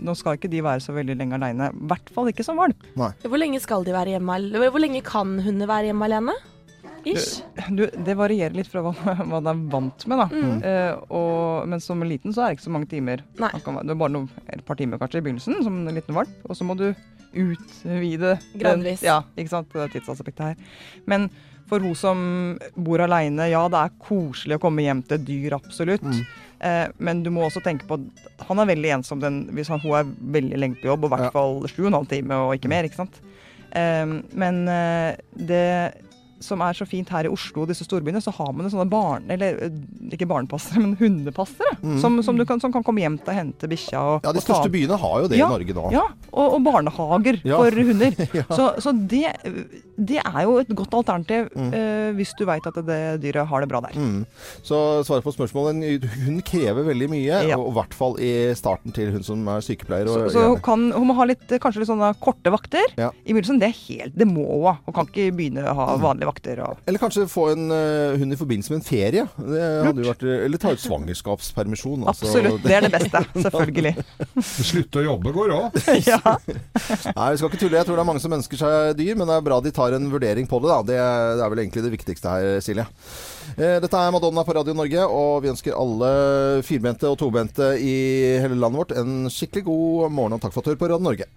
nå 0.03 0.15
skal 0.17 0.37
ikke 0.37 0.49
de 0.49 0.61
være 0.65 0.81
så 0.81 0.93
veldig 0.95 1.17
lenge 1.19 1.37
aleine. 1.37 1.69
I 1.73 1.87
hvert 1.91 2.09
fall 2.13 2.29
ikke 2.31 2.43
som 2.45 2.57
valp. 2.57 2.81
Hvor 2.97 3.37
lenge 3.41 3.61
skal 3.61 3.83
de 3.85 3.93
være 3.93 4.15
hjemme? 4.17 4.39
Hvor 4.73 4.81
lenge 4.81 5.03
kan 5.05 5.39
hunder 5.45 5.69
være 5.69 5.89
hjemme 5.91 6.05
alene? 6.09 6.33
Ish. 7.05 7.41
Du, 7.75 7.83
det 8.05 8.15
varierer 8.17 8.55
litt 8.55 8.69
fra 8.71 8.83
hva, 8.85 8.93
hva 9.29 9.39
de 9.43 9.51
er 9.51 9.63
vant 9.73 10.05
med, 10.09 10.21
da. 10.21 10.27
Mm. 10.31 10.59
Uh, 10.63 11.15
og, 11.19 11.69
men 11.71 11.83
som 11.83 12.03
liten 12.07 12.35
så 12.35 12.45
er 12.45 12.51
det 12.53 12.59
ikke 12.59 12.67
så 12.69 12.75
mange 12.75 12.89
timer. 12.91 13.23
Nei. 13.41 13.51
Kan 13.65 13.79
Det 13.81 13.95
er 13.95 13.99
bare 13.99 14.15
noen, 14.15 14.29
et 14.53 14.63
par 14.67 14.79
timer 14.79 15.01
kanskje 15.01 15.19
i 15.21 15.25
begynnelsen, 15.25 15.59
som 15.65 15.81
en 15.83 15.97
liten 15.97 16.15
valp. 16.15 16.33
Og 16.47 16.55
så 16.59 16.67
må 16.67 16.77
du 16.79 16.87
utvide 17.33 18.37
den- 18.37 18.61
Gradvis. 18.61 19.03
Ja, 19.03 19.21
ikke 19.37 19.49
sant. 19.55 19.73
Det 19.73 19.91
tidsaspektet 19.95 20.53
her. 20.53 20.55
Men 21.09 21.29
for 21.69 21.79
hun 21.79 21.95
som 21.95 22.23
bor 22.75 23.01
aleine, 23.01 23.49
ja 23.49 23.61
det 23.71 23.79
er 23.79 23.93
koselig 24.03 24.57
å 24.59 24.61
komme 24.61 24.83
hjem 24.85 25.01
til 25.07 25.23
dyr, 25.25 25.55
absolutt. 25.57 26.03
Mm. 26.03 26.23
Eh, 26.63 26.87
men 26.99 27.23
du 27.23 27.31
må 27.33 27.47
også 27.47 27.63
tenke 27.63 27.87
på 27.87 27.97
at 27.97 28.45
han 28.47 28.59
er 28.59 28.69
veldig 28.69 28.91
ensom 28.99 29.19
den, 29.23 29.47
hvis 29.55 29.71
han, 29.71 29.81
hun 29.83 29.95
er 29.97 30.11
veldig 30.37 30.59
lenge 30.59 30.79
på 30.81 30.91
jobb, 30.91 31.07
og 31.07 31.11
i 31.11 31.15
hvert 31.15 31.35
fall 31.35 31.63
sju 31.71 31.85
og 31.85 31.89
en 31.89 31.97
halv 32.01 32.11
time 32.11 32.39
og 32.45 32.53
ikke 32.59 32.71
mer. 32.71 32.87
ikke 32.87 33.01
sant? 33.01 33.19
Um, 33.73 34.19
men 34.37 34.67
det 35.33 35.63
som 36.43 36.61
er 36.65 36.75
så 36.77 36.85
fint 36.89 37.09
her 37.13 37.25
i 37.25 37.31
Oslo 37.31 37.63
og 37.63 37.69
disse 37.71 37.85
storbyene, 37.87 38.21
så 38.23 38.33
har 38.35 38.51
man 38.53 38.69
sånne 38.69 38.85
barn... 38.91 39.25
Eller 39.33 39.57
eh, 39.69 39.77
ikke 40.13 40.27
barnepassere, 40.29 40.81
men 40.83 40.97
hundepassere. 40.99 41.77
Som, 42.03 42.19
som, 42.23 42.37
du 42.37 42.43
kan, 42.45 42.59
som 42.61 42.71
kan 42.75 42.83
komme 42.85 43.01
hjem 43.03 43.17
til 43.23 43.31
og 43.33 43.39
hente 43.39 43.69
bikkja. 43.71 44.01
Og, 44.03 44.19
Mm. 44.23 44.27
Ja, 44.27 44.31
de 44.33 44.39
og 44.39 44.43
ta- 44.43 44.53
største 44.53 44.71
byene 44.73 44.97
har 44.99 45.15
jo 45.23 45.27
det 45.31 45.37
Ja, 45.39 45.47
i 45.47 45.53
Norge 45.55 45.73
nå. 45.77 45.85
Ja, 45.95 46.03
og, 46.31 46.53
og 46.57 46.63
barnehager 46.65 47.39
Ja. 47.47 47.57
for 47.57 47.71
hunder. 47.79 48.13
Så, 48.57 48.65
så 48.83 48.91
det, 49.09 49.23
det 49.97 50.19
er 50.21 50.41
jo 50.45 50.57
et 50.61 50.69
godt 50.75 50.93
alternativ 50.97 51.49
eh, 51.57 52.11
hvis 52.17 52.33
du 52.39 52.43
veit 52.47 52.65
at 52.69 52.77
det 52.85 52.99
dyret 53.23 53.47
har 53.49 53.63
det 53.63 53.69
bra 53.71 53.81
der. 53.85 53.95
Mm. 53.97 54.23
Så 54.65 54.77
svaret 55.07 55.23
på 55.25 55.33
spørsmålet 55.33 56.05
Hun 56.25 56.41
krever 56.45 56.85
veldig 56.87 57.09
mye, 57.11 57.41
Ja. 57.49 57.57
og 57.57 57.71
i 57.71 57.75
hvert 57.77 57.93
fall 57.97 58.17
i 58.23 58.31
starten 58.57 58.93
til 58.95 59.11
hun 59.15 59.23
som 59.25 59.47
er 59.51 59.63
sykepleier. 59.65 60.07
Så, 60.09 60.19
Og, 60.25 60.31
så 60.33 60.45
hun, 60.51 60.59
kan, 60.65 60.85
hun 60.95 61.07
må 61.09 61.15
ha 61.17 61.25
litt, 61.29 61.45
kanskje 61.61 61.83
litt 61.83 61.89
sånne 61.91 62.11
korte 62.23 62.51
vakter. 62.53 62.93
Ja. 62.99 63.09
I 63.25 63.33
begynnelsen, 63.33 63.59
det 63.61 63.69
er 63.71 63.77
helt, 63.87 64.15
det 64.17 64.27
må 64.29 64.45
hun 64.49 64.67
ha. 64.69 64.75
Hun 64.87 64.93
kan 64.97 65.09
ikke 65.09 65.29
begynne 65.35 65.65
å 65.69 65.75
ha 65.77 65.87
vanlige 66.01 66.27
vakter. 66.29 66.32
Og, 66.33 66.79
Eller 66.87 67.01
kanskje 67.01 67.25
få 67.29 67.49
en 67.53 67.67
uh, 67.71 68.15
hund 68.19 68.33
i 68.33 68.39
forbindelse 68.39 68.73
med 68.73 68.81
en 68.81 68.85
ferie. 68.87 69.25
Det 69.37 69.63
hadde 69.87 70.03
jo 70.03 70.09
vært, 70.09 70.25
eller 70.47 70.61
ta 70.61 70.73
ut 70.73 70.83
svangerskapspermisjon. 70.83 72.05
altså. 72.07 72.29
absolutt, 72.29 72.63
det 72.65 72.77
er 72.77 72.87
det 72.87 72.91
beste. 72.93 73.23
Selvfølgelig. 73.45 73.93
Slutte 74.71 75.01
å 75.01 75.05
jobbe 75.07 75.33
går 75.35 75.55
òg. 75.57 75.79
ja. 76.11 76.19
Nei, 77.17 77.29
vi 77.33 77.41
skal 77.41 77.49
ikke 77.49 77.61
tulle. 77.61 77.79
Jeg 77.79 77.89
tror 77.89 77.99
det 77.99 78.03
er 78.05 78.09
mange 78.09 78.23
som 78.23 78.37
ønsker 78.39 78.61
seg 78.63 78.97
dyr, 78.99 79.15
men 79.19 79.29
det 79.29 79.37
er 79.37 79.45
bra 79.45 79.59
de 79.63 79.73
tar 79.75 79.95
en 79.97 80.09
vurdering 80.13 80.49
på 80.49 80.61
det. 80.63 80.71
da. 80.71 80.81
Det, 80.89 80.99
det 81.39 81.45
er 81.45 81.53
vel 81.55 81.63
egentlig 81.65 81.85
det 81.85 81.93
viktigste 81.97 82.35
her, 82.35 82.49
Silje. 82.63 82.87
Eh, 83.57 83.77
Dette 83.83 83.99
er 83.99 84.13
Madonna 84.13 84.45
på 84.47 84.55
Radio 84.57 84.75
Norge, 84.77 85.05
og 85.05 85.43
vi 85.43 85.51
ønsker 85.53 85.77
alle 85.77 86.11
firbente 86.65 87.09
og 87.09 87.19
tobente 87.21 87.73
i 87.77 87.95
hele 88.43 88.57
landet 88.57 88.83
vårt 88.83 88.97
en 88.97 89.31
skikkelig 89.31 89.67
god 89.69 90.13
morgen, 90.15 90.37
og 90.37 90.43
takk 90.43 90.55
for 90.55 90.63
at 90.63 90.69
du 90.69 90.73
hører 90.73 90.83
på 90.83 90.93
Radio 90.93 91.09
Norge. 91.11 91.31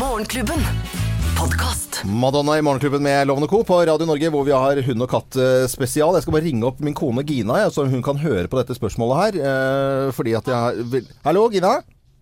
Morgenklubben. 0.00 1.03
Podkast. 1.38 2.04
Madonna 2.04 2.58
i 2.58 2.62
Morgenklubben 2.62 3.02
med 3.02 3.26
Lovende 3.26 3.48
Co. 3.48 3.64
på 3.64 3.86
Radio 3.86 4.06
Norge, 4.06 4.30
hvor 4.30 4.44
vi 4.46 4.52
har 4.52 4.80
hund 4.86 5.02
og 5.04 5.10
katt 5.10 5.36
eh, 5.40 5.66
spesial. 5.70 6.14
Jeg 6.16 6.24
skal 6.24 6.34
bare 6.36 6.44
ringe 6.46 6.66
opp 6.68 6.80
min 6.84 6.94
kone 6.96 7.24
Gina, 7.26 7.56
så 7.74 7.84
hun 7.90 8.02
kan 8.04 8.18
høre 8.22 8.46
på 8.50 8.58
dette 8.60 8.76
spørsmålet 8.76 9.20
her. 9.20 9.38
eh, 9.50 10.12
fordi 10.16 10.34
at 10.38 10.46
jeg 10.50 10.86
vil- 10.92 11.08
Hallo, 11.24 11.48
Gina? 11.50 11.74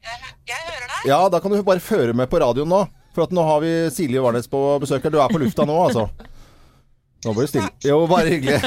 Jeg 0.02 0.58
hører 0.58 0.88
deg. 0.88 1.06
Ja, 1.10 1.28
da 1.28 1.40
kan 1.40 1.50
du 1.52 1.62
bare 1.62 1.80
føre 1.80 2.14
med 2.14 2.30
på 2.30 2.40
radioen 2.42 2.68
nå. 2.68 2.86
For 3.14 3.24
at 3.24 3.30
nå 3.36 3.44
har 3.44 3.60
vi 3.60 3.72
Silje 3.92 4.22
Warnes 4.22 4.48
på 4.48 4.78
besøk 4.80 5.02
her. 5.04 5.10
Du 5.10 5.20
er 5.20 5.28
på 5.28 5.38
lufta 5.42 5.66
nå, 5.68 5.76
altså. 5.88 6.08
Nå 7.22 7.32
ble 7.36 7.44
det 7.44 7.50
stille. 7.52 7.68
Jo, 7.86 8.00
bare 8.10 8.32
hyggelig. 8.32 8.58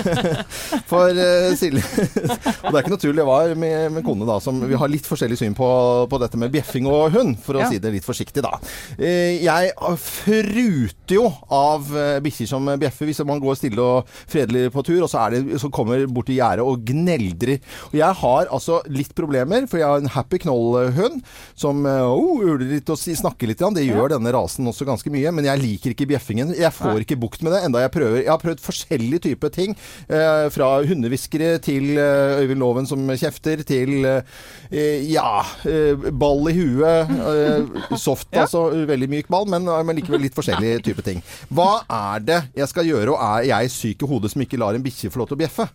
For 0.89 1.11
uh, 1.11 1.49
Silje 1.59 1.81
Og 1.83 2.69
det 2.69 2.77
er 2.77 2.81
ikke 2.85 2.93
noe 2.93 3.15
Det 3.17 3.25
var 3.27 3.51
med, 3.59 3.95
med 3.97 4.05
kone 4.05 4.27
da 4.27 4.37
som 4.43 4.61
Vi 4.63 4.77
har 4.79 4.91
litt 4.91 5.07
forskjellig 5.07 5.37
syn 5.41 5.55
på, 5.57 5.67
på 6.11 6.19
dette 6.21 6.39
med 6.39 6.53
bjeffing 6.53 6.87
og 6.87 7.17
hund, 7.17 7.35
for 7.43 7.57
å 7.59 7.65
Ja. 7.65 7.69
si 7.71 7.79
det 7.81 7.91
litt 7.91 8.05
forsiktig, 8.05 8.43
da. 8.45 8.53
Uh, 8.99 9.35
jeg 9.43 9.73
fruter 10.01 11.17
jo 11.17 11.25
av 11.51 11.89
uh, 11.91 12.19
bikkjer 12.23 12.49
som 12.49 12.67
bjeffer 12.79 13.09
hvis 13.09 13.21
man 13.27 13.41
går 13.43 13.57
stille 13.59 13.81
og 13.81 14.11
fredelig 14.31 14.69
på 14.73 14.83
tur, 14.87 15.01
og 15.03 15.11
så, 15.11 15.25
er 15.25 15.35
det, 15.35 15.59
så 15.61 15.71
kommer 15.73 16.05
bort 16.07 16.29
til 16.29 16.39
gjerdet 16.39 16.63
og 16.65 16.85
gneldrer. 16.87 17.59
Og 17.91 17.97
jeg 17.99 18.19
har 18.21 18.51
altså 18.53 18.79
litt 18.91 19.11
problemer, 19.17 19.67
for 19.71 19.81
jeg 19.81 19.89
har 19.89 20.03
en 20.03 20.11
happy 20.15 20.39
knoll-hund 20.45 21.21
som 21.57 21.83
oh, 21.85 22.43
uler 22.43 22.65
litt 22.75 22.91
og 22.93 22.99
snakker 23.01 23.49
litt. 23.51 23.63
Det 23.75 23.85
gjør 23.87 24.15
denne 24.15 24.33
rasen 24.35 24.67
også 24.69 24.87
ganske 24.87 25.11
mye, 25.13 25.33
men 25.35 25.47
jeg 25.49 25.63
liker 25.63 25.95
ikke 25.95 26.09
bjeffingen. 26.13 26.53
Jeg 26.57 26.73
får 26.75 27.03
ikke 27.05 27.19
bukt 27.21 27.43
med 27.45 27.55
det, 27.55 27.63
enda 27.67 27.83
jeg 27.83 27.93
prøver. 27.95 28.21
Jeg 28.21 28.31
har 28.33 28.41
prøvd 28.45 28.63
forskjellige 28.63 29.23
typer 29.27 29.53
ting. 29.53 29.75
Eh, 30.07 30.45
fra 30.53 30.69
hundehviskere 30.87 31.57
til 31.65 31.95
eh, 31.97 32.41
Øyvind 32.43 32.61
Loven 32.61 32.89
som 32.89 33.03
kjefter, 33.11 33.63
til 33.67 34.05
eh, 34.09 35.05
ja 35.09 35.41
eh, 35.67 36.09
ball 36.13 36.51
i 36.51 36.55
huet. 36.57 37.15
Eh, 37.15 37.95
soft, 37.99 38.29
altså. 38.33 38.67
Veldig 38.85 39.09
myk 39.11 39.31
ball, 39.31 39.47
men, 39.51 39.65
men 39.65 39.97
likevel 39.97 40.23
litt 40.25 40.37
forskjellige 40.37 40.83
typer 40.89 41.09
ting. 41.09 41.23
Hva 41.53 41.81
er 41.89 42.25
det 42.25 42.41
jeg 42.57 42.71
skal 42.71 42.87
gjøre, 42.89 43.15
og 43.15 43.23
er 43.41 43.49
jeg 43.51 43.73
syk 43.73 44.05
i 44.05 44.09
hodet 44.09 44.33
som 44.33 44.45
ikke 44.45 44.59
lar 44.61 44.77
en 44.77 44.85
bikkje 44.85 45.11
få 45.13 45.23
lov 45.23 45.31
til 45.31 45.39
å 45.39 45.43
bjeffe? 45.45 45.67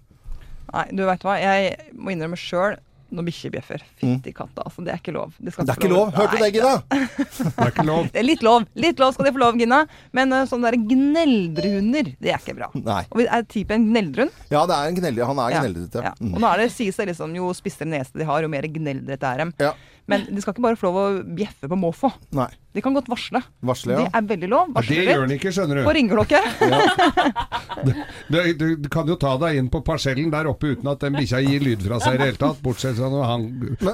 Nei, 0.71 0.87
du 0.95 1.03
vet 1.09 1.25
hva. 1.27 1.35
Jeg 1.41 1.75
må 1.99 2.15
innrømme 2.15 2.39
sjøl 2.39 2.79
når 3.15 3.27
bikkjer 3.29 3.53
bjeffer. 3.55 3.85
Fytti 4.01 4.33
katta, 4.37 4.65
altså. 4.67 4.85
Det 4.87 4.93
er 4.95 5.01
ikke 5.03 5.15
lov. 5.17 5.33
skal 5.37 5.65
Mm. 5.65 5.67
Det 5.67 5.75
er 5.75 5.81
ikke 5.81 5.91
lov. 5.93 6.13
Hørte 6.17 6.37
du 6.37 6.45
det, 6.45 6.51
Gina? 6.55 6.73
Det 6.91 7.65
er 7.67 7.73
ikke 7.73 7.87
lov. 7.87 8.09
Det 8.13 8.21
er 8.23 8.27
litt 8.27 8.43
lov. 8.47 8.67
Litt 8.87 9.03
lov 9.03 9.15
skal 9.17 9.29
de 9.29 9.33
få 9.37 9.43
lov, 9.43 9.59
Gina. 9.61 9.81
Men 10.17 10.33
uh, 10.35 10.43
sånne 10.49 10.71
der 10.71 10.79
gneldrehunder, 10.93 12.13
det 12.21 12.33
er 12.35 12.41
ikke 12.41 12.57
bra. 12.59 12.71
Nei. 12.75 13.03
Og 13.11 13.23
er 13.27 13.47
typen 13.51 13.89
gneldrehund? 13.91 14.35
Ja, 14.53 14.65
det 14.71 14.77
er 14.79 14.91
en 14.93 14.99
gneldre. 15.01 15.29
Han 15.31 15.43
er 15.45 15.57
Ja. 15.57 15.63
gneldrete. 15.65 16.05
Ja. 16.11 16.15
Mm. 16.21 16.35
Og 16.35 16.41
nå 16.45 16.51
er 16.53 16.65
det, 16.65 16.71
sies 16.75 16.97
det 16.97 17.09
liksom 17.13 17.35
jo 17.37 17.53
spissere 17.57 17.89
nese 17.91 18.17
de 18.17 18.27
har, 18.29 18.43
jo 18.43 18.49
mer 18.53 18.63
gneldrete 18.63 19.35
er 19.35 19.45
dem. 19.45 19.55
Ja. 19.61 19.75
Men 20.11 20.27
de 20.27 20.43
skal 20.43 20.55
ikke 20.57 20.65
bare 20.65 20.79
få 20.79 20.91
lov 20.91 20.99
å 21.01 21.23
bjeffe 21.39 21.69
på 21.71 21.79
måfå. 21.79 22.11
Nei. 22.35 22.49
De 22.73 22.83
kan 22.85 22.95
godt 22.95 23.09
varsle. 23.11 23.41
Varsle, 23.67 23.97
Det 23.99 24.11
er 24.15 24.27
veldig 24.31 24.49
lov. 24.53 24.69
Ja, 24.77 24.83
det 24.87 24.99
gjør 25.09 25.25
den 25.27 25.33
ikke, 25.39 25.51
skjønner 25.55 25.81
På 25.83 25.91
du. 25.91 25.97
ringeklokke. 25.99 26.41
ja. 26.71 28.45
du, 28.59 28.77
du 28.79 28.89
kan 28.93 29.09
jo 29.11 29.17
ta 29.21 29.33
deg 29.43 29.59
inn 29.59 29.71
på 29.73 29.81
parsellen 29.87 30.31
der 30.33 30.47
oppe 30.51 30.73
uten 30.75 30.91
at 30.91 31.03
den 31.03 31.17
bikkja 31.19 31.41
gir 31.45 31.65
lyd 31.65 31.83
fra 31.83 31.99
seg 32.03 32.15
i 32.17 32.21
det 32.21 32.29
hele 32.31 32.41
tatt. 32.41 32.61
Bortsett 32.63 32.99
fra 32.99 33.09
når 33.11 33.25
han, 33.27 33.47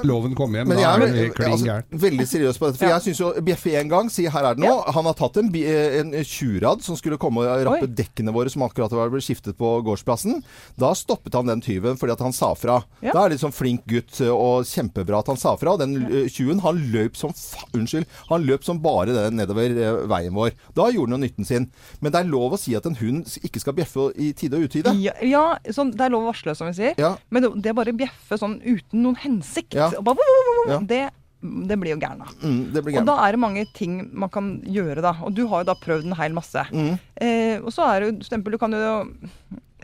loven 0.07 0.35
kommer 0.37 0.61
hjem. 0.61 0.71
Men 0.73 0.77
Da 0.79 0.83
jeg 0.83 1.07
er 1.09 1.25
er 1.27 1.33
klin 1.37 1.55
altså, 1.55 1.77
veldig 2.05 2.27
seriøs 2.29 2.59
på 2.61 2.69
dette. 2.69 2.81
For 2.83 2.93
jeg 2.93 3.05
syns 3.07 3.21
jo 3.23 3.31
Bjeffe 3.47 3.73
en 3.81 3.91
gang, 3.91 4.11
sier 4.13 4.33
her 4.33 4.49
er 4.51 4.57
det 4.59 4.65
nå. 4.65 4.73
Han 4.97 5.09
har 5.09 5.17
tatt 5.19 5.39
en, 5.41 5.49
eh, 5.57 5.97
en 6.01 6.13
tjurad 6.27 6.83
som 6.85 6.97
skulle 6.99 7.19
komme 7.21 7.43
og 7.45 7.65
rappe 7.67 7.87
Oi. 7.87 7.93
dekkene 8.01 8.33
våre, 8.35 8.51
som 8.53 8.65
akkurat 8.67 8.93
var 8.93 9.09
blitt 9.13 9.25
skiftet 9.27 9.57
på 9.59 9.73
gårdsplassen. 9.87 10.41
Da 10.79 10.93
stoppet 10.97 11.33
han 11.37 11.49
den 11.49 11.63
tyven 11.65 11.97
fordi 11.97 12.13
at 12.17 12.23
han 12.25 12.35
sa 12.35 12.53
fra. 12.57 12.81
Ja. 13.01 13.13
Da 13.15 13.25
er 13.25 13.33
det 13.33 13.41
sånn 13.41 13.55
flink 13.55 13.85
gutt 13.89 14.21
eh, 14.21 14.29
og 14.33 14.67
kjempebra 14.69 15.23
at 15.23 15.33
han 15.33 15.41
sa 15.41 15.55
fra. 15.57 15.77
Den 15.81 15.97
eh, 16.07 16.29
tjuven, 16.29 16.61
han 16.65 16.81
løp 16.93 17.17
som 17.17 17.33
fa 17.33 17.65
Unnskyld. 17.77 18.07
Han 18.29 18.45
løp 18.47 18.63
som 18.67 18.81
bare 18.83 19.15
det 19.15 19.25
nedover 19.35 19.73
eh, 19.73 20.01
veien 20.11 20.35
vår. 20.35 20.55
Da 20.77 20.89
gjorde 20.93 21.13
den 21.13 21.17
jo 21.17 21.23
nytten 21.25 21.47
sin. 21.47 21.69
Men 22.01 22.13
det 22.13 22.21
er 22.21 22.31
lov 22.31 22.55
å 22.55 22.61
si 22.61 22.75
at 22.77 22.87
en 22.89 22.97
hund 22.99 23.37
ikke 23.47 23.61
skal 23.63 23.77
bjeffe 23.77 24.09
i 24.19 24.31
tide 24.37 24.59
og 24.59 24.67
utide. 24.67 24.93
Ja, 25.01 25.15
ja 25.25 25.45
sånn, 25.73 25.93
det 25.95 26.07
er 26.07 26.13
lov 26.13 26.27
å 26.27 26.31
varsle, 26.31 26.55
som 26.57 26.69
vi 26.69 26.75
sier. 26.79 26.97
Ja. 26.99 27.15
Men 27.33 27.47
det, 27.55 27.71
er 27.71 27.77
bare 27.77 27.95
bjeffe 27.97 28.39
sånn 28.39 28.59
uten 28.65 29.05
noen 29.05 29.19
hensikt. 29.23 29.77
Ja. 29.77 29.89
Og 29.97 30.05
bare, 30.07 30.81
det, 30.89 31.03
det 31.41 31.79
blir 31.79 31.95
jo 31.95 32.01
gæren 32.01 32.23
av. 32.25 32.33
Mm, 32.41 32.61
Og 32.73 33.09
da 33.09 33.17
er 33.25 33.35
det 33.35 33.41
mange 33.41 33.65
ting 33.77 33.99
man 34.11 34.31
kan 34.33 34.55
gjøre, 34.65 35.01
da. 35.05 35.15
Og 35.27 35.35
du 35.37 35.45
har 35.51 35.63
jo 35.63 35.71
da 35.71 35.77
prøvd 35.79 36.09
en 36.09 36.19
hel 36.19 36.37
masse. 36.37 36.67
Mm. 36.73 36.93
Eh, 37.21 37.57
og 37.61 37.71
så 37.75 37.87
er 37.87 37.99
det 37.99 38.09
jo 38.09 38.29
stempel 38.29 38.55
Du 38.55 38.61
kan 38.61 38.73
jo 38.73 38.93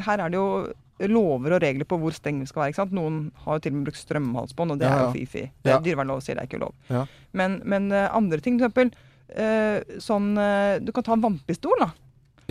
Her 0.03 0.21
er 0.25 0.34
det 0.34 0.39
jo 0.39 0.47
lover 0.99 1.55
og 1.57 1.61
regler 1.63 1.85
på 1.89 1.97
hvor 1.99 2.13
stengt 2.13 2.41
vi 2.45 2.45
skal 2.51 2.67
være. 2.67 2.85
Noen 2.93 3.31
har 3.45 3.57
jo 3.57 3.59
til 3.65 3.71
og 3.73 3.77
med 3.79 3.85
brukt 3.87 3.97
strømhalsbånd, 3.97 4.71
og 4.71 4.79
det 4.79 4.87
Ja, 4.87 4.93
er 4.93 5.05
jo 5.07 5.13
fy-fy. 5.15 5.49
Det 5.63 5.71
Ja. 5.71 5.77
er 5.77 5.81
Dyrevernlov 5.81 6.21
sier 6.21 6.35
det 6.35 6.43
er 6.43 6.47
ikke 6.51 6.61
lov. 6.61 6.73
Ja. 6.89 7.05
Men, 7.33 7.61
men 7.65 7.91
eh, 7.91 8.09
andre 8.15 8.37
ting, 8.39 8.59
f.eks. 8.61 8.71
eksempel 8.71 8.91
eh, 9.35 9.81
sånn 9.99 10.37
eh, 10.37 10.79
Du 10.79 10.91
kan 10.91 11.03
ta 11.03 11.13
en 11.13 11.21
vannpistol, 11.21 11.73
da. 11.79 11.91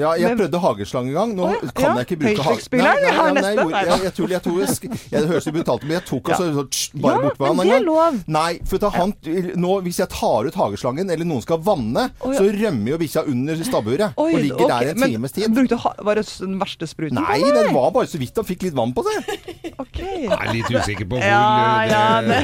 Ja, 0.03 0.13
jeg 0.19 0.29
Men- 0.33 0.39
prøvde 0.43 0.61
hageslang 0.65 1.09
en 1.11 1.15
gang. 1.17 1.35
Nå 1.39 1.47
oh, 1.47 1.53
ja. 1.55 1.71
kan 1.79 1.85
Ja. 1.85 1.93
jeg 2.03 2.07
ikke 2.09 2.19
bruke 2.23 2.43
Høytrykksspyleren, 2.43 3.03
jeg 3.07 3.15
har 3.19 3.29
nei, 3.33 3.35
neste. 3.39 3.53
jeg, 3.53 3.71
jeg, 3.73 4.03
jeg, 4.03 4.13
tror, 4.19 4.29
jeg, 4.35 4.43
tror 4.43 4.59
jeg, 4.63 4.69
jeg, 5.13 5.21
det 5.23 5.29
høres 5.31 5.47
jo 5.47 5.53
brutalt 5.57 5.83
ut, 5.83 5.87
men 5.89 5.97
jeg 5.99 6.05
tok 6.11 6.29
Ja. 6.29 6.35
altså 6.35 6.45
så, 6.53 7.01
bare 7.03 7.15
Ja, 7.15 7.23
bort 7.23 7.39
på 7.39 7.43
men 7.43 7.49
han 7.49 7.61
en 7.61 7.63
det 7.63 7.73
er 7.73 7.79
gang. 7.79 7.87
lov. 7.87 8.13
Nei, 8.37 8.53
for 8.69 8.77
da 8.83 8.89
han, 8.97 9.15
nå, 9.63 9.73
hvis 9.87 9.99
jeg 10.03 10.09
tar 10.13 10.49
ut 10.51 10.55
hageslangen, 10.63 11.11
eller 11.11 11.25
noen 11.29 11.43
skal 11.47 11.59
vanne, 11.63 12.09
oh, 12.21 12.33
ja. 12.33 12.39
så 12.41 12.45
rømmer 12.51 12.89
jo 12.95 12.99
bikkja 13.05 13.25
under 13.31 13.55
stabburet 13.65 14.13
og 14.17 14.33
ligger 14.35 14.67
okay. 14.67 14.69
der 14.73 14.91
en 14.93 14.99
men 15.01 15.11
times 15.17 15.33
tid. 15.33 15.49
Brukte, 15.55 15.77
ha- 15.87 15.97
var 16.03 16.15
det 16.21 16.27
den 16.41 16.59
verste 16.61 16.87
spruten? 16.91 17.17
Nei, 17.23 17.39
på 17.41 17.53
det 17.55 17.67
var 17.73 17.91
bare 17.95 18.07
så 18.11 18.19
vidt 18.21 18.37
han 18.37 18.45
fikk 18.49 18.63
litt 18.69 18.75
vann 18.77 18.93
på 18.97 19.05
seg. 19.07 19.17
Ok. 19.83 19.99
Jeg 19.99 20.29
er 20.31 20.53
litt 20.53 20.69
usikker 20.71 21.07
på 21.09 21.17
hvor 21.17 21.25
Ja, 21.25 21.85
ja, 21.89 22.21
det, 22.27 22.39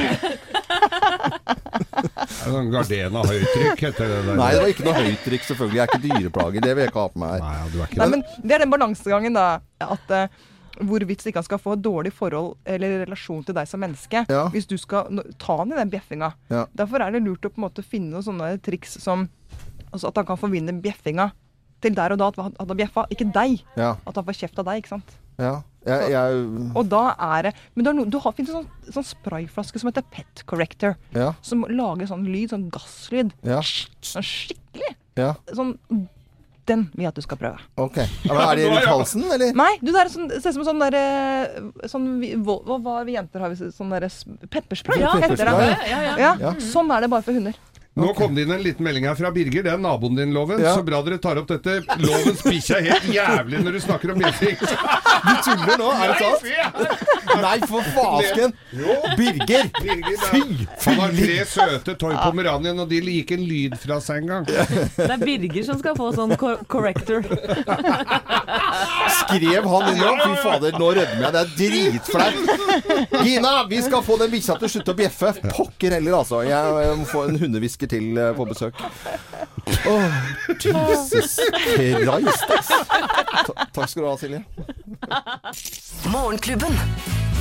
Gardena 2.73 3.21
høytrykk 3.25 3.81
heter 3.83 4.09
det 4.09 4.19
der. 4.27 4.35
Nei, 4.39 4.49
det 4.53 4.61
var 4.63 4.71
ikke 4.73 4.85
noe 4.87 4.97
høytrykk, 4.97 5.43
selvfølgelig. 5.49 5.77
Jeg 5.79 5.83
er 5.83 5.89
ikke 5.91 6.03
dyreplager. 6.07 6.59
Det 6.65 6.71
vil 6.75 6.83
jeg 6.83 6.91
ikke 6.91 7.03
ha 7.03 7.07
på 7.13 7.21
meg 7.23 7.29
her. 7.35 7.41
Ja, 7.57 7.65
du 7.73 7.79
er 7.81 7.87
ikke 7.89 7.99
Nei, 8.01 8.05
det. 8.05 8.11
men 8.15 8.47
det 8.49 8.55
er 8.57 8.63
den 8.65 8.71
balansegangen, 8.73 9.33
da. 9.37 9.47
At 9.83 10.13
uh, 10.13 10.27
hvorvidt 10.79 11.25
ikke 11.27 11.41
han 11.41 11.47
skal 11.47 11.59
få 11.59 11.73
et 11.75 11.81
dårlig 11.83 12.13
forhold 12.15 12.53
eller 12.69 13.01
relasjon 13.05 13.41
til 13.47 13.55
deg 13.57 13.67
som 13.67 13.81
menneske. 13.83 14.21
Ja. 14.31 14.45
Hvis 14.53 14.67
du 14.69 14.77
skal 14.79 15.21
ta 15.41 15.57
han 15.59 15.73
i 15.73 15.79
den 15.79 15.91
bjeffinga. 15.91 16.31
Ja. 16.53 16.65
Derfor 16.77 17.03
er 17.03 17.11
det 17.17 17.23
lurt 17.25 17.43
å 17.43 17.51
på 17.51 17.59
en 17.59 17.65
måte 17.67 17.83
finne 17.83 18.13
noen 18.13 18.23
sånne 18.29 18.53
triks 18.63 18.95
som 19.03 19.27
altså 19.89 20.11
At 20.11 20.19
han 20.21 20.27
kan 20.29 20.37
forvinne 20.37 20.75
bjeffinga 20.83 21.31
til 21.81 21.95
der 21.97 22.11
og 22.13 22.19
da 22.19 22.27
at 22.29 22.35
han 22.37 22.51
har 22.59 22.67
han 22.69 22.77
bjeffa, 22.77 23.05
ikke 23.09 23.25
deg. 23.33 23.61
Ja, 23.79 23.95
At 24.05 24.15
han 24.19 24.25
får 24.27 24.35
kjeft 24.43 24.59
av 24.61 24.65
deg, 24.69 24.81
ikke 24.83 24.95
sant. 24.97 25.17
ja. 25.41 25.57
Jeg, 25.87 26.09
jeg, 26.11 26.39
Og 26.75 26.89
da 26.91 27.13
er 27.23 27.45
det 27.47 27.51
Men 27.73 27.85
det 27.87 27.91
no, 27.95 28.03
du 28.11 28.17
har, 28.19 28.33
finnes 28.35 28.51
en 28.51 28.65
sånn, 28.65 28.91
sånn 28.97 29.05
sprayflaske 29.07 29.79
som 29.79 29.87
heter 29.87 30.03
Pet 30.11 30.41
Corrector. 30.45 30.97
Som 31.41 31.63
lager 31.71 32.09
sånn 32.11 32.25
lyd, 32.27 32.51
sånn 32.51 32.65
gasslyd. 32.75 33.31
ja, 33.47 33.61
Sånn 34.03 34.25
skikkelig. 34.27 34.91
ja. 35.17 35.29
Sånn 35.55 35.77
Den 36.69 36.85
vil 36.93 37.05
jeg 37.07 37.11
at 37.13 37.17
du 37.19 37.25
skal 37.25 37.39
prøve. 37.41 37.63
Ok. 37.81 37.97
Ja, 38.27 38.35
er 38.45 38.59
det 38.59 38.67
rundt 38.71 38.89
halsen, 38.89 39.25
eller? 39.33 39.53
Nei, 39.57 39.71
du, 39.81 39.89
det 39.91 40.03
er 40.03 40.11
sånn, 40.13 40.29
ser 40.37 40.53
ut 40.53 40.59
som 40.59 40.67
sånn 40.69 40.83
derre 40.83 41.03
sånn, 41.89 42.07
Hva 42.45 42.59
hva 42.67 42.77
var 42.85 43.07
vi 43.07 43.15
jenter 43.17 43.43
har? 43.43 43.53
vi 43.55 43.71
Sånn 43.73 43.91
derre 43.93 44.09
pepperspray? 44.53 45.01
Ja, 45.01 45.15
heter 45.23 45.49
det. 45.49 45.55
Ja, 45.89 45.99
ja. 46.05 46.13
Ja, 46.19 46.31
Ja. 46.45 46.53
Sånn 46.63 46.91
er 46.93 47.05
det 47.05 47.11
bare 47.11 47.25
for 47.25 47.35
hunder. 47.35 47.57
Nå 47.99 48.13
kom 48.17 48.35
det 48.35 48.45
inn 48.47 48.53
en 48.55 48.63
liten 48.63 48.85
melding 48.85 49.05
her 49.09 49.17
fra 49.19 49.31
Birger. 49.35 49.63
Det 49.65 49.71
er 49.73 49.81
naboen 49.81 50.15
din, 50.17 50.33
Loven. 50.35 50.61
Ja. 50.63 50.73
Så 50.77 50.83
bra 50.87 51.01
dere 51.05 51.19
tar 51.21 51.39
opp 51.41 51.49
dette. 51.51 51.79
Lovens 52.01 52.41
bikkje 52.45 52.79
er 52.79 52.87
helt 52.93 53.09
jævlig 53.13 53.63
når 53.65 53.77
du 53.77 53.81
snakker 53.83 54.13
om 54.13 54.21
bjeffing. 54.23 54.57
Du 54.59 55.33
tuller 55.45 55.81
nå? 55.81 55.89
Er 55.99 56.13
det 56.13 56.17
sant? 56.23 56.41
Nei, 57.39 57.57
for 57.69 57.85
fasken! 57.93 58.53
Birger! 59.19 59.69
Birger. 59.79 60.23
Fy! 60.31 60.43
Han 60.85 61.01
har 61.03 61.13
tre 61.19 61.37
søte 61.49 61.95
toy 61.99 62.15
pomeranien, 62.17 62.79
og 62.81 62.89
de 62.89 63.01
liker 63.03 63.37
en 63.39 63.45
lyd 63.47 63.75
fra 63.79 63.99
seg 64.03 64.23
en 64.23 64.31
gang. 64.33 64.47
Det 64.49 65.05
er 65.05 65.21
Birger 65.21 65.67
som 65.67 65.79
skal 65.81 65.97
få 65.99 66.09
sånn 66.15 66.33
cor 66.39 66.57
corrector. 66.71 67.25
Skrev 69.19 69.67
han 69.69 69.87
inn 69.91 70.01
nå? 70.01 70.13
Fy 70.23 70.33
fader, 70.43 70.77
nå 70.79 70.89
rødmer 70.97 71.27
jeg. 71.27 71.31
Det 71.35 71.41
er 71.43 71.49
dritflaut. 71.59 73.23
Gina, 73.25 73.53
vi 73.69 73.81
skal 73.85 74.03
få 74.05 74.17
den 74.21 74.31
bikkja 74.33 74.57
til 74.59 74.69
å 74.69 74.71
slutte 74.75 74.95
å 74.95 74.99
bjeffe. 74.99 75.33
Pokker 75.53 75.97
heller, 75.97 76.19
altså. 76.21 76.41
Jeg 76.47 76.97
må 76.99 77.07
få 77.09 77.25
en 77.29 77.39
hundehvisker 77.41 77.88
til 77.91 78.17
eh, 78.19 78.31
på 78.37 78.45
besøk. 78.49 78.79
Åh, 79.89 80.17
Jesus 80.49 81.35
Christ, 81.39 82.51
ass. 82.55 82.69
Ta- 83.47 83.67
Takk 83.75 83.89
skal 83.91 84.03
du 84.03 84.09
ha, 84.09 84.15
Silje. 84.21 84.43
Morgenklubben. 86.09 86.75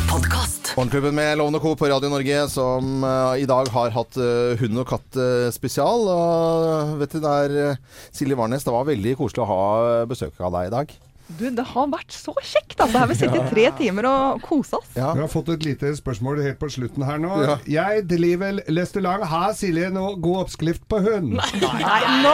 Podkast. 0.08 0.72
Morgenklubben 0.76 1.14
med 1.18 1.36
Lovende 1.38 1.60
Co. 1.60 1.74
på 1.76 1.88
Radio 1.90 2.08
Norge, 2.12 2.38
som 2.48 3.02
uh, 3.04 3.34
i 3.36 3.44
dag 3.48 3.68
har 3.74 3.92
hatt 3.92 4.16
uh, 4.16 4.54
hund 4.60 4.80
og 4.80 4.86
katt 4.88 5.18
uh, 5.20 5.48
spesial. 5.52 6.06
Og 6.08 6.94
veterinær 7.02 7.52
uh, 7.74 8.00
Silje 8.14 8.38
Warnes, 8.38 8.64
det 8.64 8.72
var 8.72 8.88
veldig 8.88 9.16
koselig 9.20 9.44
å 9.44 9.50
ha 9.50 9.60
besøk 10.08 10.40
av 10.40 10.54
deg 10.56 10.70
i 10.70 10.74
dag. 10.78 10.96
Du, 11.28 11.44
det 11.52 11.64
har 11.74 11.88
vært 11.92 12.14
så 12.14 12.32
kjekt, 12.40 12.78
altså. 12.80 12.94
Her 12.94 13.02
har 13.02 13.08
vi 13.10 13.16
sittet 13.18 13.36
i 13.36 13.50
tre 13.50 13.64
timer 13.76 14.06
og 14.08 14.40
kosa 14.46 14.78
oss. 14.78 14.88
Ja. 14.96 15.10
Vi 15.12 15.20
har 15.20 15.28
fått 15.28 15.50
et 15.52 15.66
lite 15.66 15.90
spørsmål 15.98 16.40
helt 16.40 16.56
på 16.60 16.70
slutten 16.72 17.04
her 17.04 17.20
nå. 17.20 17.34
Ja. 17.44 17.56
Jeg 17.68 18.06
driver 18.08 18.62
restaurant. 18.72 19.26
Har 19.28 19.52
Silje 19.58 19.90
noe 19.92 20.14
god 20.16 20.46
oppskrift 20.46 20.86
på 20.88 21.02
hund? 21.04 21.36
Nei, 21.36 21.98
nå! 22.24 22.32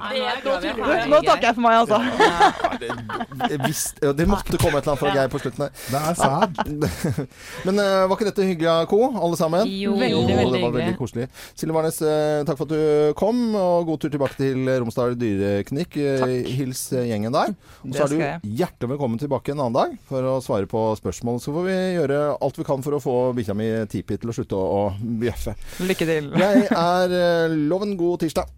nei 0.00 1.04
nå 1.10 1.20
takker 1.26 1.50
jeg 1.50 1.58
for 1.58 1.66
meg, 1.66 1.82
altså. 1.82 2.00
Jeg 2.80 3.50
det, 3.50 3.60
visst, 3.66 4.00
det 4.00 4.26
måtte 4.30 4.56
komme 4.60 4.80
et 4.80 4.86
eller 4.86 4.94
annet 4.94 5.02
fra 5.02 5.12
Geir 5.12 5.30
på 5.32 5.42
slutten 5.42 5.66
her. 5.66 5.76
Det 5.92 6.00
er 6.00 6.16
sad. 6.16 6.56
Men 7.68 7.82
eh, 7.82 8.06
var 8.08 8.16
ikke 8.16 8.30
dette 8.30 8.48
hyggelig, 8.48 8.88
Co, 8.88 9.02
alle 9.12 9.36
sammen? 9.36 9.68
Jo, 9.68 9.98
Veldig, 10.00 10.24
veldig, 10.32 10.56
det 10.56 10.64
var 10.64 10.76
veldig 10.78 10.96
koselig. 10.96 11.28
Silje 11.52 11.76
Warnes, 11.76 12.00
eh, 12.00 12.40
takk 12.48 12.56
for 12.56 12.70
at 12.70 12.72
du 12.72 13.16
kom, 13.20 13.44
og 13.60 13.88
god 13.92 14.00
tur 14.00 14.16
tilbake 14.16 14.40
til 14.40 14.64
Romsdal 14.80 15.16
dyreklinikk. 15.20 16.00
Eh, 16.00 16.36
Hils 16.56 16.88
gjengen 16.96 17.36
der. 17.36 17.52
Og 17.86 17.94
så 17.94 18.06
er 18.06 18.12
du 18.12 18.50
hjertelig 18.58 18.92
velkommen 18.94 19.20
tilbake 19.20 19.54
en 19.54 19.62
annen 19.62 19.76
dag 19.76 19.96
for 20.08 20.26
å 20.26 20.36
svare 20.44 20.68
på 20.70 20.82
spørsmål. 20.98 21.40
Så 21.42 21.54
får 21.54 21.66
vi 21.68 21.76
gjøre 21.96 22.20
alt 22.34 22.60
vi 22.60 22.66
kan 22.66 22.84
for 22.86 22.98
å 22.98 23.02
få 23.02 23.16
bikkja 23.36 23.56
mi 23.58 23.68
Tipi 23.90 24.18
til 24.20 24.32
å 24.32 24.36
slutte 24.36 24.58
å, 24.58 24.82
bjeffe. 25.22 25.56
Lykke 25.86 26.08
til. 26.08 26.30
Jeg 26.40 26.68
er 26.70 27.18
eh, 27.20 27.58
Loven. 27.68 27.96
God 27.96 28.24
tirsdag. 28.24 28.56